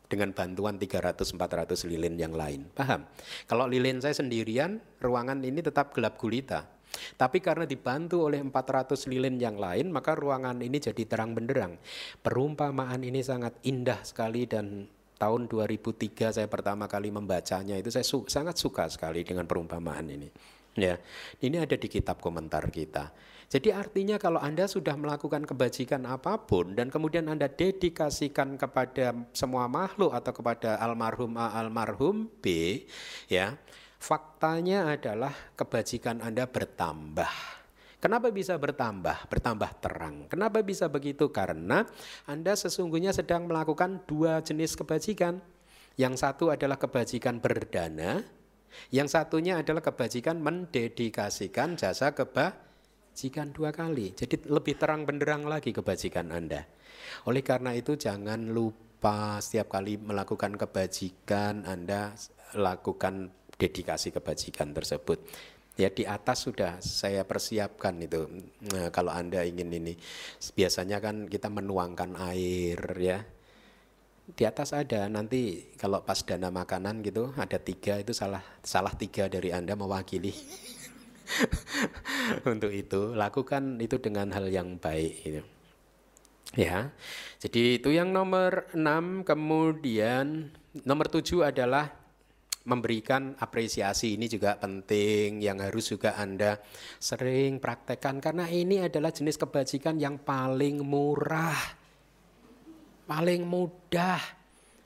dengan 0.06 0.30
bantuan 0.30 0.78
300-400 0.78 1.90
lilin 1.90 2.14
yang 2.14 2.38
lain. 2.38 2.70
Paham? 2.70 3.10
Kalau 3.50 3.66
lilin 3.66 3.98
saya 4.06 4.14
sendirian, 4.14 4.78
ruangan 5.02 5.42
ini 5.42 5.66
tetap 5.66 5.90
gelap 5.98 6.22
gulita. 6.22 6.70
Tapi 7.18 7.42
karena 7.42 7.66
dibantu 7.66 8.30
oleh 8.30 8.42
400 8.42 9.10
lilin 9.10 9.42
yang 9.42 9.58
lain, 9.58 9.90
maka 9.90 10.14
ruangan 10.14 10.58
ini 10.62 10.78
jadi 10.78 11.06
terang 11.10 11.34
benderang. 11.34 11.78
Perumpamaan 12.22 13.02
ini 13.02 13.22
sangat 13.22 13.58
indah 13.66 14.02
sekali 14.02 14.50
dan 14.50 14.99
tahun 15.20 15.52
2003 15.52 16.40
saya 16.40 16.48
pertama 16.48 16.88
kali 16.88 17.12
membacanya 17.12 17.76
itu 17.76 17.92
saya 17.92 18.08
su 18.08 18.24
sangat 18.26 18.56
suka 18.56 18.88
sekali 18.88 19.28
dengan 19.28 19.44
perumpamaan 19.44 20.08
ini. 20.08 20.32
Ya, 20.80 20.96
ini 21.44 21.60
ada 21.60 21.76
di 21.76 21.92
kitab 21.92 22.24
komentar 22.24 22.72
kita. 22.72 23.12
Jadi 23.50 23.74
artinya 23.74 24.22
kalau 24.22 24.38
Anda 24.38 24.70
sudah 24.70 24.94
melakukan 24.94 25.44
kebajikan 25.44 26.06
apa 26.06 26.38
pun 26.38 26.78
dan 26.78 26.94
kemudian 26.94 27.26
Anda 27.28 27.50
dedikasikan 27.50 28.56
kepada 28.62 29.18
semua 29.34 29.66
makhluk 29.66 30.14
atau 30.14 30.32
kepada 30.32 30.78
almarhum 30.78 31.34
A, 31.34 31.58
almarhum 31.58 32.30
B, 32.40 32.86
ya, 33.26 33.58
faktanya 33.98 34.94
adalah 34.94 35.34
kebajikan 35.58 36.22
Anda 36.22 36.46
bertambah. 36.46 37.34
Kenapa 38.00 38.32
bisa 38.32 38.56
bertambah? 38.56 39.28
Bertambah 39.28 39.72
terang. 39.84 40.32
Kenapa 40.32 40.64
bisa 40.64 40.88
begitu? 40.88 41.36
Karena 41.36 41.84
Anda 42.24 42.56
sesungguhnya 42.56 43.12
sedang 43.12 43.52
melakukan 43.52 44.08
dua 44.08 44.40
jenis 44.40 44.80
kebajikan. 44.80 45.44
Yang 46.00 46.24
satu 46.24 46.48
adalah 46.48 46.80
kebajikan 46.80 47.44
berdana, 47.44 48.24
yang 48.88 49.12
satunya 49.12 49.60
adalah 49.60 49.84
kebajikan 49.84 50.40
mendedikasikan 50.40 51.76
jasa 51.76 52.16
kebajikan 52.16 53.52
dua 53.52 53.76
kali. 53.76 54.16
Jadi 54.16 54.48
lebih 54.48 54.80
terang 54.80 55.04
benderang 55.04 55.44
lagi 55.44 55.76
kebajikan 55.76 56.32
Anda. 56.32 56.64
Oleh 57.28 57.44
karena 57.44 57.76
itu 57.76 58.00
jangan 58.00 58.48
lupa 58.48 59.44
setiap 59.44 59.76
kali 59.76 60.00
melakukan 60.00 60.56
kebajikan 60.56 61.68
Anda 61.68 62.16
lakukan 62.56 63.36
dedikasi 63.60 64.16
kebajikan 64.16 64.72
tersebut. 64.72 65.20
Ya 65.80 65.88
di 65.88 66.04
atas 66.04 66.44
sudah 66.44 66.84
saya 66.84 67.24
persiapkan 67.24 67.96
itu. 68.04 68.28
Nah, 68.68 68.92
kalau 68.92 69.16
Anda 69.16 69.48
ingin 69.48 69.72
ini, 69.72 69.96
biasanya 70.52 71.00
kan 71.00 71.32
kita 71.32 71.48
menuangkan 71.48 72.20
air 72.20 72.80
ya. 73.00 73.24
Di 74.28 74.44
atas 74.44 74.76
ada 74.76 75.08
nanti 75.08 75.72
kalau 75.80 76.04
pas 76.04 76.20
dana 76.22 76.52
makanan 76.52 77.00
gitu 77.02 77.34
ada 77.34 77.58
tiga 77.58 77.98
itu 77.98 78.12
salah 78.14 78.44
salah 78.62 78.94
tiga 78.94 79.26
dari 79.26 79.50
Anda 79.50 79.74
mewakili 79.74 80.30
untuk 82.54 82.70
itu 82.70 83.18
lakukan 83.18 83.82
itu 83.82 83.98
dengan 83.98 84.30
hal 84.36 84.52
yang 84.52 84.78
baik 84.78 85.14
gitu. 85.26 85.42
Ya. 86.58 86.92
Jadi 87.40 87.80
itu 87.80 87.90
yang 87.94 88.12
nomor 88.12 88.68
enam 88.76 89.22
kemudian 89.24 90.52
nomor 90.86 91.08
tujuh 91.08 91.46
adalah 91.48 91.94
memberikan 92.70 93.34
apresiasi 93.42 94.14
ini 94.14 94.30
juga 94.30 94.54
penting 94.62 95.42
yang 95.42 95.58
harus 95.58 95.90
juga 95.90 96.14
Anda 96.14 96.62
sering 97.02 97.58
praktekkan 97.58 98.22
karena 98.22 98.46
ini 98.46 98.86
adalah 98.86 99.10
jenis 99.10 99.42
kebajikan 99.42 99.98
yang 99.98 100.22
paling 100.22 100.86
murah, 100.86 101.58
paling 103.10 103.42
mudah. 103.50 104.22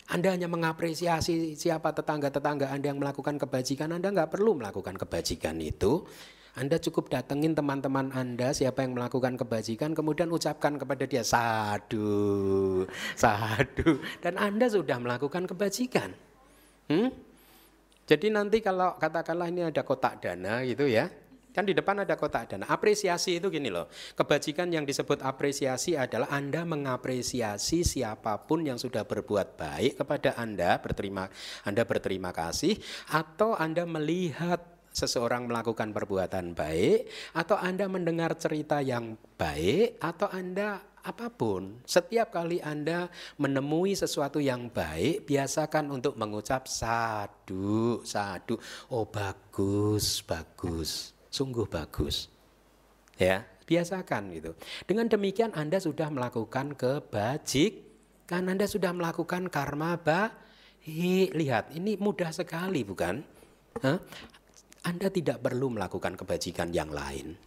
Anda 0.04 0.36
hanya 0.36 0.52
mengapresiasi 0.52 1.56
siapa 1.60 1.92
tetangga-tetangga 1.96 2.72
Anda 2.72 2.92
yang 2.92 3.00
melakukan 3.04 3.36
kebajikan, 3.40 3.92
Anda 3.92 4.12
nggak 4.12 4.32
perlu 4.32 4.60
melakukan 4.60 4.96
kebajikan 4.96 5.60
itu. 5.60 6.08
Anda 6.54 6.78
cukup 6.78 7.10
datengin 7.10 7.58
teman-teman 7.58 8.14
Anda 8.14 8.54
siapa 8.54 8.86
yang 8.86 8.94
melakukan 8.94 9.42
kebajikan 9.42 9.98
kemudian 9.98 10.30
ucapkan 10.30 10.78
kepada 10.78 11.10
dia 11.10 11.26
sadu, 11.26 12.86
sadu 13.18 13.98
dan 14.22 14.38
Anda 14.38 14.70
sudah 14.70 15.02
melakukan 15.02 15.50
kebajikan. 15.50 16.14
Hmm? 16.94 17.10
Jadi 18.04 18.28
nanti 18.28 18.60
kalau 18.60 19.00
katakanlah 19.00 19.48
ini 19.48 19.72
ada 19.72 19.80
kotak 19.88 20.20
dana 20.20 20.60
gitu 20.68 20.84
ya, 20.84 21.08
kan 21.54 21.64
di 21.64 21.72
depan 21.72 22.04
ada 22.04 22.20
kotak 22.20 22.52
dana. 22.52 22.68
Apresiasi 22.68 23.40
itu 23.40 23.48
gini 23.48 23.72
loh, 23.72 23.88
kebajikan 24.18 24.68
yang 24.74 24.84
disebut 24.84 25.24
apresiasi 25.24 25.96
adalah 25.96 26.28
Anda 26.34 26.68
mengapresiasi 26.68 27.86
siapa 27.88 28.44
pun 28.44 28.68
yang 28.68 28.76
sudah 28.76 29.08
berbuat 29.08 29.56
baik 29.56 30.04
kepada 30.04 30.36
Anda, 30.36 30.82
berterima 30.84 31.32
Anda 31.64 31.88
berterima 31.88 32.36
kasih, 32.36 32.76
atau 33.14 33.56
Anda 33.56 33.88
melihat 33.88 34.60
seseorang 34.94 35.50
melakukan 35.50 35.90
perbuatan 35.96 36.54
baik, 36.54 37.10
atau 37.34 37.56
Anda 37.56 37.90
mendengar 37.90 38.36
cerita 38.36 38.84
yang 38.84 39.16
baik, 39.40 39.98
atau 40.04 40.28
Anda 40.30 40.93
apa 41.04 41.28
pun, 41.28 41.84
setiap 41.84 42.32
kali 42.32 42.64
Anda 42.64 43.12
menemui 43.36 43.92
sesuatu 43.92 44.40
yang 44.40 44.72
baik, 44.72 45.28
biasakan 45.28 45.92
untuk 45.92 46.16
mengucap 46.16 46.64
sadu, 46.72 48.00
sadu. 48.08 48.56
Oh 48.88 49.04
bagus, 49.04 50.24
bagus, 50.24 51.12
sungguh 51.28 51.68
bagus. 51.68 52.32
Ya, 53.20 53.44
biasakan 53.68 54.32
gitu. 54.32 54.56
Dengan 54.88 55.12
demikian 55.12 55.52
Anda 55.52 55.84
sudah 55.84 56.08
melakukan 56.08 56.74
kebajik, 56.80 57.84
kan 58.24 58.48
Anda 58.48 58.64
sudah 58.64 58.96
melakukan 58.96 59.52
karma 59.52 60.00
baik. 60.00 61.36
Lihat, 61.36 61.76
ini 61.76 62.00
mudah 62.00 62.32
sekali 62.32 62.88
bukan? 62.88 63.24
Hah? 63.84 64.00
Anda 64.84 65.08
tidak 65.08 65.40
perlu 65.40 65.72
melakukan 65.72 66.20
kebajikan 66.20 66.76
yang 66.76 66.92
lain. 66.92 67.40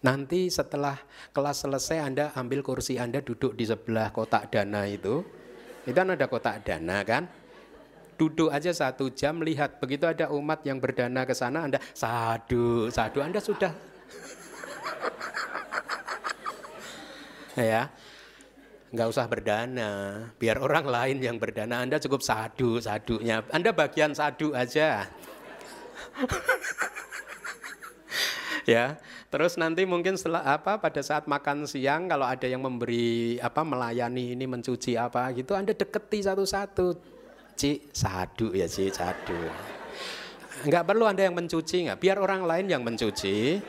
Nanti 0.00 0.48
setelah 0.48 0.96
kelas 1.36 1.68
selesai 1.68 2.00
Anda 2.00 2.32
ambil 2.32 2.64
kursi 2.64 2.96
Anda 2.96 3.20
duduk 3.20 3.52
di 3.52 3.68
sebelah 3.68 4.08
kotak 4.16 4.48
dana 4.48 4.88
itu. 4.88 5.20
Itu 5.84 5.92
kan 5.92 6.16
ada 6.16 6.24
kotak 6.24 6.64
dana 6.64 7.04
kan? 7.04 7.28
Duduk 8.16 8.48
aja 8.48 8.72
satu 8.72 9.12
jam 9.12 9.44
lihat. 9.44 9.76
Begitu 9.76 10.08
ada 10.08 10.32
umat 10.32 10.64
yang 10.64 10.80
berdana 10.80 11.28
ke 11.28 11.36
sana 11.36 11.68
Anda 11.68 11.76
sadu, 11.92 12.88
sadu. 12.88 13.20
Anda 13.20 13.40
sudah. 13.40 13.72
Ya. 17.60 17.92
Nggak 18.94 19.08
usah 19.10 19.28
berdana. 19.28 19.90
Biar 20.40 20.56
orang 20.64 20.88
lain 20.88 21.20
yang 21.20 21.36
berdana. 21.36 21.84
Anda 21.84 22.00
cukup 22.00 22.24
sadu 22.24 22.80
sadunya. 22.80 23.44
Anda 23.52 23.76
bagian 23.76 24.16
sadu 24.16 24.56
aja. 24.56 25.04
Ya 28.68 29.00
Terus 29.30 29.54
nanti 29.62 29.86
mungkin 29.86 30.18
setelah 30.18 30.42
apa 30.42 30.82
pada 30.82 30.98
saat 31.06 31.30
makan 31.30 31.62
siang 31.62 32.10
kalau 32.10 32.26
ada 32.26 32.50
yang 32.50 32.66
memberi 32.66 33.38
apa 33.38 33.62
melayani 33.62 34.34
ini 34.34 34.42
mencuci 34.50 34.98
apa 34.98 35.30
gitu 35.38 35.54
Anda 35.54 35.70
deketi 35.70 36.26
satu-satu. 36.26 36.86
Ci, 37.54 37.94
sadu 37.94 38.50
ya 38.50 38.66
Ci, 38.66 38.90
sadu. 38.90 39.38
Enggak 40.66 40.82
perlu 40.82 41.06
Anda 41.06 41.30
yang 41.30 41.38
mencuci 41.38 41.86
nggak, 41.86 41.98
biar 42.02 42.18
orang 42.18 42.42
lain 42.42 42.66
yang 42.66 42.82
mencuci. 42.82 43.62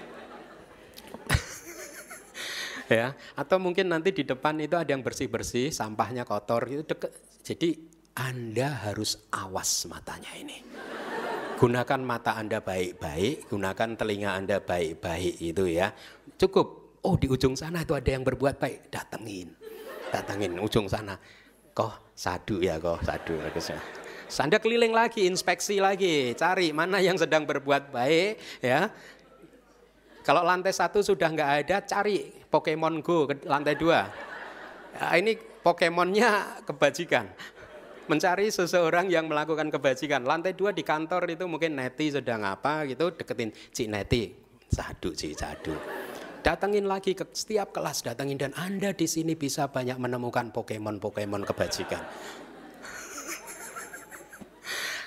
ya, 2.98 3.14
atau 3.38 3.62
mungkin 3.62 3.94
nanti 3.94 4.18
di 4.18 4.26
depan 4.26 4.58
itu 4.58 4.74
ada 4.74 4.90
yang 4.90 5.06
bersih-bersih, 5.06 5.70
sampahnya 5.70 6.26
kotor 6.26 6.66
gitu 6.74 6.90
deket. 6.90 7.14
Jadi 7.46 7.70
Anda 8.18 8.90
harus 8.90 9.30
awas 9.30 9.86
matanya 9.86 10.34
ini. 10.42 10.58
Gunakan 11.62 12.02
mata 12.02 12.42
Anda 12.42 12.58
baik-baik, 12.58 13.46
gunakan 13.54 13.94
telinga 13.94 14.34
Anda 14.34 14.58
baik-baik 14.58 15.38
itu 15.38 15.70
ya. 15.70 15.94
Cukup. 16.34 16.98
Oh 17.06 17.14
di 17.14 17.30
ujung 17.30 17.54
sana 17.54 17.86
itu 17.86 17.94
ada 17.94 18.10
yang 18.10 18.26
berbuat 18.26 18.58
baik, 18.58 18.90
datengin. 18.90 19.54
Datengin 20.10 20.58
ujung 20.58 20.90
sana. 20.90 21.22
Kok 21.78 22.18
sadu 22.18 22.66
ya 22.66 22.82
kok 22.82 23.06
sadu. 23.06 23.38
Anda 24.42 24.58
keliling 24.58 24.90
lagi, 24.90 25.30
inspeksi 25.30 25.78
lagi, 25.78 26.34
cari 26.34 26.74
mana 26.74 26.98
yang 26.98 27.22
sedang 27.22 27.46
berbuat 27.46 27.94
baik 27.94 28.42
ya. 28.66 28.90
Kalau 30.26 30.42
lantai 30.42 30.74
satu 30.74 31.06
sudah 31.06 31.30
nggak 31.30 31.52
ada, 31.62 31.78
cari 31.86 32.26
Pokemon 32.50 33.06
Go 33.06 33.30
ke 33.30 33.38
lantai 33.46 33.78
dua. 33.78 34.10
Ya, 34.98 35.14
ini 35.14 35.38
Pokemonnya 35.62 36.66
kebajikan 36.66 37.30
mencari 38.12 38.52
seseorang 38.52 39.08
yang 39.08 39.32
melakukan 39.32 39.72
kebajikan. 39.72 40.28
Lantai 40.28 40.52
dua 40.52 40.76
di 40.76 40.84
kantor 40.84 41.32
itu 41.32 41.48
mungkin 41.48 41.80
Neti 41.80 42.12
sedang 42.12 42.44
apa 42.44 42.84
gitu, 42.84 43.16
deketin 43.16 43.56
Cik 43.56 43.88
Neti. 43.88 44.36
Sadu, 44.68 45.16
Cik, 45.16 45.34
sadu. 45.40 45.76
Datangin 46.44 46.92
lagi 46.92 47.16
ke 47.16 47.24
setiap 47.32 47.72
kelas, 47.72 48.04
datangin 48.04 48.36
dan 48.36 48.52
Anda 48.60 48.92
di 48.92 49.08
sini 49.08 49.40
bisa 49.40 49.72
banyak 49.72 49.96
menemukan 49.96 50.52
Pokemon-Pokemon 50.52 51.48
kebajikan. 51.48 52.04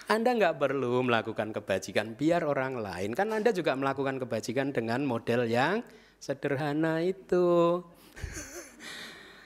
Anda 0.04 0.36
nggak 0.36 0.60
perlu 0.60 1.00
melakukan 1.00 1.56
kebajikan 1.56 2.12
biar 2.16 2.44
orang 2.44 2.76
lain. 2.76 3.16
Kan 3.16 3.32
Anda 3.32 3.56
juga 3.56 3.72
melakukan 3.72 4.20
kebajikan 4.20 4.72
dengan 4.72 5.04
model 5.04 5.48
yang 5.48 5.80
sederhana 6.20 7.00
itu. 7.00 7.80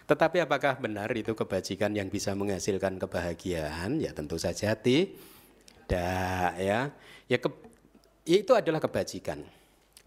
Tetapi 0.09 0.41
apakah 0.41 0.81
benar 0.81 1.13
itu 1.13 1.37
kebajikan 1.37 1.93
yang 1.93 2.09
bisa 2.09 2.33
menghasilkan 2.33 2.97
kebahagiaan? 2.97 4.01
Ya 4.01 4.17
tentu 4.17 4.41
saja 4.41 4.73
tidak 4.73 6.57
ya. 6.57 6.89
Ya, 7.29 7.37
ke, 7.37 7.53
itu 8.25 8.57
adalah 8.57 8.81
kebajikan. 8.81 9.45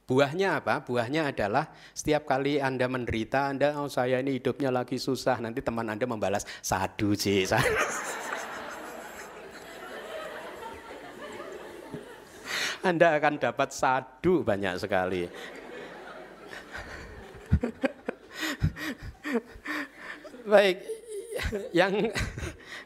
Buahnya 0.09 0.57
apa? 0.57 0.81
Buahnya 0.81 1.29
adalah 1.29 1.69
setiap 1.93 2.25
kali 2.25 2.57
Anda 2.57 2.89
menderita, 2.89 3.53
Anda, 3.53 3.77
oh 3.77 3.85
saya 3.85 4.17
ini 4.25 4.41
hidupnya 4.41 4.73
lagi 4.73 4.97
susah, 4.97 5.37
nanti 5.37 5.61
teman 5.61 5.85
Anda 5.85 6.09
membalas, 6.09 6.49
sadu 6.65 7.13
sih. 7.13 7.45
Anda 12.89 13.21
akan 13.21 13.37
dapat 13.37 13.69
sadu 13.69 14.41
banyak 14.41 14.81
sekali. 14.81 15.29
Baik, 20.41 20.81
yang 21.79 22.11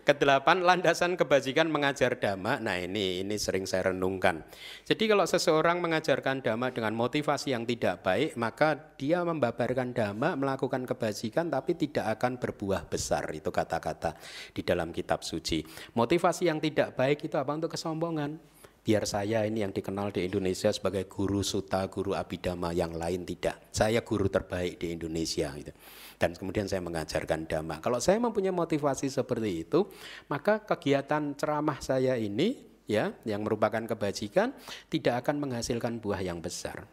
kedelapan 0.06 0.62
landasan 0.62 1.18
kebajikan 1.18 1.70
mengajar 1.70 2.18
dhamma. 2.18 2.62
Nah 2.62 2.78
ini 2.78 3.26
ini 3.26 3.36
sering 3.42 3.66
saya 3.66 3.92
renungkan. 3.94 4.46
Jadi 4.86 5.10
kalau 5.10 5.26
seseorang 5.26 5.82
mengajarkan 5.82 6.46
dhamma 6.46 6.70
dengan 6.72 6.94
motivasi 6.94 7.54
yang 7.58 7.66
tidak 7.66 8.06
baik, 8.06 8.38
maka 8.38 8.78
dia 8.98 9.26
membabarkan 9.26 9.92
dhamma, 9.96 10.38
melakukan 10.38 10.86
kebajikan, 10.86 11.50
tapi 11.50 11.74
tidak 11.74 12.20
akan 12.20 12.38
berbuah 12.38 12.86
besar. 12.86 13.26
Itu 13.34 13.50
kata-kata 13.50 14.18
di 14.54 14.62
dalam 14.62 14.94
kitab 14.94 15.26
suci. 15.26 15.66
Motivasi 15.98 16.50
yang 16.50 16.62
tidak 16.62 16.94
baik 16.94 17.26
itu 17.26 17.36
apa 17.36 17.52
untuk 17.56 17.74
kesombongan? 17.74 18.55
Biar 18.86 19.10
saya 19.10 19.42
ini 19.50 19.66
yang 19.66 19.74
dikenal 19.74 20.14
di 20.14 20.30
Indonesia 20.30 20.70
sebagai 20.70 21.10
guru 21.10 21.42
suta, 21.42 21.90
guru 21.90 22.14
abidama 22.14 22.70
yang 22.70 22.94
lain 22.94 23.26
tidak. 23.26 23.74
Saya 23.74 24.06
guru 24.06 24.30
terbaik 24.30 24.78
di 24.78 24.94
Indonesia 24.94 25.50
gitu. 25.58 25.74
Dan 26.22 26.38
kemudian 26.38 26.70
saya 26.70 26.86
mengajarkan 26.86 27.50
dhamma. 27.50 27.82
Kalau 27.82 27.98
saya 27.98 28.22
mempunyai 28.22 28.54
motivasi 28.54 29.10
seperti 29.10 29.66
itu, 29.66 29.90
maka 30.30 30.62
kegiatan 30.62 31.34
ceramah 31.34 31.82
saya 31.82 32.14
ini 32.14 32.62
ya 32.86 33.10
yang 33.26 33.42
merupakan 33.42 33.82
kebajikan 33.82 34.54
tidak 34.88 35.26
akan 35.26 35.42
menghasilkan 35.42 35.98
buah 35.98 36.22
yang 36.22 36.38
besar. 36.38 36.86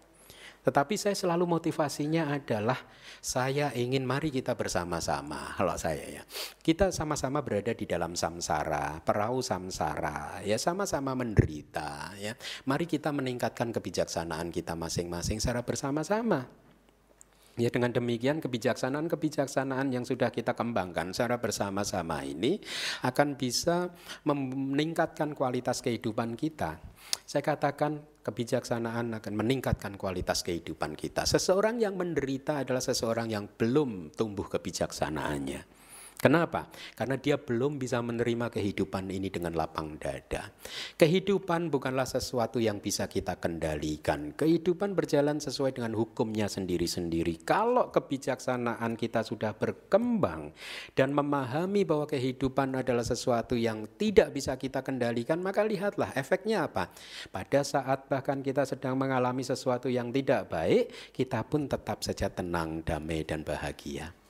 Tetapi 0.62 0.94
saya 0.94 1.18
selalu 1.18 1.44
motivasinya 1.58 2.30
adalah 2.30 2.78
saya 3.18 3.74
ingin 3.74 4.06
mari 4.06 4.30
kita 4.30 4.54
bersama-sama. 4.54 5.58
Kalau 5.58 5.74
saya 5.74 6.22
ya, 6.22 6.22
kita 6.62 6.94
sama-sama 6.94 7.42
berada 7.42 7.74
di 7.74 7.82
dalam 7.82 8.14
samsara, 8.14 9.02
perahu 9.02 9.42
samsara, 9.42 10.38
ya 10.46 10.54
sama-sama 10.62 11.18
menderita. 11.18 12.14
Ya, 12.14 12.38
mari 12.66 12.86
kita 12.86 13.10
meningkatkan 13.10 13.74
kebijaksanaan 13.74 14.54
kita 14.54 14.78
masing-masing 14.78 15.42
secara 15.42 15.66
bersama-sama. 15.66 16.46
Ya 17.60 17.68
dengan 17.68 17.92
demikian 17.92 18.40
kebijaksanaan-kebijaksanaan 18.40 19.92
yang 19.92 20.08
sudah 20.08 20.32
kita 20.32 20.56
kembangkan 20.56 21.12
secara 21.12 21.36
bersama-sama 21.36 22.24
ini 22.24 22.56
akan 23.04 23.36
bisa 23.36 23.92
meningkatkan 24.24 25.36
kualitas 25.36 25.84
kehidupan 25.84 26.32
kita. 26.32 26.80
Saya 27.28 27.44
katakan 27.44 28.00
kebijaksanaan 28.24 29.12
akan 29.20 29.34
meningkatkan 29.36 30.00
kualitas 30.00 30.40
kehidupan 30.40 30.96
kita. 30.96 31.28
Seseorang 31.28 31.76
yang 31.76 31.92
menderita 31.92 32.64
adalah 32.64 32.80
seseorang 32.80 33.28
yang 33.28 33.44
belum 33.44 34.16
tumbuh 34.16 34.48
kebijaksanaannya. 34.48 35.81
Kenapa? 36.22 36.70
Karena 36.94 37.18
dia 37.18 37.34
belum 37.34 37.82
bisa 37.82 37.98
menerima 37.98 38.46
kehidupan 38.46 39.10
ini 39.10 39.26
dengan 39.26 39.58
lapang 39.58 39.98
dada. 39.98 40.54
Kehidupan 40.94 41.66
bukanlah 41.66 42.06
sesuatu 42.06 42.62
yang 42.62 42.78
bisa 42.78 43.10
kita 43.10 43.42
kendalikan. 43.42 44.30
Kehidupan 44.30 44.94
berjalan 44.94 45.42
sesuai 45.42 45.82
dengan 45.82 45.98
hukumnya 45.98 46.46
sendiri-sendiri. 46.46 47.42
Kalau 47.42 47.90
kebijaksanaan 47.90 48.94
kita 48.94 49.26
sudah 49.26 49.50
berkembang 49.58 50.54
dan 50.94 51.10
memahami 51.10 51.82
bahwa 51.82 52.06
kehidupan 52.06 52.78
adalah 52.78 53.02
sesuatu 53.02 53.58
yang 53.58 53.90
tidak 53.98 54.30
bisa 54.30 54.54
kita 54.54 54.86
kendalikan, 54.86 55.42
maka 55.42 55.66
lihatlah 55.66 56.14
efeknya 56.14 56.70
apa. 56.70 56.94
Pada 57.34 57.66
saat 57.66 58.06
bahkan 58.06 58.46
kita 58.46 58.62
sedang 58.62 58.94
mengalami 58.94 59.42
sesuatu 59.42 59.90
yang 59.90 60.14
tidak 60.14 60.46
baik, 60.46 60.86
kita 61.10 61.42
pun 61.42 61.66
tetap 61.66 62.06
saja 62.06 62.30
tenang, 62.30 62.86
damai, 62.86 63.26
dan 63.26 63.42
bahagia. 63.42 64.21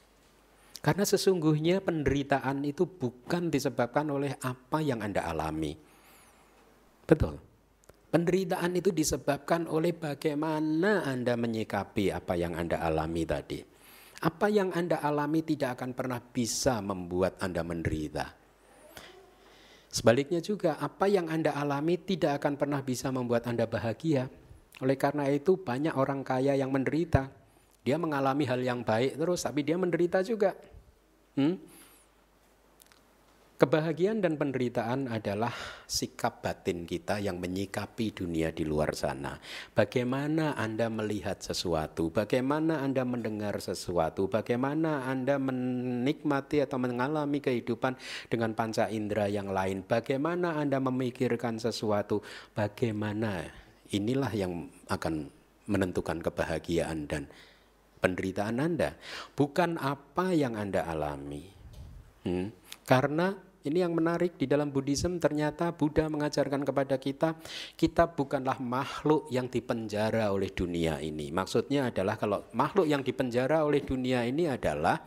Karena 0.83 1.07
sesungguhnya 1.07 1.79
penderitaan 1.79 2.67
itu 2.67 2.91
bukan 2.91 3.55
disebabkan 3.55 4.11
oleh 4.11 4.35
apa 4.43 4.83
yang 4.83 4.99
Anda 4.99 5.23
alami. 5.31 5.79
Betul. 7.07 7.39
Penderitaan 8.11 8.75
itu 8.75 8.91
disebabkan 8.91 9.71
oleh 9.71 9.95
bagaimana 9.95 11.07
Anda 11.07 11.39
menyikapi 11.39 12.11
apa 12.11 12.35
yang 12.35 12.59
Anda 12.59 12.83
alami 12.83 13.23
tadi. 13.23 13.63
Apa 14.27 14.51
yang 14.51 14.75
Anda 14.75 14.99
alami 15.01 15.47
tidak 15.47 15.79
akan 15.79 15.95
pernah 15.95 16.19
bisa 16.19 16.83
membuat 16.83 17.39
Anda 17.39 17.63
menderita. 17.63 18.43
Sebaliknya 19.93 20.43
juga, 20.43 20.83
apa 20.83 21.05
yang 21.07 21.31
Anda 21.31 21.55
alami 21.55 22.01
tidak 22.01 22.43
akan 22.43 22.59
pernah 22.59 22.81
bisa 22.83 23.13
membuat 23.15 23.47
Anda 23.47 23.71
bahagia. 23.71 24.27
Oleh 24.83 24.97
karena 24.97 25.31
itu, 25.31 25.61
banyak 25.61 25.95
orang 25.95 26.25
kaya 26.27 26.59
yang 26.59 26.73
menderita. 26.73 27.29
Dia 27.83 27.99
mengalami 27.99 28.47
hal 28.47 28.63
yang 28.63 28.87
baik 28.87 29.19
terus, 29.19 29.43
tapi 29.43 29.67
dia 29.67 29.75
menderita 29.75 30.23
juga. 30.23 30.55
Hmm? 31.35 31.59
Kebahagiaan 33.63 34.19
dan 34.19 34.35
penderitaan 34.35 35.07
adalah 35.07 35.55
sikap 35.87 36.43
batin 36.43 36.83
kita 36.83 37.23
yang 37.23 37.39
menyikapi 37.39 38.11
dunia 38.11 38.51
di 38.51 38.67
luar 38.67 38.91
sana. 38.91 39.39
Bagaimana 39.71 40.59
Anda 40.59 40.91
melihat 40.91 41.39
sesuatu, 41.39 42.11
bagaimana 42.11 42.83
Anda 42.83 43.07
mendengar 43.07 43.55
sesuatu, 43.63 44.27
bagaimana 44.27 45.07
Anda 45.07 45.39
menikmati 45.39 46.59
atau 46.59 46.83
mengalami 46.83 47.39
kehidupan 47.39 47.95
dengan 48.27 48.51
panca 48.59 48.91
indera 48.91 49.31
yang 49.31 49.55
lain, 49.55 49.87
bagaimana 49.87 50.59
Anda 50.59 50.83
memikirkan 50.83 51.63
sesuatu, 51.63 52.19
bagaimana 52.59 53.47
inilah 53.95 54.35
yang 54.35 54.75
akan 54.91 55.31
menentukan 55.71 56.19
kebahagiaan 56.19 57.07
dan 57.07 57.31
penderitaan 58.03 58.59
Anda, 58.59 58.99
bukan 59.39 59.79
apa 59.79 60.35
yang 60.35 60.59
Anda 60.59 60.83
alami. 60.83 61.47
Hmm? 62.27 62.51
Karena 62.83 63.31
ini 63.63 63.79
yang 63.79 63.95
menarik 63.95 64.35
di 64.35 64.51
dalam 64.51 64.75
Buddhism 64.75 65.23
ternyata 65.23 65.71
Buddha 65.71 66.11
mengajarkan 66.11 66.67
kepada 66.67 66.99
kita 66.99 67.39
kita 67.79 68.11
bukanlah 68.11 68.59
makhluk 68.59 69.31
yang 69.31 69.47
dipenjara 69.47 70.35
oleh 70.35 70.51
dunia 70.51 70.99
ini. 70.99 71.31
Maksudnya 71.31 71.95
adalah 71.95 72.19
kalau 72.19 72.43
makhluk 72.59 72.91
yang 72.91 73.07
dipenjara 73.07 73.63
oleh 73.63 73.87
dunia 73.87 74.27
ini 74.27 74.51
adalah 74.51 75.07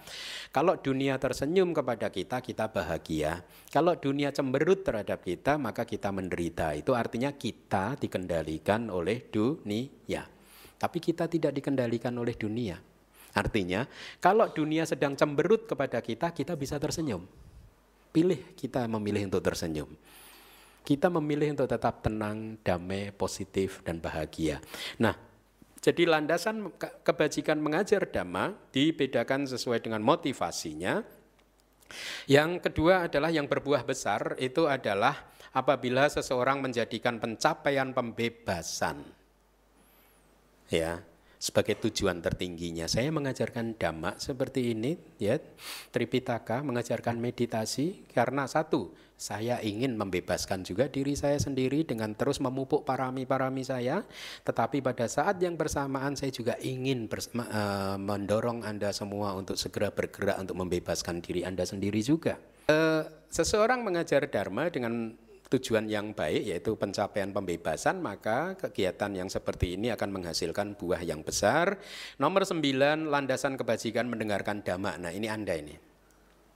kalau 0.55 0.79
dunia 0.79 1.19
tersenyum 1.19 1.75
kepada 1.75 2.07
kita 2.07 2.39
kita 2.39 2.71
bahagia. 2.71 3.43
Kalau 3.67 3.99
dunia 3.99 4.31
cemberut 4.31 4.87
terhadap 4.87 5.19
kita 5.27 5.59
maka 5.59 5.83
kita 5.83 6.15
menderita. 6.15 6.71
Itu 6.79 6.95
artinya 6.95 7.35
kita 7.35 7.99
dikendalikan 7.99 8.87
oleh 8.87 9.27
dunia. 9.27 10.34
Tapi 10.75 10.97
kita 10.99 11.31
tidak 11.31 11.55
dikendalikan 11.55 12.11
oleh 12.15 12.35
dunia. 12.35 12.75
Artinya, 13.35 13.83
kalau 14.23 14.47
dunia 14.47 14.87
sedang 14.87 15.15
cemberut 15.15 15.67
kepada 15.67 15.99
kita, 15.99 16.31
kita 16.31 16.55
bisa 16.55 16.79
tersenyum. 16.79 17.27
Pilih 18.15 18.55
kita 18.55 18.87
memilih 18.87 19.27
untuk 19.27 19.43
tersenyum. 19.43 19.91
Kita 20.87 21.11
memilih 21.11 21.51
untuk 21.51 21.67
tetap 21.67 21.99
tenang, 21.99 22.55
damai, 22.63 23.11
positif, 23.11 23.83
dan 23.83 23.99
bahagia. 23.99 24.63
Nah, 25.01 25.17
jadi 25.83 26.07
landasan 26.07 26.71
kebajikan 26.79 27.59
mengajar 27.59 28.07
dhamma 28.07 28.55
dibedakan 28.71 29.49
sesuai 29.49 29.83
dengan 29.83 29.99
motivasinya. 29.99 31.03
Yang 32.25 32.69
kedua 32.69 33.05
adalah 33.05 33.29
yang 33.29 33.45
berbuah 33.45 33.83
besar 33.85 34.33
itu 34.41 34.65
adalah 34.65 35.29
apabila 35.53 36.09
seseorang 36.09 36.63
menjadikan 36.63 37.21
pencapaian 37.21 37.93
pembebasan 37.93 39.14
ya 40.69 41.03
sebagai 41.45 41.77
tujuan 41.77 42.25
tertingginya. 42.25 42.89
Saya 42.89 43.13
mengajarkan 43.13 43.77
dhamma 43.77 44.17
seperti 44.17 44.73
ini, 44.73 44.97
ya, 45.21 45.37
Tripitaka 45.93 46.65
mengajarkan 46.65 47.21
meditasi 47.21 48.07
karena 48.09 48.49
satu, 48.49 48.89
saya 49.15 49.61
ingin 49.61 49.93
membebaskan 49.95 50.65
juga 50.65 50.89
diri 50.89 51.13
saya 51.13 51.37
sendiri 51.37 51.85
dengan 51.85 52.17
terus 52.17 52.41
memupuk 52.41 52.81
parami-parami 52.81 53.61
saya, 53.61 54.01
tetapi 54.41 54.81
pada 54.81 55.05
saat 55.05 55.37
yang 55.37 55.53
bersamaan 55.55 56.17
saya 56.17 56.33
juga 56.33 56.57
ingin 56.59 57.05
uh, 57.07 57.95
mendorong 58.01 58.65
Anda 58.65 58.89
semua 58.89 59.37
untuk 59.37 59.55
segera 59.55 59.93
bergerak 59.93 60.41
untuk 60.41 60.57
membebaskan 60.59 61.21
diri 61.21 61.45
Anda 61.45 61.63
sendiri 61.63 62.01
juga. 62.01 62.41
Uh, 62.65 63.05
seseorang 63.29 63.85
mengajar 63.85 64.25
dharma 64.25 64.73
dengan 64.73 65.13
tujuan 65.49 65.85
yang 65.85 66.11
baik 66.11 66.45
yaitu 66.45 66.73
pencapaian 66.75 67.29
pembebasan 67.29 68.01
maka 68.01 68.57
kegiatan 68.57 69.11
yang 69.13 69.29
seperti 69.29 69.77
ini 69.77 69.93
akan 69.93 70.09
menghasilkan 70.09 70.77
buah 70.77 71.01
yang 71.01 71.21
besar. 71.21 71.77
Nomor 72.21 72.45
sembilan 72.45 73.09
landasan 73.09 73.55
kebajikan 73.55 74.09
mendengarkan 74.09 74.65
dhamma. 74.65 74.97
Nah, 74.97 75.11
ini 75.13 75.27
Anda 75.29 75.55
ini. 75.57 75.94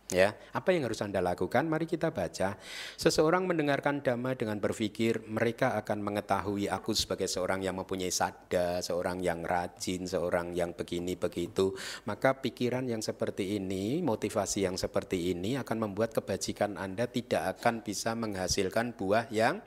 Ya, 0.09 0.33
apa 0.57 0.73
yang 0.73 0.89
harus 0.89 1.05
Anda 1.05 1.21
lakukan? 1.21 1.69
Mari 1.69 1.85
kita 1.85 2.09
baca. 2.09 2.57
Seseorang 2.97 3.45
mendengarkan 3.45 4.01
dhamma 4.01 4.33
dengan 4.33 4.57
berpikir 4.57 5.21
mereka 5.29 5.77
akan 5.77 6.01
mengetahui 6.01 6.65
aku 6.65 6.97
sebagai 6.97 7.29
seorang 7.29 7.61
yang 7.61 7.77
mempunyai 7.77 8.09
sadda, 8.09 8.81
seorang 8.81 9.21
yang 9.21 9.45
rajin, 9.45 10.09
seorang 10.09 10.57
yang 10.57 10.73
begini 10.73 11.13
begitu. 11.13 11.77
Maka 12.09 12.41
pikiran 12.41 12.89
yang 12.89 13.05
seperti 13.05 13.61
ini, 13.61 14.01
motivasi 14.01 14.65
yang 14.65 14.81
seperti 14.81 15.29
ini 15.29 15.61
akan 15.61 15.77
membuat 15.77 16.17
kebajikan 16.17 16.81
Anda 16.81 17.05
tidak 17.05 17.61
akan 17.61 17.85
bisa 17.85 18.17
menghasilkan 18.17 18.97
buah 18.97 19.29
yang 19.29 19.61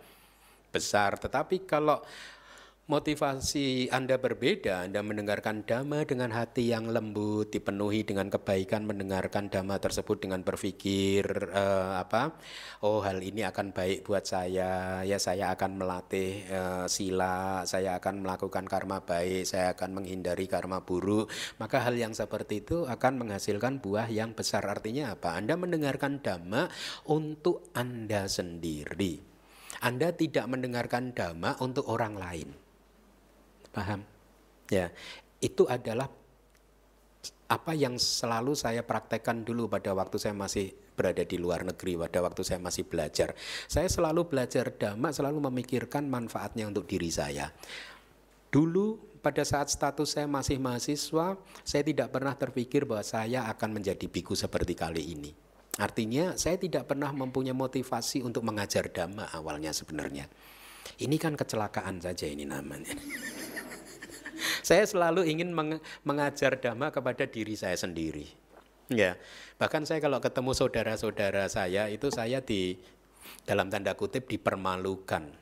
besar. 0.75 1.23
Tetapi 1.23 1.71
kalau 1.71 2.03
motivasi 2.91 3.89
Anda 3.95 4.19
berbeda, 4.19 4.85
Anda 4.85 5.07
mendengarkan 5.07 5.63
dhamma 5.63 6.03
dengan 6.03 6.35
hati 6.35 6.75
yang 6.75 6.91
lembut, 6.91 7.55
dipenuhi 7.55 8.03
dengan 8.03 8.27
kebaikan, 8.27 8.83
mendengarkan 8.83 9.47
dhamma 9.47 9.79
tersebut 9.79 10.19
dengan 10.19 10.43
berpikir 10.43 11.23
uh, 11.55 12.03
apa? 12.03 12.35
Oh, 12.83 12.99
hal 13.07 13.23
ini 13.23 13.47
akan 13.47 13.71
baik 13.71 14.03
buat 14.03 14.27
saya. 14.27 15.01
Ya, 15.07 15.19
saya 15.23 15.55
akan 15.55 15.79
melatih 15.79 16.43
uh, 16.51 16.87
sila, 16.91 17.63
saya 17.71 18.03
akan 18.03 18.27
melakukan 18.27 18.67
karma 18.67 18.99
baik, 18.99 19.47
saya 19.47 19.79
akan 19.79 20.03
menghindari 20.03 20.51
karma 20.51 20.83
buruk. 20.83 21.31
Maka 21.63 21.87
hal 21.87 21.95
yang 21.95 22.19
seperti 22.19 22.67
itu 22.67 22.85
akan 22.91 23.23
menghasilkan 23.23 23.79
buah 23.79 24.11
yang 24.11 24.35
besar. 24.35 24.67
Artinya 24.67 25.15
apa? 25.15 25.39
Anda 25.39 25.55
mendengarkan 25.55 26.19
dhamma 26.19 26.67
untuk 27.07 27.71
Anda 27.79 28.27
sendiri. 28.27 29.23
Anda 29.83 30.15
tidak 30.15 30.51
mendengarkan 30.51 31.15
dhamma 31.15 31.59
untuk 31.63 31.87
orang 31.87 32.19
lain. 32.19 32.62
Paham? 33.73 34.05
Ya, 34.69 34.93
itu 35.41 35.67
adalah 35.69 36.09
apa 37.53 37.77
yang 37.77 38.01
selalu 38.01 38.57
saya 38.57 38.81
praktekkan 38.81 39.45
dulu 39.45 39.69
pada 39.69 39.93
waktu 39.93 40.17
saya 40.17 40.33
masih 40.33 40.73
berada 40.97 41.21
di 41.21 41.37
luar 41.37 41.69
negeri, 41.69 42.01
pada 42.01 42.25
waktu 42.25 42.41
saya 42.41 42.61
masih 42.61 42.89
belajar. 42.89 43.37
Saya 43.69 43.89
selalu 43.93 44.25
belajar 44.25 44.73
dhamma, 44.73 45.13
selalu 45.13 45.53
memikirkan 45.53 46.09
manfaatnya 46.09 46.65
untuk 46.65 46.89
diri 46.89 47.13
saya. 47.13 47.53
Dulu 48.53 49.21
pada 49.21 49.45
saat 49.45 49.69
status 49.69 50.17
saya 50.17 50.29
masih 50.29 50.57
mahasiswa, 50.61 51.37
saya 51.65 51.83
tidak 51.85 52.13
pernah 52.13 52.33
terpikir 52.37 52.89
bahwa 52.89 53.05
saya 53.05 53.45
akan 53.49 53.81
menjadi 53.81 54.05
biku 54.09 54.33
seperti 54.33 54.73
kali 54.73 55.13
ini. 55.13 55.33
Artinya 55.81 56.37
saya 56.37 56.61
tidak 56.61 56.89
pernah 56.89 57.13
mempunyai 57.13 57.57
motivasi 57.57 58.21
untuk 58.21 58.45
mengajar 58.45 58.93
dhamma 58.93 59.33
awalnya 59.33 59.73
sebenarnya. 59.73 60.29
Ini 61.01 61.17
kan 61.17 61.33
kecelakaan 61.33 62.01
saja 62.01 62.29
ini 62.29 62.45
namanya. 62.45 62.93
saya 64.69 64.85
selalu 64.85 65.27
ingin 65.29 65.51
meng 65.53 65.79
mengajar 66.03 66.59
dhamma 66.59 66.91
kepada 66.91 67.25
diri 67.27 67.55
saya 67.55 67.77
sendiri. 67.79 68.27
Ya, 68.93 69.17
bahkan 69.57 69.89
saya 69.89 70.05
kalau 70.05 70.21
ketemu 70.21 70.53
saudara-saudara 70.53 71.49
saya 71.49 71.89
itu 71.89 72.13
saya 72.13 72.45
di 72.45 72.77
dalam 73.49 73.73
tanda 73.73 73.97
kutip 73.97 74.29
dipermalukan. 74.29 75.41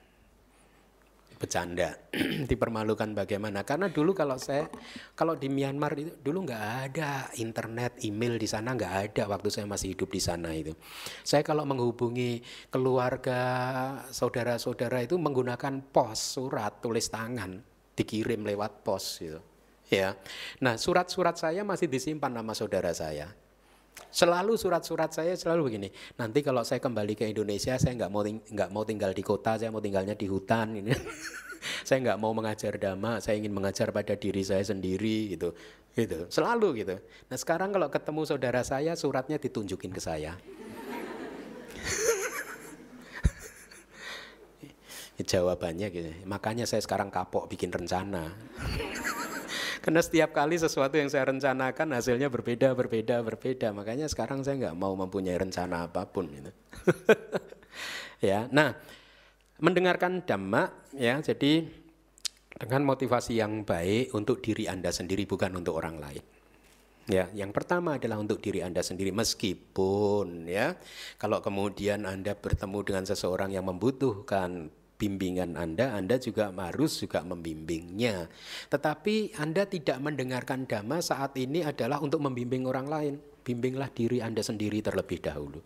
Bercanda 1.41 1.97
dipermalukan 2.53 3.17
bagaimana? 3.17 3.65
Karena 3.65 3.89
dulu 3.89 4.13
kalau 4.13 4.37
saya 4.37 4.69
kalau 5.17 5.41
di 5.41 5.49
Myanmar 5.49 5.97
itu 5.97 6.13
dulu 6.21 6.45
nggak 6.45 6.65
ada 6.93 7.33
internet 7.41 7.97
email 8.05 8.37
di 8.37 8.45
sana 8.45 8.77
nggak 8.77 8.95
ada 9.09 9.23
waktu 9.25 9.49
saya 9.49 9.65
masih 9.65 9.97
hidup 9.97 10.13
di 10.13 10.21
sana 10.21 10.53
itu. 10.53 10.77
Saya 11.25 11.41
kalau 11.41 11.65
menghubungi 11.65 12.45
keluarga 12.69 13.41
saudara-saudara 14.13 15.01
itu 15.01 15.17
menggunakan 15.17 15.81
pos 15.89 16.37
surat 16.37 16.77
tulis 16.85 17.09
tangan 17.09 17.70
dikirim 17.97 18.43
lewat 18.47 18.83
pos 18.87 19.19
gitu 19.21 19.41
ya 19.91 20.15
nah 20.63 20.79
surat-surat 20.79 21.37
saya 21.37 21.67
masih 21.67 21.91
disimpan 21.91 22.31
nama 22.31 22.55
saudara 22.55 22.95
saya 22.95 23.31
Selalu 24.11 24.59
surat-surat 24.59 25.13
saya 25.15 25.39
selalu 25.39 25.71
begini. 25.71 25.89
Nanti 26.19 26.43
kalau 26.43 26.67
saya 26.67 26.83
kembali 26.83 27.15
ke 27.15 27.31
Indonesia, 27.31 27.79
saya 27.79 27.95
nggak 27.95 28.11
mau 28.11 28.27
nggak 28.27 28.71
mau 28.75 28.83
tinggal 28.83 29.15
di 29.15 29.23
kota, 29.23 29.55
saya 29.55 29.71
mau 29.71 29.79
tinggalnya 29.79 30.19
di 30.19 30.27
hutan. 30.27 30.75
Ini. 30.81 30.91
saya 31.87 31.99
nggak 32.03 32.19
mau 32.19 32.33
mengajar 32.33 32.81
dhamma, 32.81 33.21
saya 33.21 33.37
ingin 33.39 33.53
mengajar 33.53 33.93
pada 33.93 34.17
diri 34.19 34.43
saya 34.43 34.65
sendiri 34.67 35.37
gitu. 35.37 35.55
Gitu. 35.95 36.27
Selalu 36.27 36.83
gitu. 36.83 36.97
Nah 37.31 37.37
sekarang 37.39 37.71
kalau 37.71 37.87
ketemu 37.87 38.23
saudara 38.27 38.63
saya, 38.67 38.99
suratnya 38.99 39.39
ditunjukin 39.39 39.95
ke 39.95 40.01
saya. 40.03 40.35
Jawabannya 45.21 45.89
gitu. 45.93 46.11
Makanya 46.25 46.65
saya 46.65 46.81
sekarang 46.81 47.13
kapok 47.13 47.49
bikin 47.51 47.69
rencana. 47.69 48.33
Karena 49.85 50.01
setiap 50.05 50.37
kali 50.37 50.61
sesuatu 50.61 51.01
yang 51.01 51.09
saya 51.09 51.29
rencanakan 51.33 51.97
hasilnya 51.97 52.29
berbeda, 52.29 52.77
berbeda, 52.77 53.25
berbeda. 53.25 53.73
Makanya 53.73 54.07
sekarang 54.13 54.45
saya 54.45 54.69
nggak 54.69 54.77
mau 54.77 54.93
mempunyai 54.93 55.41
rencana 55.41 55.89
apa 55.89 56.05
pun. 56.09 56.29
Gitu. 56.29 56.53
ya, 58.31 58.49
nah 58.53 58.77
mendengarkan 59.61 60.25
dhamma 60.25 60.69
ya, 60.97 61.21
jadi 61.25 61.65
dengan 62.61 62.85
motivasi 62.85 63.41
yang 63.41 63.65
baik 63.65 64.13
untuk 64.13 64.45
diri 64.45 64.69
anda 64.69 64.93
sendiri 64.93 65.25
bukan 65.25 65.57
untuk 65.57 65.81
orang 65.81 65.97
lain. 65.97 66.25
Ya, 67.11 67.27
yang 67.35 67.51
pertama 67.51 67.99
adalah 67.99 68.23
untuk 68.23 68.39
diri 68.39 68.63
Anda 68.63 68.87
sendiri 68.87 69.11
meskipun 69.11 70.47
ya 70.47 70.79
kalau 71.19 71.43
kemudian 71.43 72.07
Anda 72.07 72.39
bertemu 72.39 72.87
dengan 72.87 73.03
seseorang 73.03 73.51
yang 73.51 73.67
membutuhkan 73.67 74.71
bimbingan 75.01 75.57
Anda, 75.57 75.97
Anda 75.97 76.21
juga 76.21 76.53
harus 76.53 77.01
juga 77.01 77.25
membimbingnya. 77.25 78.29
Tetapi 78.69 79.41
Anda 79.41 79.65
tidak 79.65 79.97
mendengarkan 80.05 80.69
dhamma 80.69 81.01
saat 81.01 81.33
ini 81.41 81.65
adalah 81.65 82.05
untuk 82.05 82.21
membimbing 82.21 82.69
orang 82.69 82.87
lain. 82.93 83.15
Bimbinglah 83.41 83.89
diri 83.97 84.21
Anda 84.21 84.45
sendiri 84.45 84.85
terlebih 84.85 85.25
dahulu. 85.25 85.65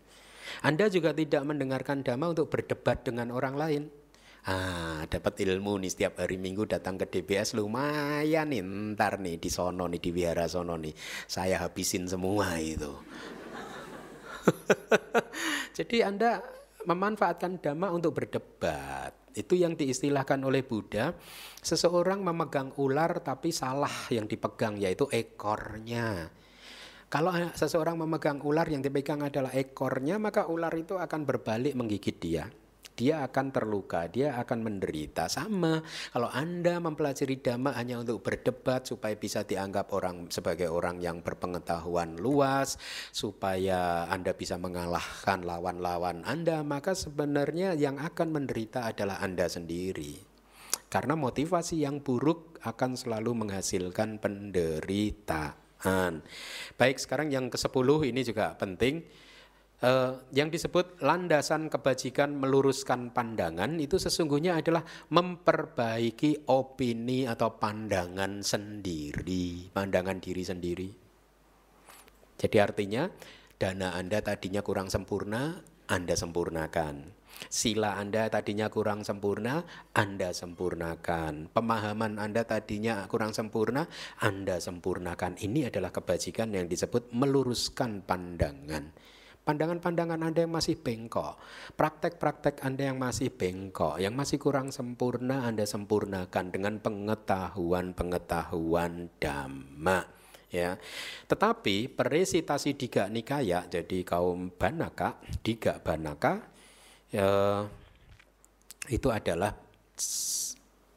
Anda 0.62 0.86
juga 0.86 1.10
tidak 1.10 1.42
mendengarkan 1.42 2.06
dhamma 2.06 2.30
untuk 2.30 2.46
berdebat 2.54 3.02
dengan 3.02 3.34
orang 3.34 3.58
lain. 3.58 3.82
Ah, 4.44 5.08
dapat 5.08 5.40
ilmu 5.40 5.80
nih 5.80 5.88
setiap 5.88 6.20
hari 6.20 6.36
Minggu 6.36 6.68
datang 6.68 7.00
ke 7.00 7.08
DBS 7.08 7.56
lumayan 7.56 8.52
nih 8.52 8.60
ntar 8.92 9.16
nih 9.16 9.40
di 9.40 9.48
sono 9.48 9.88
nih 9.88 9.96
di 9.98 10.10
wihara 10.12 10.44
sono 10.46 10.76
nih. 10.76 10.92
Saya 11.24 11.64
habisin 11.64 12.04
semua 12.04 12.60
itu. 12.60 12.92
Jadi 15.80 16.04
Anda 16.04 16.44
memanfaatkan 16.84 17.56
dhamma 17.64 17.88
untuk 17.96 18.20
berdebat. 18.20 19.23
Itu 19.34 19.58
yang 19.58 19.74
diistilahkan 19.74 20.40
oleh 20.46 20.62
Buddha, 20.62 21.12
seseorang 21.60 22.22
memegang 22.22 22.72
ular 22.78 23.20
tapi 23.20 23.50
salah 23.50 23.92
yang 24.08 24.30
dipegang 24.30 24.78
yaitu 24.78 25.10
ekornya. 25.10 26.30
Kalau 27.12 27.30
seseorang 27.54 27.98
memegang 28.00 28.42
ular 28.42 28.66
yang 28.66 28.82
dipegang 28.82 29.22
adalah 29.22 29.54
ekornya, 29.54 30.18
maka 30.18 30.50
ular 30.50 30.72
itu 30.74 30.98
akan 30.98 31.26
berbalik 31.26 31.74
menggigit 31.78 32.16
dia 32.18 32.46
dia 32.94 33.26
akan 33.26 33.50
terluka, 33.50 34.06
dia 34.06 34.38
akan 34.38 34.62
menderita. 34.62 35.26
Sama 35.26 35.82
kalau 36.14 36.30
Anda 36.30 36.78
mempelajari 36.78 37.42
dhamma 37.42 37.74
hanya 37.74 37.98
untuk 37.98 38.22
berdebat 38.22 38.86
supaya 38.86 39.18
bisa 39.18 39.42
dianggap 39.42 39.90
orang 39.90 40.30
sebagai 40.30 40.70
orang 40.70 41.02
yang 41.02 41.18
berpengetahuan 41.20 42.16
luas, 42.22 42.78
supaya 43.10 44.06
Anda 44.06 44.32
bisa 44.34 44.58
mengalahkan 44.58 45.42
lawan-lawan 45.42 46.22
Anda, 46.22 46.62
maka 46.62 46.94
sebenarnya 46.94 47.74
yang 47.74 47.98
akan 47.98 48.30
menderita 48.30 48.86
adalah 48.86 49.18
Anda 49.18 49.50
sendiri. 49.50 50.22
Karena 50.86 51.18
motivasi 51.18 51.82
yang 51.82 51.98
buruk 51.98 52.62
akan 52.62 52.94
selalu 52.94 53.34
menghasilkan 53.34 54.22
penderitaan. 54.22 56.22
Baik, 56.78 57.02
sekarang 57.02 57.34
yang 57.34 57.50
ke-10 57.50 58.14
ini 58.14 58.22
juga 58.22 58.54
penting 58.54 59.02
eh, 59.84 60.12
yang 60.32 60.48
disebut 60.48 61.04
landasan 61.04 61.68
kebajikan 61.68 62.32
meluruskan 62.32 63.12
pandangan 63.12 63.76
itu 63.76 64.00
sesungguhnya 64.00 64.56
adalah 64.56 64.80
memperbaiki 65.12 66.48
opini 66.48 67.28
atau 67.28 67.60
pandangan 67.60 68.40
sendiri, 68.40 69.68
pandangan 69.70 70.16
diri 70.18 70.42
sendiri. 70.42 70.88
Jadi 72.40 72.56
artinya 72.58 73.06
dana 73.60 73.94
Anda 73.94 74.24
tadinya 74.24 74.64
kurang 74.64 74.88
sempurna, 74.88 75.60
Anda 75.86 76.16
sempurnakan. 76.16 77.22
Sila 77.50 77.98
Anda 77.98 78.30
tadinya 78.30 78.70
kurang 78.70 79.02
sempurna, 79.02 79.62
Anda 79.90 80.30
sempurnakan. 80.30 81.50
Pemahaman 81.50 82.22
Anda 82.22 82.46
tadinya 82.46 83.06
kurang 83.10 83.34
sempurna, 83.34 83.90
Anda 84.22 84.62
sempurnakan. 84.62 85.38
Ini 85.42 85.70
adalah 85.70 85.90
kebajikan 85.90 86.54
yang 86.54 86.70
disebut 86.70 87.10
meluruskan 87.10 88.06
pandangan 88.06 89.03
pandangan-pandangan 89.44 90.24
Anda 90.24 90.48
yang 90.48 90.56
masih 90.56 90.80
bengkok, 90.80 91.36
praktek-praktek 91.76 92.64
Anda 92.64 92.88
yang 92.90 92.98
masih 92.98 93.28
bengkok, 93.28 94.00
yang 94.00 94.16
masih 94.16 94.40
kurang 94.40 94.72
sempurna 94.72 95.44
Anda 95.44 95.68
sempurnakan 95.68 96.48
dengan 96.48 96.80
pengetahuan-pengetahuan 96.80 99.12
dhamma. 99.20 100.08
Ya. 100.48 100.80
Tetapi 101.28 101.92
peresitasi 101.92 102.72
Diga 102.78 103.12
Nikaya, 103.12 103.68
jadi 103.68 104.00
kaum 104.06 104.48
Banaka, 104.54 105.18
Diga 105.42 105.82
Banaka, 105.82 106.38
ya, 107.10 107.66
itu 108.86 109.10
adalah 109.10 109.50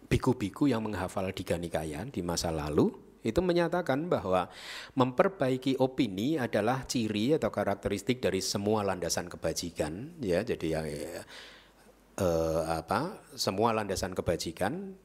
biku-biku 0.07 0.69
yang 0.69 0.85
menghafal 0.85 1.33
Diga 1.33 1.57
Nikaya 1.57 2.05
di 2.05 2.21
masa 2.21 2.53
lalu, 2.53 3.06
itu 3.27 3.43
menyatakan 3.43 4.07
bahwa 4.07 4.47
memperbaiki 4.95 5.75
opini 5.83 6.39
adalah 6.39 6.87
ciri 6.87 7.35
atau 7.35 7.51
karakteristik 7.51 8.23
dari 8.23 8.39
semua 8.39 8.87
landasan 8.87 9.27
kebajikan 9.27 10.15
ya. 10.23 10.47
Jadi 10.47 10.67
ya, 10.71 10.81
eh, 10.87 12.61
apa 12.71 13.27
semua 13.35 13.75
landasan 13.75 14.15
kebajikan 14.15 14.95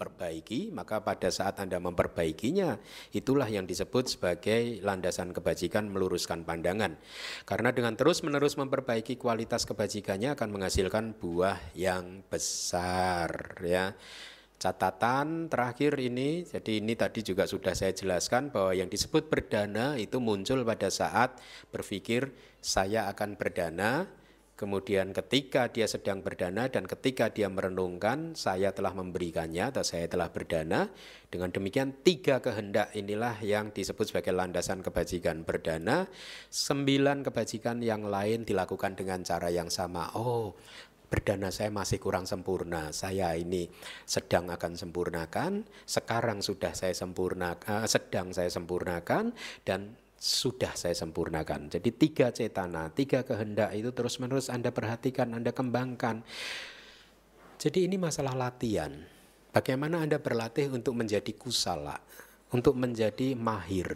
diperbaiki 0.00 0.72
maka 0.72 1.04
pada 1.04 1.28
saat 1.28 1.60
Anda 1.60 1.76
memperbaikinya 1.76 2.80
itulah 3.12 3.46
yang 3.46 3.68
disebut 3.68 4.16
sebagai 4.16 4.80
landasan 4.80 5.36
kebajikan 5.36 5.92
meluruskan 5.92 6.48
pandangan. 6.48 6.96
Karena 7.44 7.70
dengan 7.70 7.94
terus-menerus 7.94 8.56
memperbaiki 8.56 9.20
kualitas 9.20 9.68
kebajikannya 9.68 10.32
akan 10.34 10.48
menghasilkan 10.50 11.14
buah 11.20 11.60
yang 11.76 12.24
besar 12.26 13.60
ya 13.60 13.92
Catatan 14.60 15.48
terakhir 15.48 15.96
ini, 15.96 16.44
jadi 16.44 16.84
ini 16.84 16.92
tadi 16.92 17.24
juga 17.24 17.48
sudah 17.48 17.72
saya 17.72 17.96
jelaskan 17.96 18.52
bahwa 18.52 18.76
yang 18.76 18.92
disebut 18.92 19.32
berdana 19.32 19.96
itu 19.96 20.20
muncul 20.20 20.60
pada 20.68 20.92
saat 20.92 21.40
berpikir 21.72 22.28
saya 22.60 23.08
akan 23.08 23.40
berdana, 23.40 24.04
kemudian 24.60 25.16
ketika 25.16 25.72
dia 25.72 25.88
sedang 25.88 26.20
berdana 26.20 26.68
dan 26.68 26.84
ketika 26.84 27.32
dia 27.32 27.48
merenungkan 27.48 28.36
saya 28.36 28.76
telah 28.76 28.92
memberikannya 28.92 29.72
atau 29.72 29.80
saya 29.80 30.04
telah 30.12 30.28
berdana, 30.28 30.92
dengan 31.32 31.48
demikian 31.48 31.96
tiga 32.04 32.44
kehendak 32.44 32.92
inilah 32.92 33.40
yang 33.40 33.72
disebut 33.72 34.12
sebagai 34.12 34.36
landasan 34.36 34.84
kebajikan 34.84 35.40
berdana, 35.40 36.04
sembilan 36.52 37.24
kebajikan 37.24 37.80
yang 37.80 38.04
lain 38.04 38.44
dilakukan 38.44 38.92
dengan 38.92 39.24
cara 39.24 39.48
yang 39.48 39.72
sama. 39.72 40.12
Oh, 40.20 40.52
berdana 41.10 41.50
saya 41.50 41.74
masih 41.74 41.98
kurang 41.98 42.24
sempurna. 42.24 42.94
Saya 42.94 43.34
ini 43.34 43.66
sedang 44.06 44.48
akan 44.48 44.78
sempurnakan, 44.78 45.66
sekarang 45.82 46.38
sudah 46.40 46.70
saya 46.72 46.94
sempurnakan, 46.94 47.66
uh, 47.66 47.86
sedang 47.90 48.30
saya 48.30 48.48
sempurnakan 48.48 49.34
dan 49.66 49.98
sudah 50.14 50.76
saya 50.78 50.94
sempurnakan. 50.94 51.66
Jadi 51.66 51.90
tiga 51.90 52.30
cetana, 52.30 52.94
tiga 52.94 53.26
kehendak 53.26 53.74
itu 53.74 53.90
terus-menerus 53.90 54.48
Anda 54.48 54.70
perhatikan, 54.70 55.34
Anda 55.34 55.50
kembangkan. 55.50 56.22
Jadi 57.58 57.90
ini 57.90 57.98
masalah 57.98 58.38
latihan. 58.38 58.94
Bagaimana 59.50 60.06
Anda 60.06 60.22
berlatih 60.22 60.70
untuk 60.70 60.94
menjadi 60.94 61.34
kusala? 61.34 61.98
Untuk 62.50 62.74
menjadi 62.74 63.38
mahir, 63.38 63.86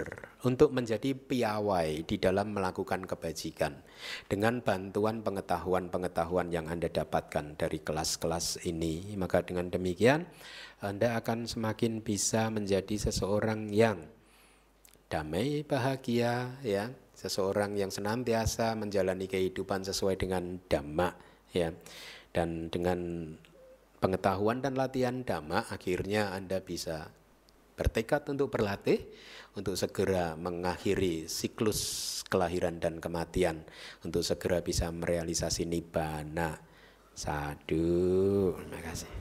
untuk 0.47 0.71
menjadi 0.71 1.11
piawai 1.11 2.07
di 2.07 2.17
dalam 2.23 2.55
melakukan 2.55 3.03
kebajikan 3.03 3.83
dengan 4.31 4.63
bantuan 4.63 5.27
pengetahuan-pengetahuan 5.27 6.55
yang 6.55 6.71
Anda 6.71 6.87
dapatkan 6.87 7.59
dari 7.59 7.83
kelas-kelas 7.83 8.63
ini. 8.63 9.19
Maka 9.19 9.43
dengan 9.43 9.75
demikian 9.75 10.31
Anda 10.79 11.19
akan 11.19 11.51
semakin 11.51 11.99
bisa 12.07 12.47
menjadi 12.55 13.11
seseorang 13.11 13.75
yang 13.75 14.07
damai, 15.11 15.67
bahagia 15.67 16.55
ya, 16.63 16.95
seseorang 17.19 17.75
yang 17.75 17.91
senantiasa 17.91 18.79
menjalani 18.79 19.27
kehidupan 19.27 19.83
sesuai 19.83 20.15
dengan 20.15 20.63
dhamma 20.71 21.11
ya. 21.51 21.75
Dan 22.31 22.71
dengan 22.71 23.31
pengetahuan 23.99 24.63
dan 24.63 24.79
latihan 24.79 25.27
dhamma 25.27 25.67
akhirnya 25.75 26.31
Anda 26.31 26.63
bisa 26.63 27.11
bertekad 27.75 28.31
untuk 28.31 28.51
berlatih 28.55 29.03
untuk 29.55 29.75
segera 29.79 30.35
mengakhiri 30.35 31.31
siklus 31.31 32.23
kelahiran 32.27 32.79
dan 32.83 32.99
kematian 32.99 33.63
untuk 34.03 34.23
segera 34.27 34.63
bisa 34.63 34.91
merealisasi 34.91 35.67
nibbana. 35.67 36.59
Sadu 37.15 38.59
terima 38.59 38.81
kasih. 38.83 39.13